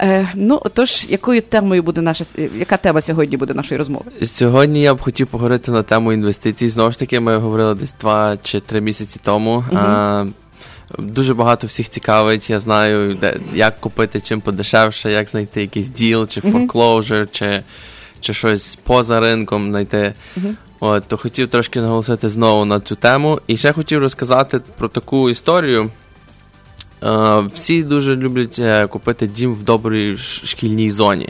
Е, 0.00 0.28
ну, 0.34 0.60
отож, 0.64 1.06
якою 1.08 1.42
темою 1.42 1.82
буде 1.82 2.00
наша 2.00 2.24
яка 2.58 2.76
тема 2.76 3.00
сьогодні 3.00 3.36
буде 3.36 3.54
нашої 3.54 3.78
розмови? 3.78 4.04
Сьогодні 4.24 4.82
я 4.82 4.94
б 4.94 5.00
хотів 5.00 5.26
поговорити 5.26 5.72
на 5.72 5.82
тему 5.82 6.12
інвестицій. 6.12 6.68
Знову 6.68 6.90
ж 6.90 6.98
таки, 6.98 7.20
ми 7.20 7.36
говорили 7.36 7.74
десь 7.74 7.94
два 8.00 8.36
чи 8.42 8.60
три 8.60 8.80
місяці 8.80 9.20
тому. 9.24 9.64
Мгм. 9.72 10.34
Дуже 10.98 11.34
багато 11.34 11.66
всіх 11.66 11.88
цікавить. 11.88 12.50
Я 12.50 12.60
знаю, 12.60 13.14
де, 13.14 13.36
як 13.54 13.80
купити 13.80 14.20
чим 14.20 14.40
подешевше, 14.40 15.12
як 15.12 15.28
знайти 15.28 15.60
якийсь 15.60 15.88
deal, 15.88 16.28
чи 16.28 16.40
Мгм. 16.44 16.54
foreclosure, 16.68 17.28
чи, 17.30 17.62
чи 18.20 18.34
щось 18.34 18.76
поза 18.82 19.20
ринком 19.20 19.70
знайти. 19.70 20.14
Мгм. 20.36 20.56
От, 20.80 21.04
то 21.08 21.16
хотів 21.16 21.50
трошки 21.50 21.80
наголосити 21.80 22.28
знову 22.28 22.64
на 22.64 22.80
цю 22.80 22.96
тему. 22.96 23.40
І 23.46 23.56
ще 23.56 23.72
хотів 23.72 23.98
розказати 23.98 24.60
про 24.78 24.88
таку 24.88 25.30
історію. 25.30 25.90
Е, 27.04 27.42
всі 27.54 27.82
дуже 27.82 28.16
люблять 28.16 28.56
е, 28.58 28.86
купити 28.86 29.26
дім 29.26 29.54
в 29.54 29.62
добрій 29.62 30.16
шкільній 30.18 30.90
зоні. 30.90 31.28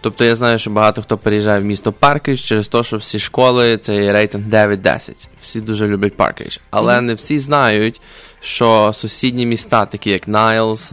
Тобто 0.00 0.24
я 0.24 0.36
знаю, 0.36 0.58
що 0.58 0.70
багато 0.70 1.02
хто 1.02 1.18
переїжджає 1.18 1.60
в 1.60 1.64
місто 1.64 1.92
Паркрідж 1.92 2.40
через 2.40 2.68
те, 2.68 2.82
що 2.82 2.96
всі 2.96 3.18
школи 3.18 3.78
це 3.78 4.12
рейтинг 4.12 4.44
9-10. 4.46 5.28
Всі 5.42 5.60
дуже 5.60 5.86
люблять 5.88 6.16
Паркрідж. 6.16 6.58
Але 6.70 6.96
Мгм. 6.96 7.06
не 7.06 7.14
всі 7.14 7.38
знають, 7.38 8.00
що 8.40 8.92
сусідні 8.92 9.46
міста, 9.46 9.86
такі 9.86 10.10
як 10.10 10.28
Найлс, 10.28 10.92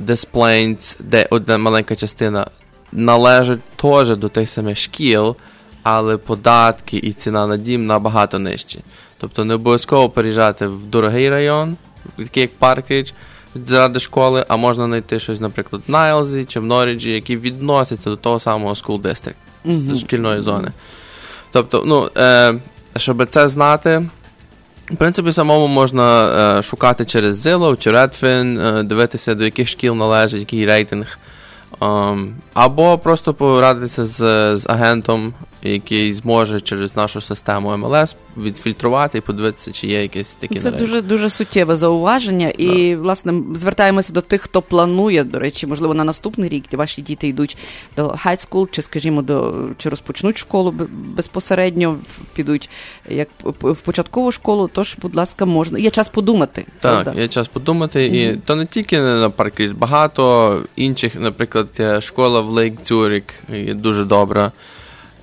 Des 0.00 0.28
Plaines, 0.32 0.96
де 1.00 1.26
одна 1.30 1.58
маленька 1.58 1.96
частина, 1.96 2.46
належать 2.92 3.60
теж 3.76 4.08
до 4.08 4.28
тих 4.28 4.50
самих 4.50 4.78
шкіл, 4.78 5.36
але 5.82 6.16
податки 6.16 6.96
і 6.96 7.12
ціна 7.12 7.46
на 7.46 7.56
дім 7.56 7.86
набагато 7.86 8.38
нижчі. 8.38 8.78
Тобто 9.18 9.44
не 9.44 9.54
обов'язково 9.54 10.10
переїжджати 10.10 10.66
в 10.66 10.86
дорогий 10.86 11.30
район, 11.30 11.76
такий 12.16 12.40
як 12.40 12.54
Паркрідж, 12.58 13.10
заради 13.54 14.00
школи, 14.00 14.44
а 14.48 14.56
можна 14.56 14.86
знайти 14.86 15.18
щось, 15.18 15.40
наприклад, 15.40 15.82
в 15.88 15.90
Найлзі 15.90 16.44
чи 16.44 16.60
в 16.60 16.64
Норриджі, 16.64 17.10
які 17.10 17.36
відносяться 17.36 18.10
до 18.10 18.16
того 18.16 18.40
самого 18.40 18.74
school 18.74 19.00
district, 19.00 19.34
Мгм. 19.64 19.86
до 19.88 19.98
шкільної 19.98 20.42
зони. 20.42 20.68
Тобто, 21.52 21.82
ну, 21.86 22.10
е, 22.16 22.54
щоб 22.96 23.26
це 23.28 23.48
знати, 23.48 24.02
в 24.92 24.96
принципі, 24.96 25.32
самому 25.32 25.66
можна 25.66 26.24
е, 26.58 26.62
шукати 26.62 27.04
через 27.04 27.46
Zillow 27.46 27.78
чи 27.78 27.90
Redfin, 27.90 28.78
е, 28.78 28.82
дивитися, 28.82 29.34
до 29.34 29.44
яких 29.44 29.68
шкіл 29.68 29.94
належить, 29.94 30.40
який 30.40 30.66
рейтинг. 30.66 31.18
Ем, 31.80 32.34
або 32.54 32.98
просто 32.98 33.34
порадитися 33.34 34.04
з, 34.04 34.18
з 34.58 34.66
агентом, 34.66 35.34
який 35.62 36.12
зможе 36.12 36.60
через 36.60 36.96
нашу 36.96 37.20
систему 37.20 37.70
MLS 37.70 38.14
відфільтрувати 38.36 39.18
і 39.18 39.20
подивитися, 39.20 39.72
чи 39.72 39.86
є 39.86 40.02
якісь 40.02 40.34
такі 40.34 40.58
Це 40.60 40.70
дуже 40.70 41.02
дуже 41.02 41.30
суттєве 41.30 41.76
зауваження, 41.76 42.48
і 42.48 42.96
власне 42.96 43.34
звертаємося 43.54 44.12
до 44.12 44.20
тих, 44.20 44.42
хто 44.42 44.62
планує. 44.62 45.24
До 45.24 45.38
речі, 45.38 45.66
можливо, 45.66 45.94
на 45.94 46.04
наступний 46.04 46.48
рік, 46.48 46.64
де 46.70 46.76
ваші 46.76 47.02
діти 47.02 47.28
йдуть 47.28 47.56
до 47.96 48.08
high 48.08 48.48
school, 48.48 48.68
чи 48.70 48.82
скажімо, 48.82 49.22
до 49.22 49.54
чи 49.78 49.88
розпочнуть 49.88 50.38
школу 50.38 50.74
безпосередньо, 50.90 51.98
підуть 52.34 52.70
як 53.08 53.28
в 53.44 53.76
початкову 53.76 54.32
школу. 54.32 54.70
Тож, 54.72 54.96
будь 55.02 55.16
ласка, 55.16 55.44
можна 55.44 55.78
є 55.78 55.90
час 55.90 56.08
подумати. 56.08 56.66
Так, 56.80 57.02
правда? 57.02 57.20
є 57.20 57.28
час 57.28 57.48
подумати. 57.48 58.06
І 58.06 58.28
Мгм. 58.28 58.42
то 58.44 58.56
не 58.56 58.66
тільки 58.66 59.00
на 59.00 59.30
паркріж, 59.30 59.70
багато 59.72 60.62
інших, 60.76 61.14
наприклад, 61.20 61.68
школа 62.00 62.40
в 62.40 62.48
Лейк 62.50 62.82
Цюрік 62.82 63.24
дуже 63.74 64.04
добра. 64.04 64.52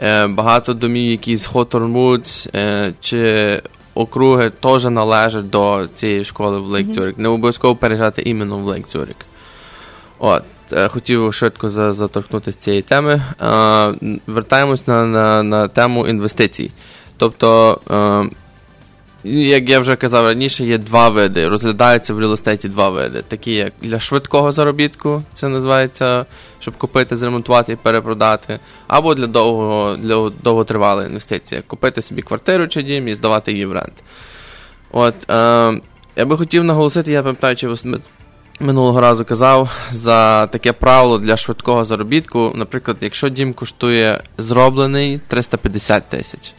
Е, 0.01 0.27
Багато 0.27 0.73
домів, 0.73 1.11
які 1.11 1.37
з 1.37 1.45
Хотормуць 1.45 2.49
чи 3.01 3.61
округи 3.93 4.51
теж 4.59 4.85
належать 4.85 5.49
до 5.49 5.87
цієї 5.95 6.25
школи 6.25 6.59
в 6.59 6.65
Лейк 6.65 6.85
Мгм. 6.85 6.95
Цюрік. 6.95 7.17
Не 7.17 7.29
обов'язково 7.29 7.75
переїжджати 7.75 8.21
іменно 8.21 8.57
в 8.57 8.63
Лейк 8.63 8.87
Цюрік. 8.87 9.15
От, 10.19 10.43
е, 10.73 10.87
хотів 10.87 11.33
швидко 11.33 11.69
заторкнути 11.69 11.97
заторкнутися 11.97 12.57
з 12.57 12.61
цієї 12.61 12.81
теми. 12.81 13.21
Е, 13.41 13.93
Вертаємось 14.27 14.87
на, 14.87 15.05
на, 15.05 15.43
на 15.43 15.67
тему 15.67 16.07
інвестицій. 16.07 16.71
Тобто, 17.17 17.79
е, 17.91 18.29
як 19.23 19.69
я 19.69 19.79
вже 19.79 19.95
казав 19.95 20.25
раніше, 20.25 20.65
є 20.65 20.77
два 20.77 21.09
види. 21.09 21.47
Розглядаються 21.47 22.13
в 22.13 22.19
реалістеті 22.19 22.69
два 22.69 22.89
види. 22.89 23.23
Такі 23.27 23.51
як 23.51 23.73
для 23.81 23.99
швидкого 23.99 24.51
заробітку, 24.51 25.23
це 25.33 25.47
називається, 25.47 26.25
щоб 26.59 26.77
купити, 26.77 27.17
зремонтувати 27.17 27.73
і 27.73 27.75
перепродати, 27.75 28.59
або 28.87 29.15
для 29.15 29.27
довгого, 29.27 29.95
для 29.95 30.31
довготривалої 30.43 31.07
інвестиції. 31.07 31.61
Купити 31.67 32.01
собі 32.01 32.21
квартиру 32.21 32.67
чи 32.67 32.83
дім 32.83 33.07
і 33.07 33.13
здавати 33.13 33.51
її 33.51 33.65
в 33.65 33.73
рент. 33.73 33.93
От, 34.91 35.29
е, 35.29 35.81
я 36.15 36.25
би 36.25 36.37
хотів 36.37 36.63
наголосити, 36.63 37.11
я 37.11 37.23
пам'ятаю, 37.23 37.55
чи 37.55 37.67
минулого 38.59 39.01
разу 39.01 39.25
казав 39.25 39.69
за 39.91 40.47
таке 40.47 40.73
правило 40.73 41.17
для 41.17 41.37
швидкого 41.37 41.85
заробітку. 41.85 42.51
Наприклад, 42.55 42.97
якщо 43.01 43.29
дім 43.29 43.53
коштує 43.53 44.23
зроблений 44.37 45.19
350 45.27 46.03
тисяч. 46.09 46.53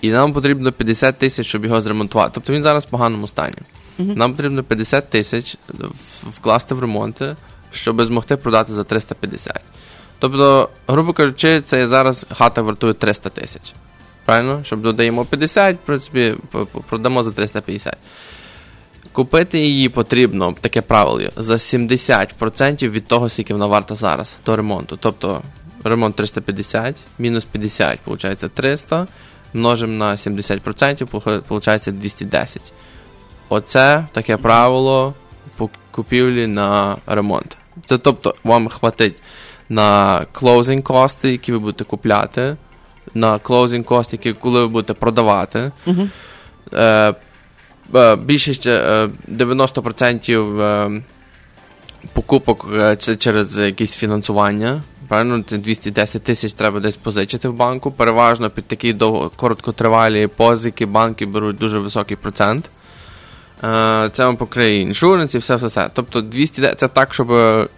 І 0.00 0.10
нам 0.10 0.32
потрібно 0.32 0.72
50 0.72 1.18
тисяч, 1.18 1.46
щоб 1.46 1.64
його 1.64 1.80
зремонтувати. 1.80 2.30
Тобто 2.34 2.52
він 2.52 2.62
зараз 2.62 2.84
в 2.84 2.88
поганому 2.88 3.28
стані. 3.28 3.56
Мгм. 3.98 4.14
Нам 4.14 4.34
потрібно 4.34 4.64
50 4.64 5.10
тисяч 5.10 5.56
вкласти 6.22 6.74
в 6.74 6.80
ремонти, 6.80 7.36
щоб 7.72 8.04
змогти 8.04 8.36
продати 8.36 8.74
за 8.74 8.84
350. 8.84 9.60
Тобто, 10.18 10.68
грубо 10.88 11.12
кажучи, 11.12 11.60
це 11.60 11.86
зараз 11.86 12.26
хата 12.30 12.62
вартує 12.62 12.94
300 12.94 13.30
тисяч. 13.30 13.74
Правильно? 14.24 14.60
Щоб 14.64 14.82
додаємо 14.82 15.24
50, 15.24 15.76
в 15.76 15.86
принципі, 15.86 16.34
продамо 16.88 17.22
за 17.22 17.32
350. 17.32 17.96
Купити 19.12 19.58
її 19.58 19.88
потрібно, 19.88 20.54
таке 20.60 20.82
правило, 20.82 21.30
за 21.36 21.54
70% 21.54 22.90
від 22.90 23.06
того, 23.06 23.28
скільки 23.28 23.52
вона 23.52 23.66
варта 23.66 23.94
зараз 23.94 24.36
до 24.46 24.56
ремонту. 24.56 24.96
Тобто 25.00 25.42
ремонт 25.84 26.16
350, 26.16 26.96
мінус 27.18 27.44
50, 27.44 27.98
виходить 28.06 28.52
300, 28.54 29.06
множимо 29.56 29.92
на 29.92 30.12
70%, 30.12 31.06
виходить 31.48 31.98
210. 31.98 32.72
Оце 33.48 34.06
таке 34.12 34.36
правило 34.36 35.14
по 35.56 35.70
купівлі 35.90 36.46
на 36.46 36.96
ремонт. 37.06 37.56
Це, 37.86 37.98
тобто, 37.98 38.34
вам 38.44 38.68
хватить 38.68 39.14
на 39.68 40.20
closing 40.34 40.82
кости, 40.82 41.30
які 41.30 41.52
ви 41.52 41.58
будете 41.58 41.84
купляти, 41.84 42.56
на 43.14 43.38
closing 43.38 43.84
кости, 43.84 44.18
які 44.22 44.32
коли 44.32 44.60
ви 44.60 44.68
будете 44.68 44.94
продавати. 44.94 45.72
Мгм. 45.86 46.10
Е, 46.72 47.14
е, 47.94 48.16
більшість 48.16 48.66
е, 48.66 49.08
90% 49.28 50.60
е, 50.60 51.02
покупок 52.12 52.68
е, 52.74 52.96
це 52.96 53.16
через 53.16 53.58
якісь 53.58 53.94
фінансування. 53.94 54.82
Правильно, 55.08 55.42
це 55.46 55.58
210 55.58 56.22
тисяч 56.22 56.52
треба 56.52 56.80
десь 56.80 56.96
позичити 56.96 57.48
в 57.48 57.52
банку. 57.54 57.90
Переважно 57.92 58.50
під 58.50 58.64
такі 58.64 58.92
довго, 58.92 59.30
короткотривалі 59.36 60.26
позики 60.26 60.86
банки 60.86 61.26
беруть 61.26 61.56
дуже 61.56 61.78
високий 61.78 62.16
процент. 62.16 62.70
Е, 63.64 64.08
Це 64.12 64.24
вам 64.24 64.36
покриє 64.36 64.80
іншуренс 64.80 65.34
і 65.34 65.38
все, 65.38 65.56
все, 65.56 65.66
все. 65.66 65.90
Тобто 65.94 66.20
200 66.20 66.74
це 66.76 66.88
так, 66.88 67.14
щоб 67.14 67.28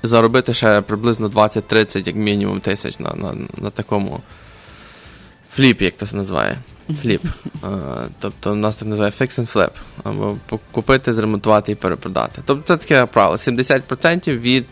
заробити 0.03 0.55
ще 0.55 0.81
приблизно 0.81 1.29
20-30, 1.29 2.07
як 2.07 2.17
мінімум, 2.17 2.61
тисяч 2.61 2.99
на, 2.99 3.15
на, 3.15 3.35
на 3.57 3.71
такому 3.71 4.21
фліпі, 5.53 5.85
як 5.85 5.97
то 5.97 6.07
це 6.07 6.17
називає. 6.17 6.59
Фліп. 7.03 7.23
Е, 7.65 7.69
Тобто 8.21 8.53
у 8.53 8.55
нас 8.55 8.77
так 8.77 8.89
називає 8.89 9.13
fix 9.21 9.41
and 9.41 9.53
flip. 9.53 9.71
Або 10.05 10.37
купити, 10.73 11.13
зремонтувати 11.13 11.73
і 11.73 11.75
перепродати. 11.75 12.43
Тобто 12.45 12.77
це 12.77 12.87
таке 12.87 13.07
правило. 13.07 13.37
70% 13.37 14.39
від 14.39 14.67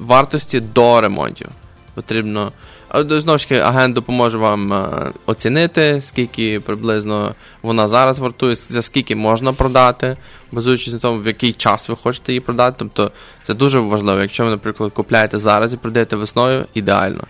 вартості 0.00 0.60
до 0.60 1.00
ремонтів. 1.00 1.48
Потрібно. 1.94 2.52
Знову 2.94 3.38
ж 3.38 3.48
таки, 3.48 3.60
агент 3.60 3.94
допоможе 3.94 4.38
вам 4.38 4.72
е, 4.72 4.88
оцінити, 5.26 6.00
скільки 6.00 6.60
приблизно 6.60 7.34
вона 7.62 7.88
зараз 7.88 8.18
вартує, 8.18 8.54
за 8.54 8.82
скільки 8.82 9.16
можна 9.16 9.52
продати, 9.52 10.16
базуючись 10.52 10.92
на 10.92 10.98
тому, 10.98 11.22
в 11.22 11.26
який 11.26 11.52
час 11.52 11.88
ви 11.88 11.96
хочете 12.02 12.32
її 12.32 12.40
продати. 12.40 12.76
Тобто 12.78 13.12
це 13.42 13.54
дуже 13.54 13.78
важливо. 13.80 14.20
Якщо 14.20 14.44
ви, 14.44 14.50
наприклад, 14.50 14.92
купляєте 14.92 15.38
зараз 15.38 15.72
і 15.72 15.76
продаєте 15.76 16.16
весною, 16.16 16.66
ідеально. 16.74 17.24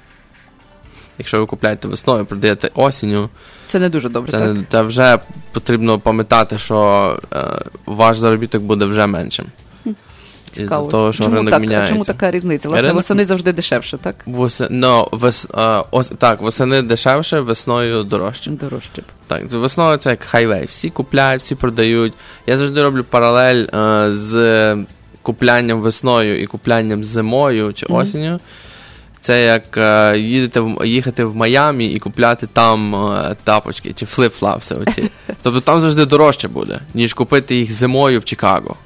якщо 1.18 1.40
ви 1.40 1.46
купляєте 1.46 1.88
весною, 1.88 2.26
продаєте 2.26 2.70
осінню. 2.74 3.28
Це 3.66 3.78
не 3.78 3.88
дуже 3.88 4.08
добре. 4.08 4.30
Це, 4.30 4.38
так? 4.38 4.54
не- 4.56 4.64
це 4.68 4.82
вже 4.82 5.18
потрібно 5.52 5.98
пам'ятати, 5.98 6.58
що 6.58 7.18
е, 7.32 7.44
ваш 7.86 8.18
заробіток 8.18 8.62
буде 8.62 8.84
вже 8.84 9.06
меншим. 9.06 9.46
Цікаво. 10.52 10.82
Із-за 10.82 10.90
того, 10.90 11.12
що 11.12 11.24
чому, 11.24 11.36
ринок 11.36 11.50
так, 11.50 11.60
міняється. 11.60 11.92
чому 11.92 12.04
така 12.04 12.30
різниця? 12.30 12.68
Власне, 12.68 12.88
Ринок- 12.88 12.94
восени 12.94 13.24
завжди 13.24 13.52
дешевше, 13.52 13.98
так? 13.98 14.14
Восе... 14.26 14.66
No, 14.66 15.08
вес... 15.12 15.46
е, 15.58 15.82
ос... 15.90 16.12
Так, 16.18 16.40
восени 16.40 16.82
дешевше, 16.82 17.40
весною 17.40 18.02
дорожче. 18.02 18.50
Дорожче. 18.50 19.02
Так, 19.26 19.52
весною 19.52 19.96
це 19.96 20.10
як 20.10 20.24
хайвей. 20.24 20.66
Всі 20.66 20.90
купляють, 20.90 21.42
всі 21.42 21.54
продають. 21.54 22.12
Я 22.46 22.58
завжди 22.58 22.82
роблю 22.82 23.04
паралель 23.04 23.64
е, 23.74 24.06
з 24.12 24.76
куплянням 25.22 25.80
весною 25.80 26.42
і 26.42 26.46
куплянням 26.46 27.04
зимою 27.04 27.72
чи 27.72 27.86
Мгм. 27.86 27.96
осінню. 27.98 28.40
Це 29.20 29.44
як 29.44 29.76
е, 29.76 30.18
їдете 30.18 30.60
в, 30.60 30.86
їхати 30.86 31.24
в 31.24 31.36
Майамі 31.36 31.86
і 31.86 31.98
купляти 31.98 32.46
там 32.52 32.94
е, 32.94 33.36
тапочки 33.44 33.92
чи 33.92 34.06
флип-флапси. 34.06 34.82
Оці. 34.82 35.10
тобто 35.42 35.60
там 35.60 35.80
завжди 35.80 36.04
дорожче 36.04 36.48
буде, 36.48 36.80
ніж 36.94 37.14
купити 37.14 37.54
їх 37.56 37.72
зимою 37.72 38.20
в 38.20 38.24
Чикаго. 38.24 38.76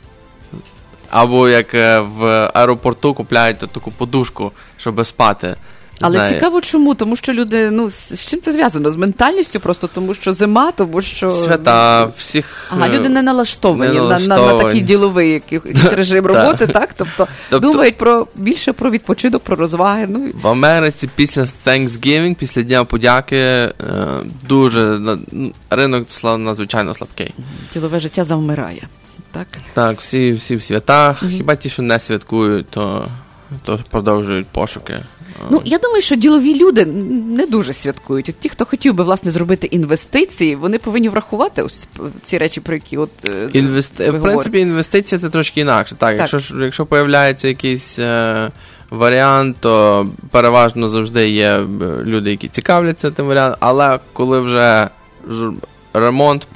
Або 1.15 1.49
як 1.49 1.75
е, 1.75 1.99
в 2.01 2.51
аеропорту 2.55 3.15
купляють 3.15 3.59
таку 3.59 3.91
подушку, 3.91 4.53
щоб 4.79 5.07
спати. 5.07 5.57
Але 6.01 6.15
Знає. 6.15 6.35
цікаво, 6.35 6.61
чому? 6.61 6.95
Тому 6.95 7.17
що 7.17 7.33
люди, 7.33 7.71
ну, 7.71 7.91
з 7.91 8.27
чим 8.27 8.41
це 8.41 8.53
зв'язано? 8.53 8.91
З 8.91 8.97
ментальністю, 8.97 9.61
просто 9.61 9.87
тому 9.95 10.15
що 10.15 10.33
зима, 10.33 10.71
тому 10.71 11.03
що. 11.03 11.31
Свята 11.31 12.05
всіх. 12.05 12.71
Ага, 12.71 12.89
люди 12.89 13.09
не 13.09 13.23
налаштовані, 13.23 13.95
не 13.95 14.01
На, 14.01 14.19
на, 14.19 14.37
на 14.37 14.59
такий 14.59 14.81
діловий 14.81 15.31
якийсь 15.31 15.85
режим 15.93 16.27
роботи, 16.27 16.67
так? 16.67 16.91
Тобто, 16.97 17.29
Тобто- 17.51 17.69
думають 17.69 17.97
про 17.97 18.27
більше 18.35 18.73
про 18.73 18.91
відпочинок, 18.91 19.43
про 19.43 19.57
розваги. 19.57 20.07
Ну, 20.09 20.31
В 20.43 20.49
Америці 20.49 21.09
після 21.15 21.43
Thanksgiving, 21.67 22.35
після 22.35 22.63
Дня 22.63 22.85
подяки, 22.85 23.37
е, 23.37 23.73
дуже 24.49 25.01
ринок 25.71 26.07
надзвичайно 26.25 26.95
слабкий. 26.95 27.35
ділове 27.75 28.01
життя 28.01 28.25
завмирає. 28.25 28.89
Так? 29.35 29.47
Так, 29.75 30.01
всі, 30.01 30.33
всі 30.33 30.57
в 30.57 30.63
святах. 30.63 31.23
Мгм. 31.23 31.33
Хіба 31.33 31.57
ті, 31.57 31.71
що 31.71 31.83
не 31.83 31.99
святкують, 31.99 32.67
то, 32.71 33.07
то 33.65 33.79
продовжують 33.91 34.47
пошуки. 34.47 35.01
Ну, 35.51 35.63
я 35.65 35.79
думаю, 35.79 36.03
що 36.03 36.17
ділові 36.17 36.59
люди 36.59 36.87
не 36.87 37.47
дуже 37.47 37.73
святкують. 37.73 38.29
От 38.29 38.35
ті, 38.39 38.49
хто 38.49 38.65
хотів 38.65 38.95
би 38.95 39.05
власне 39.05 39.31
зробити 39.31 39.67
інвестиції, 39.67 40.57
вони 40.57 40.79
повинні 40.79 41.09
врахувати 41.09 41.63
ось 41.63 41.89
ці 42.23 42.39
речі, 42.39 42.61
про 42.61 42.75
які 42.75 42.97
от 42.97 43.11
е, 43.25 43.49
Інвести... 43.53 44.11
В 44.11 44.23
принципі, 44.23 44.59
інвестиція 44.59 45.19
це 45.19 45.31
трошки 45.31 45.61
інакше. 45.61 45.95
Так, 45.99 46.17
Так. 46.17 46.33
якщо 46.33 46.57
якщо 46.61 46.87
появляється 46.87 47.49
якийсь 47.49 47.99
е, 47.99 48.51
варіант, 48.91 49.57
то 49.61 50.07
переважно 50.31 50.89
завжди 50.89 51.29
є 51.29 51.51
е, 51.51 51.67
люди, 52.05 52.31
які 52.31 52.49
цікавляться 52.49 53.11
тим 53.11 53.27
варіантом, 53.27 53.59
але 53.61 53.99
коли 54.13 54.41
вже 54.41 54.89
ремонт 55.95 56.47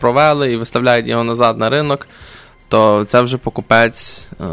провели 0.00 0.52
і 0.52 0.56
виставляють 0.56 1.08
його 1.08 1.24
назад 1.24 1.58
на 1.58 1.70
ринок, 1.70 2.08
то 2.68 3.04
це 3.04 3.22
вже 3.22 3.38
покупець 3.38 4.28
е, 4.40 4.44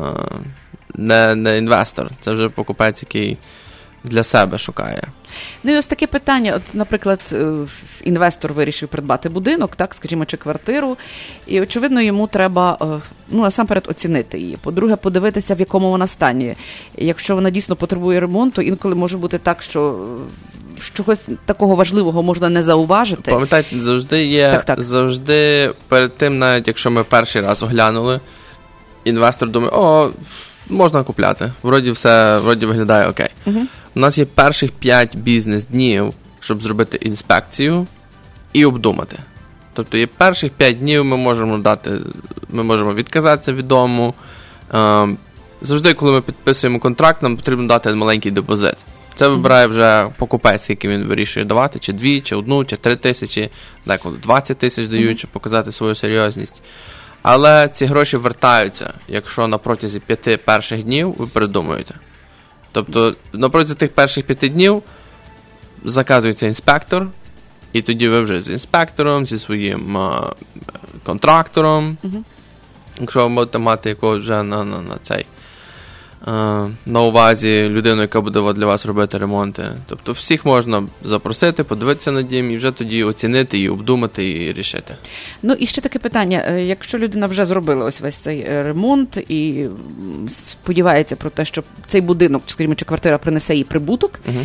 не, 0.95 1.36
не 1.36 1.57
інвестор, 1.57 2.09
це 2.22 2.32
вже 2.32 2.49
покупець, 2.49 3.03
який 3.03 3.38
для 4.04 4.24
себе 4.24 4.58
шукає. 4.58 5.04
Ну 5.64 5.74
і 5.74 5.78
ось 5.78 5.88
таке 5.88 6.08
питання. 6.08 6.54
От, 6.56 6.62
наприклад, 6.74 7.20
е, 7.32 7.54
інвестор 8.04 8.54
вирішив 8.54 8.89
придбати 8.89 9.30
будинок, 9.30 9.76
так, 9.76 9.93
скажімо, 9.93 10.26
чи 10.26 10.38
квартиру, 10.38 10.98
і 11.48 11.62
очевидно, 11.62 12.02
йому 12.02 12.28
треба 12.28 12.78
е, 12.82 12.86
ну 13.30 13.41
насамперед 13.41 13.86
оцінити 13.88 14.39
її. 14.39 14.58
По-друге, 14.58 14.95
подивитися, 14.95 15.56
в 15.56 15.60
якому 15.60 15.89
вона 15.89 16.08
стані. 16.08 16.56
Якщо 16.98 17.36
вона 17.36 17.50
дійсно 17.50 17.76
потребує 17.76 18.20
ремонту, 18.20 18.62
інколи 18.62 18.95
може 18.95 19.18
бути 19.18 19.38
так, 19.38 19.62
що 19.64 20.08
е, 20.78 20.82
чогось 20.93 21.30
такого 21.45 21.76
важливого 21.76 22.24
можна 22.24 22.50
не 22.50 22.64
зауважити. 22.64 23.32
Пам'ятайте, 23.32 23.80
завжди 23.82 24.26
є 24.26 24.52
Так, 24.52 24.66
так. 24.66 24.82
завжди 24.82 25.72
перед 25.88 26.18
тим, 26.18 26.39
навіть 26.39 26.68
якщо 26.68 26.91
ми 26.91 27.04
перший 27.04 27.41
раз 27.41 27.64
оглянули, 27.64 28.20
інвестор 29.04 29.50
думає, 29.50 29.72
о, 29.74 30.12
можна 30.70 31.04
купляти. 31.04 31.52
Вроді 31.64 31.91
все, 31.91 32.38
вроді 32.39 32.66
виглядає 32.66 33.08
окей. 33.08 33.30
Мгм. 33.45 33.68
У 33.98 34.00
нас 34.00 34.18
є 34.18 34.26
перших 34.26 34.72
5 34.72 35.16
бізнес-днів, 35.16 36.14
щоб 36.39 36.62
зробити 36.62 36.98
інспекцію 36.98 37.88
і 38.54 38.66
обдумати. 38.66 39.18
Тобто 39.74 39.98
є 39.98 40.08
перших 40.08 40.52
5 40.52 40.80
днів 40.80 41.06
ми 41.06 41.18
можемо 41.18 41.58
дати, 41.58 41.91
ми 42.50 42.64
можемо 42.64 42.93
відказатися 42.93 43.54
від 43.54 43.68
дому. 43.68 44.14
Ем, 44.74 45.18
завжди, 45.62 45.93
коли 45.93 46.12
ми 46.12 46.22
підписуємо 46.22 46.80
контракт, 46.80 47.22
нам 47.22 47.36
потрібно 47.38 47.68
дати 47.68 47.93
маленький 47.93 48.32
депозит. 48.32 48.76
Це 49.16 49.28
вибирає 49.28 49.68
вже 49.68 50.10
покупець, 50.18 50.64
скільки 50.64 50.88
він 50.88 51.04
вирішує 51.04 51.45
давати, 51.45 51.80
чи 51.80 51.93
дві, 51.93 52.22
чи 52.22 52.36
одну, 52.36 52.66
чи 52.66 52.78
три 52.78 52.95
тисячі, 52.95 53.50
деколи 53.86 54.18
20 54.24 54.58
тисяч 54.58 54.88
дають, 54.88 55.18
щоб 55.18 55.32
показати 55.32 55.72
свою 55.72 55.95
серйозність. 55.95 56.62
Але 57.22 57.70
ці 57.70 57.86
гроші 57.86 58.18
вертаються, 58.18 58.93
якщо 59.08 59.48
на 59.48 59.58
протязі 59.58 60.00
п'яти 60.00 60.38
перших 60.38 60.84
днів 60.84 61.16
ви 61.18 61.28
передумуєте. 61.28 61.95
Тобто, 62.78 63.15
напроти 63.34 63.75
тих 63.75 63.91
перших 63.91 64.25
п'яти 64.25 64.49
днів 64.49 64.84
заказується 65.84 66.47
інспектор, 66.47 67.07
і 67.73 67.82
тоді 67.82 68.07
ви 68.07 68.21
вже 68.21 68.41
з 68.41 68.49
інспектором, 68.49 69.25
зі 69.25 69.39
своїм 69.39 69.97
а, 69.97 70.34
контрактором, 71.03 71.97
Угу. 72.03 72.23
якщо 72.99 73.28
ви 73.28 73.36
будете 73.36 73.57
мати 73.57 73.89
якогось 73.89 74.21
вже 74.21 74.43
на, 74.43 74.63
на, 74.63 74.82
на 74.82 74.97
цей. 75.03 75.25
Е, 76.28 76.32
На 76.86 77.01
увазі 77.01 77.70
людину, 77.70 78.01
яка 78.01 78.22
буде 78.22 78.53
для 78.53 78.65
вас 78.65 78.86
робити 78.86 79.18
ремонти. 79.18 79.63
Тобто 79.88 80.11
всіх 80.11 80.45
можна 80.45 80.84
запросити, 81.03 81.63
подивитися 81.63 82.11
на 82.11 82.22
дім 82.22 82.51
і 82.51 82.57
вже 82.57 82.72
тоді 82.72 83.03
оцінити 83.03 83.59
і 83.59 83.70
обдумати 83.70 84.30
і 84.30 84.53
рішити. 84.53 84.95
Ну 85.43 85.53
і 85.53 85.65
ще 85.65 85.82
таке 85.82 85.99
питання: 85.99 86.43
Е, 86.47 86.63
якщо 86.63 86.97
людина 86.97 87.28
вже 87.28 87.45
зробила 87.45 87.86
ось 87.86 88.01
весь 88.01 88.15
цей 88.15 88.39
е, 88.39 88.63
ремонт 88.63 89.18
і 89.18 89.65
сподівається 90.28 91.15
про 91.15 91.30
те, 91.30 91.45
що 91.45 91.63
цей 91.88 92.01
будинок, 92.01 92.43
скажімо, 92.47 92.76
чи 92.76 92.86
квартира 92.86 93.18
принесе 93.18 93.55
їй 93.55 93.63
прибуток. 93.63 94.20
Угу. 94.28 94.39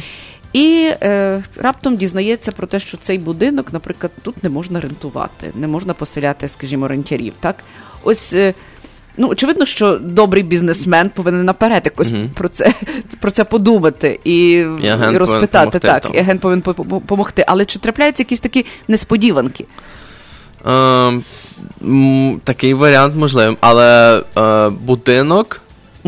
І 0.53 0.93
е, 1.03 1.43
раптом 1.57 1.97
дізнається 1.97 2.53
про 2.53 2.67
те, 2.67 2.81
що 2.81 2.97
цей 2.97 3.19
будинок, 3.19 3.73
наприклад, 3.73 4.13
тут 4.23 4.45
не 4.45 4.51
можна 4.51 4.81
рентувати, 4.81 5.51
не 5.55 5.67
можна 5.67 5.95
поселяти, 5.95 6.49
скажімо, 6.49 6.89
рентярів. 6.89 7.33
Так, 7.41 7.57
ось 8.03 8.35
е, 8.35 8.55
ну 9.17 9.29
очевидно, 9.29 9.67
що 9.67 9.99
добрий 9.99 10.43
бізнесмен 10.43 11.11
повинен 11.11 11.45
наперед 11.45 11.83
якось 11.85 12.11
Мгм. 12.11 12.31
про 12.35 12.49
це 12.49 12.75
про 13.21 13.31
це 13.31 13.45
подумати 13.45 14.21
і, 14.25 14.51
І 14.51 14.87
і 15.13 15.17
розпитати 15.17 15.79
так. 15.79 16.03
там. 16.03 16.15
І 16.15 16.19
агент 16.19 16.41
повинен 16.41 16.63
допомогти. 16.67 17.45
Але 17.49 17.65
чи 17.65 17.79
трапляються 17.79 18.23
якісь 18.23 18.41
такі 18.41 18.67
несподіванки? 18.89 19.67
Е, 20.67 21.21
такий 22.45 22.75
варіант 22.75 23.15
можливий, 23.17 23.57
але 23.61 24.23
е, 24.39 24.69
будинок 24.69 25.61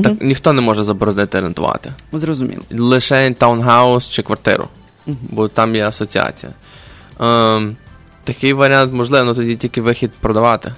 так, 0.03 0.13
ніхто 0.23 0.53
не 0.53 0.61
може 0.61 0.85
заборонити 0.85 1.41
рентувати. 1.41 1.93
Зрозуміло. 2.13 2.63
Лише 2.71 3.31
таунхаус 3.39 4.09
чи 4.09 4.23
квартиру, 4.23 4.69
Мгм. 5.07 5.17
бо 5.31 5.49
там 5.49 5.75
є 5.75 5.87
асоціація. 5.89 6.53
Е, 7.21 7.61
такий 8.25 8.53
варіант 8.53 8.93
можливий, 8.93 9.27
але 9.29 9.37
тоді 9.37 9.57
тільки 9.57 9.81
вихід 9.81 10.11
продавати. 10.21 10.73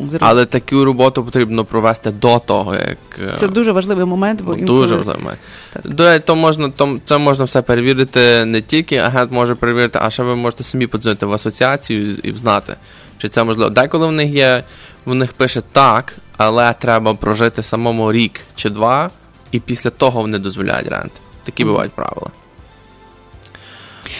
Зрозуміло. 0.00 0.18
Але 0.30 0.44
таку 0.44 0.84
роботу 0.84 1.24
потрібно 1.24 1.64
провести 1.64 2.10
до 2.10 2.38
того, 2.38 2.74
як. 2.74 2.98
е, 3.34 3.36
Це 3.36 3.48
дуже 3.48 3.72
важливий 3.72 4.04
момент, 4.04 4.40
бо 4.42 4.52
Ну, 4.52 4.58
інколи- 4.58 4.80
важливий 4.80 5.16
момент. 5.18 5.38
До 5.84 6.18
то 6.20 6.36
можна, 6.36 6.70
то, 6.70 6.98
це 7.04 7.18
можна 7.18 7.44
все 7.44 7.62
перевірити 7.62 8.44
не 8.44 8.60
тільки 8.62 8.96
агент 8.96 9.32
може 9.32 9.54
перевірити, 9.54 9.98
а 10.02 10.10
ще 10.10 10.22
ви 10.22 10.36
можете 10.36 10.64
самі 10.64 10.86
подзвонити 10.86 11.26
в 11.26 11.32
асоціацію 11.32 12.16
і 12.22 12.32
знати, 12.32 12.74
чи 13.18 13.28
це 13.28 13.44
можливо. 13.44 13.70
Деколи 13.70 14.06
в 14.06 14.12
них 14.12 14.30
є, 14.30 14.64
в 15.06 15.14
них 15.14 15.32
пише 15.32 15.62
так, 15.72 16.14
але 16.36 16.72
треба 16.72 17.14
прожити 17.14 17.62
самому 17.62 18.12
рік 18.12 18.40
чи 18.54 18.70
два, 18.70 19.10
і 19.52 19.60
після 19.60 19.90
того 19.90 20.20
вони 20.20 20.38
дозволяють 20.38 20.88
рент. 20.88 21.12
Такі 21.44 21.64
бувають 21.64 21.92
правила. 21.92 22.30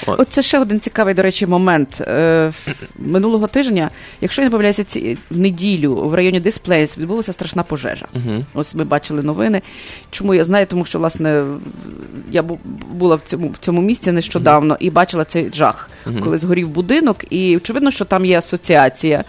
От. 0.06 0.20
От 0.20 0.28
це 0.30 0.42
ще 0.42 0.58
один 0.58 0.80
цікавий, 0.80 1.14
до 1.14 1.22
речі, 1.22 1.46
момент. 1.46 2.00
Е, 2.00 2.52
минулого 2.98 3.46
тижня, 3.46 3.90
якщо 4.20 4.42
я 4.42 4.46
не 4.46 4.50
помиляюся, 4.50 4.84
ці 4.84 5.18
в 5.30 5.38
неділю 5.38 5.94
в 5.94 6.14
районі 6.14 6.40
Дисплейс 6.40 6.98
відбулася 6.98 7.32
страшна 7.32 7.62
пожежа. 7.62 8.06
Мгм. 8.14 8.40
Ось 8.54 8.74
ми 8.74 8.84
бачили 8.84 9.22
новини. 9.22 9.62
Чому 10.10 10.34
я 10.34 10.44
знаю? 10.44 10.66
Тому 10.66 10.84
що 10.84 10.98
власне 10.98 11.42
я 12.30 12.42
була 12.92 13.16
в 13.16 13.20
цьому 13.24 13.48
в 13.48 13.58
цьому 13.58 13.80
місці 13.82 14.12
нещодавно 14.12 14.76
і 14.80 14.90
бачила 14.90 15.24
цей 15.24 15.50
жах, 15.54 15.90
Мгм. 16.06 16.20
коли 16.24 16.38
згорів 16.38 16.68
будинок, 16.68 17.24
і 17.30 17.56
очевидно, 17.56 17.90
що 17.90 18.04
там 18.04 18.26
є 18.26 18.38
асоціація. 18.38 19.24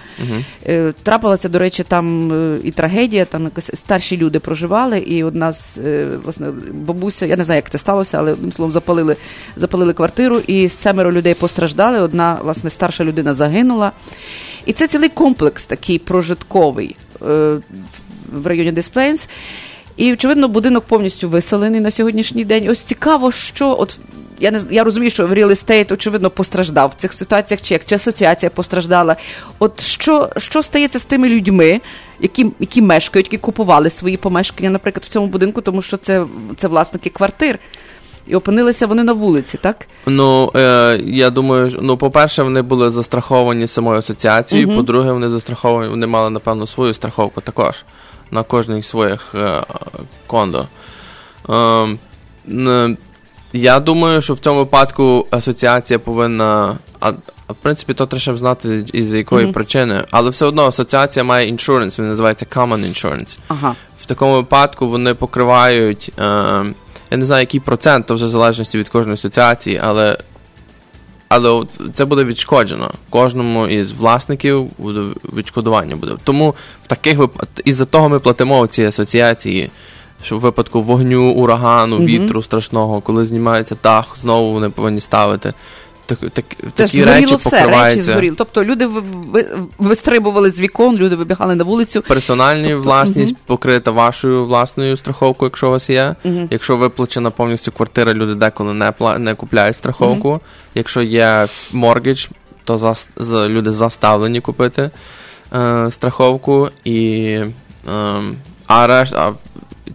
Е, 0.67 0.93
Трапилася, 1.03 1.49
до 1.49 1.59
речі, 1.59 1.83
там 1.83 2.33
е, 2.33 2.57
і 2.63 2.71
трагедія, 2.71 3.25
там 3.25 3.43
якось 3.43 3.71
старші 3.73 4.17
люди 4.17 4.39
проживали, 4.39 4.99
і 4.99 5.23
одна 5.23 5.51
з 5.51 5.79
власне 6.23 6.51
бабуся, 6.73 7.25
я 7.25 7.37
не 7.37 7.43
знаю, 7.43 7.57
як 7.57 7.69
це 7.69 7.77
сталося, 7.77 8.17
але 8.17 8.31
одним 8.31 8.51
словом 8.51 8.71
запалили, 8.73 9.15
запалили 9.55 9.93
квартиру, 9.93 10.41
і 10.51 10.69
семеро 10.69 11.11
людей 11.11 11.33
постраждали. 11.33 12.01
Одна, 12.01 12.37
власне, 12.43 12.69
старша 12.69 13.03
людина 13.03 13.33
загинула. 13.33 13.91
І 14.65 14.73
це 14.73 14.87
цілий 14.87 15.09
комплекс 15.09 15.65
такий 15.65 15.99
прожитковий 15.99 16.95
е, 17.21 17.57
в 18.33 18.47
районі 18.47 18.71
Дисплейнс. 18.71 19.29
І, 19.97 20.13
очевидно, 20.13 20.47
будинок 20.47 20.85
повністю 20.85 21.29
виселений 21.29 21.81
на 21.81 21.91
сьогоднішній 21.91 22.45
день. 22.45 22.69
Ось 22.69 22.81
цікаво, 22.81 23.31
що 23.31 23.75
от 23.79 23.97
я 24.39 24.51
не 24.51 24.59
я 24.69 24.83
розумію, 24.83 25.09
що 25.09 25.27
real 25.27 25.49
estate, 25.49 25.93
очевидно, 25.93 26.29
постраждав 26.29 26.89
в 26.89 27.01
цих 27.01 27.13
ситуаціях, 27.13 27.61
чи 27.61 27.73
як 27.73 27.85
чи 27.85 27.95
асоціація 27.95 28.49
постраждала. 28.49 29.15
От 29.59 29.81
що, 29.81 30.29
що 30.37 30.63
стається 30.63 30.99
з 30.99 31.05
тими 31.05 31.29
людьми, 31.29 31.81
які, 32.19 32.51
які 32.59 32.81
мешкають, 32.81 33.27
які 33.27 33.37
купували 33.37 33.89
свої 33.89 34.17
помешкання, 34.17 34.69
наприклад, 34.69 35.05
в 35.05 35.09
цьому 35.09 35.27
будинку, 35.27 35.61
тому 35.61 35.81
що 35.81 35.97
це, 35.97 36.25
це 36.57 36.67
власники 36.67 37.09
квартир. 37.09 37.59
І 38.27 38.35
опинилися 38.35 38.87
вони 38.87 39.03
на 39.03 39.13
вулиці, 39.13 39.57
так? 39.61 39.87
Ну, 40.05 40.51
е, 40.55 40.99
я 41.05 41.29
думаю, 41.29 41.77
ну, 41.81 41.97
по-перше, 41.97 42.43
вони 42.43 42.61
були 42.61 42.89
застраховані 42.89 43.67
самою 43.67 43.99
асоціацією, 43.99 44.67
Мгм. 44.67 44.77
по-друге, 44.77 45.11
вони 45.11 45.29
застраховані, 45.29 45.89
вони 45.89 46.07
мали, 46.07 46.29
напевно, 46.29 46.67
свою 46.67 46.93
страховку 46.93 47.41
також 47.41 47.75
на 48.31 48.43
кожній 48.43 48.83
своїх 48.83 49.35
е, 49.35 49.61
кондо. 50.27 50.65
Е, 51.49 51.53
н- 52.49 52.97
я 53.53 53.79
думаю, 53.79 54.21
що 54.21 54.33
в 54.33 54.39
цьому 54.39 54.59
випадку 54.59 55.27
асоціація 55.31 55.99
повинна. 55.99 56.77
А, 56.99 57.09
в 57.49 57.55
принципі, 57.61 57.93
то 57.93 58.05
треба 58.05 58.37
знати, 58.37 58.85
із 58.93 59.13
якої 59.13 59.43
Мгм. 59.45 59.53
причини. 59.53 60.05
Але 60.11 60.29
все 60.29 60.45
одно 60.45 60.65
асоціація 60.67 61.23
має 61.23 61.47
іншуренс, 61.47 61.99
він 61.99 62.09
називається 62.09 62.45
Common 62.55 62.79
Insurance. 62.79 63.37
Ага. 63.47 63.75
В 63.99 64.05
такому 64.05 64.33
випадку 64.33 64.89
вони 64.89 65.13
покривають. 65.13 66.11
Е, 66.19 66.63
я 67.11 67.17
не 67.17 67.25
знаю, 67.25 67.41
який 67.41 67.59
процент, 67.59 68.05
то 68.05 68.15
вже 68.15 68.25
в 68.25 68.29
залежності 68.29 68.77
від 68.77 68.89
кожної 68.89 69.13
асоціації, 69.13 69.81
але, 69.83 70.17
але 71.29 71.65
це 71.93 72.05
буде 72.05 72.23
відшкоджено. 72.23 72.91
Кожному 73.09 73.67
із 73.67 73.91
власників 73.91 74.69
буде 74.77 75.01
відшкодування 75.33 75.95
буде. 75.95 76.13
Тому 76.23 76.55
в 76.83 76.87
таких 76.87 77.17
вип... 77.17 77.31
із-за 77.65 77.85
того 77.85 78.09
ми 78.09 78.19
платимо 78.19 78.67
ці 78.67 78.83
асоціації. 78.83 79.71
Що 80.23 80.37
в 80.37 80.39
випадку 80.39 80.81
вогню, 80.81 81.31
урагану, 81.31 81.97
вітру 81.97 82.43
страшного, 82.43 83.01
коли 83.01 83.25
знімається 83.25 83.75
дах, 83.83 84.17
знову 84.17 84.53
вони 84.53 84.69
повинні 84.69 85.01
ставити. 85.01 85.53
Так, 86.05 86.19
так, 86.33 86.45
Це 86.75 86.83
такі 86.83 87.05
речі 87.05 87.35
все, 87.35 87.49
речі 87.49 87.65
покриваються. 87.65 88.11
згоріли. 88.11 88.35
Тобто 88.37 88.63
люди 88.63 88.85
ви- 88.87 89.03
ви- 89.31 89.47
вистрибували 89.79 90.51
з 90.51 90.61
вікон, 90.61 90.97
люди 90.97 91.15
вибігали 91.15 91.55
на 91.55 91.63
вулицю. 91.63 92.01
Персональні 92.01 92.63
Тобто, 92.63 92.81
власність 92.89 93.33
мгм. 93.33 93.41
покрита 93.45 93.91
вашою 93.91 94.45
власною 94.45 94.97
страховкою, 94.97 95.49
якщо 95.49 95.67
у 95.67 95.71
вас 95.71 95.89
є. 95.89 96.15
Мгм. 96.23 96.47
Якщо 96.51 96.77
виплачена 96.77 97.29
повністю 97.29 97.71
квартира, 97.71 98.13
люди 98.13 98.35
деколи 98.35 98.73
не 98.73 98.91
пла- 98.91 99.17
не 99.17 99.35
купляють 99.35 99.75
страховку. 99.75 100.39
Якщо 100.75 101.01
є 101.01 101.47
моргідж, 101.73 102.25
то 102.63 102.75
зас- 102.75 103.07
з- 103.17 103.49
люди 103.49 103.71
заставлені 103.71 104.41
купити 104.41 104.89
е, 105.55 105.87
страховку 105.91 106.69
і 106.83 107.21
е, 107.93 108.21
а 108.67 108.87
решт, 108.87 109.13
а 109.15 109.33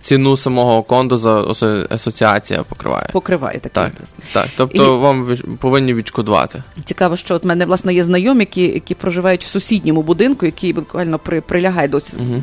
ціну 0.00 0.36
самого 0.36 0.82
кондо 0.82 1.16
за 1.16 1.44
асоціація 1.90 2.62
покриває. 2.62 3.08
Покриває 3.12 3.58
таке. 3.58 3.70
Так, 3.74 3.92
так. 4.32 4.48
Тобто 4.56 4.84
І- 4.96 4.98
вам 5.00 5.36
повинні 5.60 5.94
відшкодувати. 5.94 6.62
Цікаво, 6.84 7.16
що 7.16 7.34
от 7.34 7.44
мене 7.44 7.66
власне 7.66 7.94
є 7.94 8.04
знайомі, 8.04 8.40
які, 8.40 8.62
які 8.62 8.94
проживають 8.94 9.44
в 9.44 9.48
сусідньому 9.48 10.02
будинку, 10.02 10.46
який 10.46 10.72
буквально 10.72 11.18
при, 11.18 11.40
прилягає 11.40 11.88
досі. 11.88 12.16
с- 12.16 12.42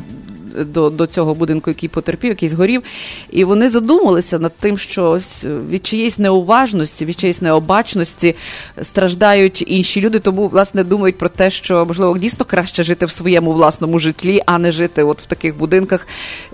до, 0.58 0.90
до 0.90 1.06
цього 1.06 1.34
будинку, 1.34 1.70
який 1.70 1.88
потерпів, 1.88 2.28
який 2.30 2.48
згорів. 2.48 2.82
І 3.30 3.44
вони 3.44 3.68
задумалися 3.68 4.38
над 4.38 4.52
тим, 4.60 4.78
що 4.78 5.10
ось 5.10 5.44
від 5.70 5.86
чиєїсь 5.86 6.18
неуважності, 6.18 7.04
від 7.04 7.20
чиєїсь 7.20 7.42
необачності 7.42 8.34
страждають 8.82 9.64
інші 9.66 10.00
люди, 10.00 10.18
тому 10.18 10.48
власне 10.48 10.84
думають 10.84 11.18
про 11.18 11.28
те, 11.28 11.50
що 11.50 11.86
можливо 11.86 12.18
дійсно 12.18 12.44
краще 12.44 12.82
жити 12.82 13.06
в 13.06 13.10
своєму 13.10 13.52
власному 13.52 13.98
житлі, 13.98 14.42
а 14.46 14.58
не 14.58 14.72
жити 14.72 15.02
от 15.02 15.22
в 15.22 15.26
таких 15.26 15.58
будинках, 15.58 16.06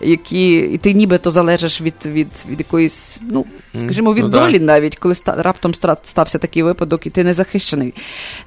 які 0.03 0.57
і 0.57 0.79
ти 0.79 0.93
нібито 0.93 1.31
залежиш 1.31 1.81
від, 1.81 1.95
від, 2.07 2.29
від 2.49 2.59
якоїсь, 2.59 3.19
ну 3.31 3.45
скажімо, 3.79 4.15
від 4.15 4.25
Ну, 4.25 4.31
да. 4.31 4.39
долі 4.41 4.59
навіть 4.61 4.97
коли 4.97 5.13
ста- 5.13 5.43
раптом 5.43 5.75
стався 6.03 6.39
такий 6.39 6.63
випадок, 6.63 7.07
і 7.07 7.11
ти 7.11 7.25
не 7.25 7.35
захищений. 7.35 7.95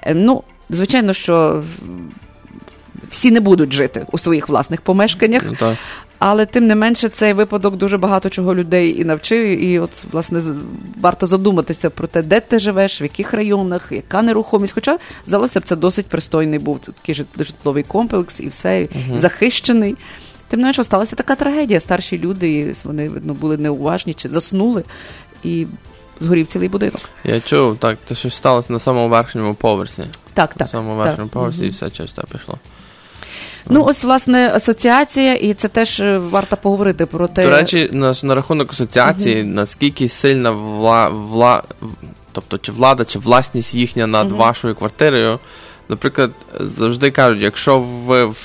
Е, 0.02 0.14
Ну, 0.14 0.44
звичайно, 0.70 1.14
що 1.14 1.64
всі 3.10 3.32
не 3.32 3.40
будуть 3.40 3.74
жити 3.74 4.06
у 4.12 4.18
своїх 4.18 4.50
власних 4.50 4.82
помешканнях. 4.82 5.44
Ну, 5.46 5.56
так. 5.60 5.78
Але 6.20 6.46
тим 6.46 6.68
не 6.68 6.76
менше 6.76 7.10
цей 7.10 7.34
випадок 7.34 7.76
дуже 7.76 7.98
багато 7.98 8.30
чого 8.30 8.56
людей 8.56 9.02
і 9.02 9.06
навчив. 9.06 9.64
І 9.64 9.80
от 9.80 9.90
власне 10.12 10.42
варто 11.02 11.26
задуматися 11.26 11.90
про 11.90 12.08
те, 12.08 12.22
де 12.22 12.40
ти 12.40 12.60
живеш, 12.60 13.02
в 13.02 13.04
яких 13.04 13.34
районах, 13.34 13.88
яка 13.92 14.22
нерухомість. 14.22 14.74
Хоча 14.74 14.98
здалося 15.26 15.60
б, 15.60 15.64
це 15.64 15.76
досить 15.76 16.06
пристойний 16.06 16.60
був 16.60 16.80
такий 16.80 17.16
жит- 17.16 17.44
житловий 17.46 17.84
комплекс 17.84 18.40
і 18.40 18.48
все 18.48 18.88
Мгм. 19.08 19.18
захищений. 19.18 19.96
Тим 20.48 20.60
не 20.60 20.66
менше, 20.66 20.84
сталася 20.84 21.16
така 21.16 21.36
трагедія. 21.36 21.80
Старші 21.80 22.18
люди, 22.18 22.52
і 22.52 22.76
вони 22.84 23.10
видно 23.10 23.34
були 23.34 23.58
неуважні 23.58 24.14
чи 24.14 24.30
заснули, 24.30 24.84
і 25.44 25.66
згорів 26.20 26.48
цілий 26.48 26.70
будинок. 26.70 27.02
Я 27.24 27.40
чув, 27.40 27.78
так, 27.78 27.98
те 28.06 28.16
щось 28.16 28.36
сталося 28.36 28.74
на 28.74 28.80
самому 28.80 29.10
верхньому 29.10 29.54
поверсі. 29.54 30.04
Так, 30.34 30.50
На 30.50 30.60
так. 30.60 30.70
самому 30.70 30.98
так. 30.98 31.06
верхньому 31.06 31.30
поверсі 31.30 31.66
і 31.66 31.70
все 31.70 31.90
через 31.90 32.12
це 32.12 32.24
пішло. 32.32 32.58
Ну, 33.70 33.84
ось 33.84 34.04
власне 34.04 34.52
асоціація, 34.56 35.34
і 35.34 35.54
це 35.54 35.68
теж 35.68 36.00
е, 36.00 36.18
варто 36.18 36.58
поговорити 36.58 37.06
про 37.06 37.28
те. 37.28 37.44
До 37.44 37.50
речі, 37.50 37.90
на, 37.94 38.14
на 38.24 38.36
рахунок 38.36 38.72
асоціації, 38.72 39.44
наскільки 39.44 40.10
сильна 40.10 40.52
вла, 40.52 41.10
вла, 41.10 41.64
тобто 42.32 42.58
чи 42.58 42.72
влада, 42.72 43.06
чи 43.06 43.20
власність 43.20 43.76
їхня 43.76 44.08
над 44.08 44.28
Мгм. 44.28 44.38
вашою 44.38 44.76
квартирою. 44.76 45.40
Наприклад, 45.90 46.32
завжди 46.60 47.12
кажуть, 47.12 47.42
якщо 47.42 47.80
ви 47.80 48.26
в, 48.26 48.38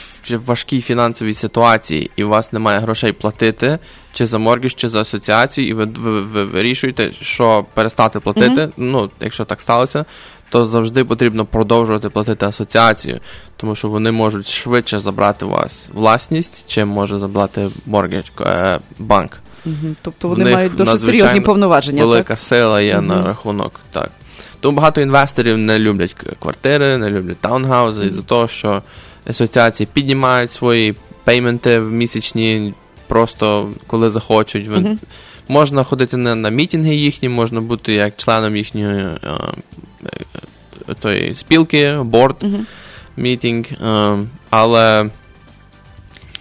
важкій 0.46 0.80
фінансовій 0.80 1.34
ситуації 1.34 2.10
і 2.16 2.24
у 2.24 2.28
вас 2.28 2.52
немає 2.52 2.78
грошей 2.78 3.12
платити, 3.12 3.78
чи 4.12 4.26
за 4.26 4.38
моргіж, 4.38 4.74
чи 4.74 4.88
за 4.88 5.00
асоціацію, 5.00 5.68
і 5.68 5.72
ви, 5.72 5.84
ви, 5.84 6.22
ви 6.22 6.44
вирішуєте, 6.44 7.12
що 7.20 7.66
перестати 7.74 8.20
платити, 8.20 8.60
Мгм. 8.60 8.72
ну, 8.76 9.10
якщо 9.20 9.44
так 9.44 9.60
сталося, 9.60 10.04
то 10.50 10.64
завжди 10.64 11.04
потрібно 11.04 11.44
продовжувати 11.44 12.10
платити 12.10 12.46
асоціацію, 12.46 13.20
тому 13.60 13.74
що 13.74 13.88
вони 13.88 14.12
можуть 14.12 14.48
швидше 14.48 15.00
забрати 15.00 15.44
у 15.44 15.48
вас 15.48 15.88
власність, 15.92 16.64
чим 16.68 16.88
може 16.88 17.18
забрати 17.18 17.68
моргідж, 17.86 18.24
е, 18.40 18.80
банк. 18.98 19.32
Мгм. 19.64 19.96
Тобто 20.02 20.28
вони 20.28 20.44
них 20.44 20.54
мають 20.54 20.74
досить 20.74 21.02
серйозні 21.02 21.40
повноваження. 21.40 22.02
Велика 22.02 22.28
так? 22.28 22.38
сила 22.38 22.80
є 22.80 22.96
Мгм. 22.96 23.06
на 23.06 23.24
рахунок, 23.24 23.80
так. 23.90 24.10
Тому 24.60 24.76
багато 24.76 25.00
інвесторів 25.00 25.58
не 25.58 25.78
люблять 25.78 26.16
квартири, 26.38 26.98
не 26.98 27.10
люблять 27.10 27.38
таунхаузи, 27.38 28.06
із-за 28.06 28.22
того, 28.22 28.48
що 28.48 28.82
асоціації 29.26 29.88
піднімають 29.92 30.52
свої 30.52 30.94
пейменти 31.24 31.80
місячні, 31.80 32.74
просто 33.06 33.70
коли 33.86 34.10
захочуть. 34.10 34.68
Мгм. 34.68 34.98
Можна 35.48 35.84
ходити 35.84 36.16
на, 36.16 36.34
на 36.34 36.48
мітинги 36.48 36.94
їхні, 36.94 37.28
можна 37.28 37.60
бути 37.60 37.92
як 37.92 38.16
членом 38.16 38.56
їхньої 38.56 38.98
е, 38.98 39.18
е, 40.88 40.94
тої 41.00 41.34
спілки, 41.34 41.98
борд, 42.02 42.36
Мгм. 42.42 42.66
Мітинг, 43.18 43.66
е, 43.66 44.18
але, 44.50 45.10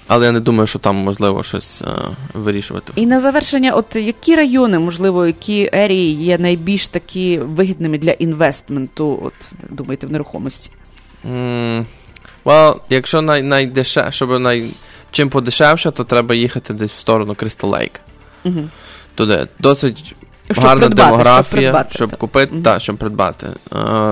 але 0.08 0.26
я 0.26 0.32
не 0.32 0.40
думаю, 0.40 0.68
що 0.68 0.80
там 0.80 0.96
можливо 0.96 1.44
щось 1.44 1.82
е, 1.82 1.92
вирішувати. 2.34 2.94
І 2.96 3.06
на 3.06 3.20
завершення, 3.20 3.72
от 3.72 3.96
які 3.96 4.36
райони, 4.36 4.80
можливо, 4.80 5.28
які 5.28 5.70
ерії 5.74 6.14
є 6.14 6.38
найбільш 6.38 6.88
такі 6.88 7.38
вигідними 7.38 7.98
для 7.98 8.12
інвестменту, 8.12 9.20
от 9.24 9.34
думаєте, 9.70 10.08
в 10.08 10.12
нерухомості? 10.12 10.70
Mm, 11.32 11.86
well, 12.46 12.76
якщо 12.90 13.22
най, 13.22 13.42
найдеше, 13.42 14.08
щоб 14.10 14.40
най, 14.40 14.70
чим 15.12 15.30
подешевше, 15.30 15.92
то 15.92 16.04
треба 16.04 16.36
їхати 16.36 16.74
десь 16.74 16.92
в 16.92 17.00
сторону 17.00 17.34
Crystal 17.34 17.70
Lake. 17.70 18.00
Угу. 18.46 18.70
Туди 19.16 19.48
досить 19.60 20.16
Щоб 20.52 20.64
гарна 20.64 20.80
придбати, 20.88 21.02
щоб 21.02 21.12
демографія, 21.12 21.62
придбати, 21.62 21.96
щоб 21.96 22.16
купити, 22.16 22.62
та, 22.64 22.80
щоб 22.80 22.98
придбати. 22.98 23.48
Е, 23.48 23.54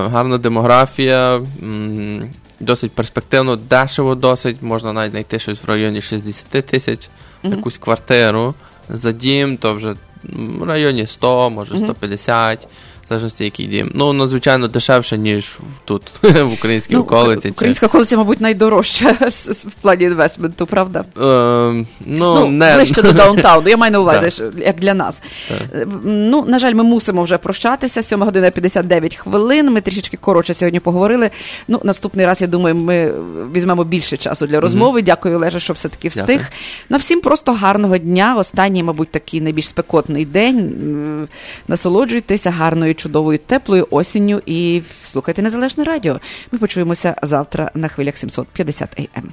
гарна 0.08 0.38
демографія, 0.38 1.36
м, 1.64 2.30
досить 2.60 2.92
перспективно, 2.92 3.56
дешево 3.56 4.16
досить, 4.16 4.62
можна 4.62 4.94
навіть 4.94 5.12
знайти 5.12 5.40
щось 5.40 5.64
в 5.64 5.70
районі 5.70 6.02
60 6.02 6.66
тисяч, 6.66 7.10
Мгм. 7.44 7.54
якусь 7.56 7.78
квартиру 7.78 8.54
за 8.90 9.12
дім, 9.12 9.58
то 9.58 9.74
вже 9.74 9.96
в 10.24 10.64
районі 10.64 11.08
100, 11.08 11.50
може 11.50 11.74
Мгм. 11.74 11.84
150. 11.84 12.68
В 13.06 13.10
залежності, 13.10 13.44
який 13.44 13.66
дім. 13.68 13.92
Ну, 13.96 14.14
надзвичайно 14.14 14.68
дешевше, 14.68 15.18
ніж 15.18 15.58
тут, 15.86 16.02
в 16.22 16.54
українській 16.54 16.96
околиці. 16.96 17.42
чи- 17.42 17.50
Українська 17.52 17.86
околиця, 17.86 18.18
мабуть, 18.18 18.42
найдорожча 18.42 19.12
в 19.48 19.72
плані 19.82 20.04
інвестменту, 20.04 20.66
правда? 20.66 21.00
Ем, 21.22 21.88
ну, 22.06 22.36
Ну, 22.36 22.48
не... 22.48 22.76
ближче 22.76 23.02
до 23.02 23.12
даунтауну, 23.12 23.70
я 23.70 23.78
маю 23.78 23.92
на 23.94 24.00
увазі, 24.02 24.44
як 24.58 24.76
для 24.80 24.94
нас. 24.94 25.24
Так. 25.50 25.58
Е, 25.76 25.88
Ну, 26.04 26.46
на 26.48 26.60
жаль, 26.60 26.74
ми 26.74 26.84
мусимо 26.84 27.24
вже 27.24 27.38
прощатися. 27.38 28.02
7 28.04 28.24
година 28.24 28.50
59 28.52 29.16
хвилин. 29.16 29.72
Ми 29.72 29.82
трішечки 29.82 30.18
коротше 30.18 30.54
сьогодні 30.54 30.80
поговорили. 30.80 31.30
Ну, 31.68 31.82
наступний 31.84 32.26
раз, 32.26 32.42
я 32.42 32.48
думаю, 32.48 32.76
ми 32.76 33.14
візьмемо 33.56 33.84
більше 33.84 34.18
часу 34.18 34.48
для 34.48 34.60
розмови. 34.60 35.02
Дякую, 35.02 35.36
Олеже, 35.36 35.60
що 35.60 35.74
все-таки 35.74 36.08
встиг. 36.10 36.26
Дякую. 36.28 36.48
На 36.90 36.98
всім 36.98 37.22
просто 37.22 37.54
гарного 37.54 37.98
дня. 37.98 38.36
Останній, 38.38 38.84
мабуть, 38.84 39.10
такий 39.10 39.42
найбільш 39.42 39.68
спекотний 39.68 40.26
день. 40.26 41.28
Насолоджуйтеся 41.68 42.52
гарною, 42.52 42.95
чудовою, 42.96 43.38
теплою 43.38 43.88
осінню 43.92 44.42
і 44.46 44.82
слухайте 45.06 45.42
Незалежне 45.42 45.84
радіо. 45.84 46.20
Ми 46.52 46.60
почуємося 46.60 47.16
завтра 47.22 47.72
на 47.76 47.88
хвилях 47.88 48.18
750 48.18 48.90
AM. 49.00 49.24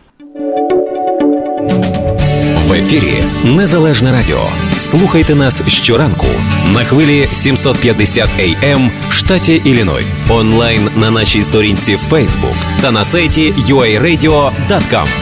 В 2.66 2.72
ефірі 2.72 3.24
Незалежне 3.44 4.12
Радіо. 4.12 4.46
Слухайте 4.78 5.34
нас 5.34 5.62
щоранку 5.66 6.26
на 6.72 6.84
хвилі 6.84 7.28
750 7.32 8.30
AM 8.38 8.90
в 9.08 9.12
штаті 9.12 9.62
Ілліной. 9.64 10.04
Онлайн 10.30 10.90
на 10.96 11.10
нашій 11.10 11.44
сторінці 11.44 11.98
Facebook 12.10 12.56
та 12.80 12.90
на 12.90 13.04
сайті 13.04 13.52
uaradio.com. 13.52 15.21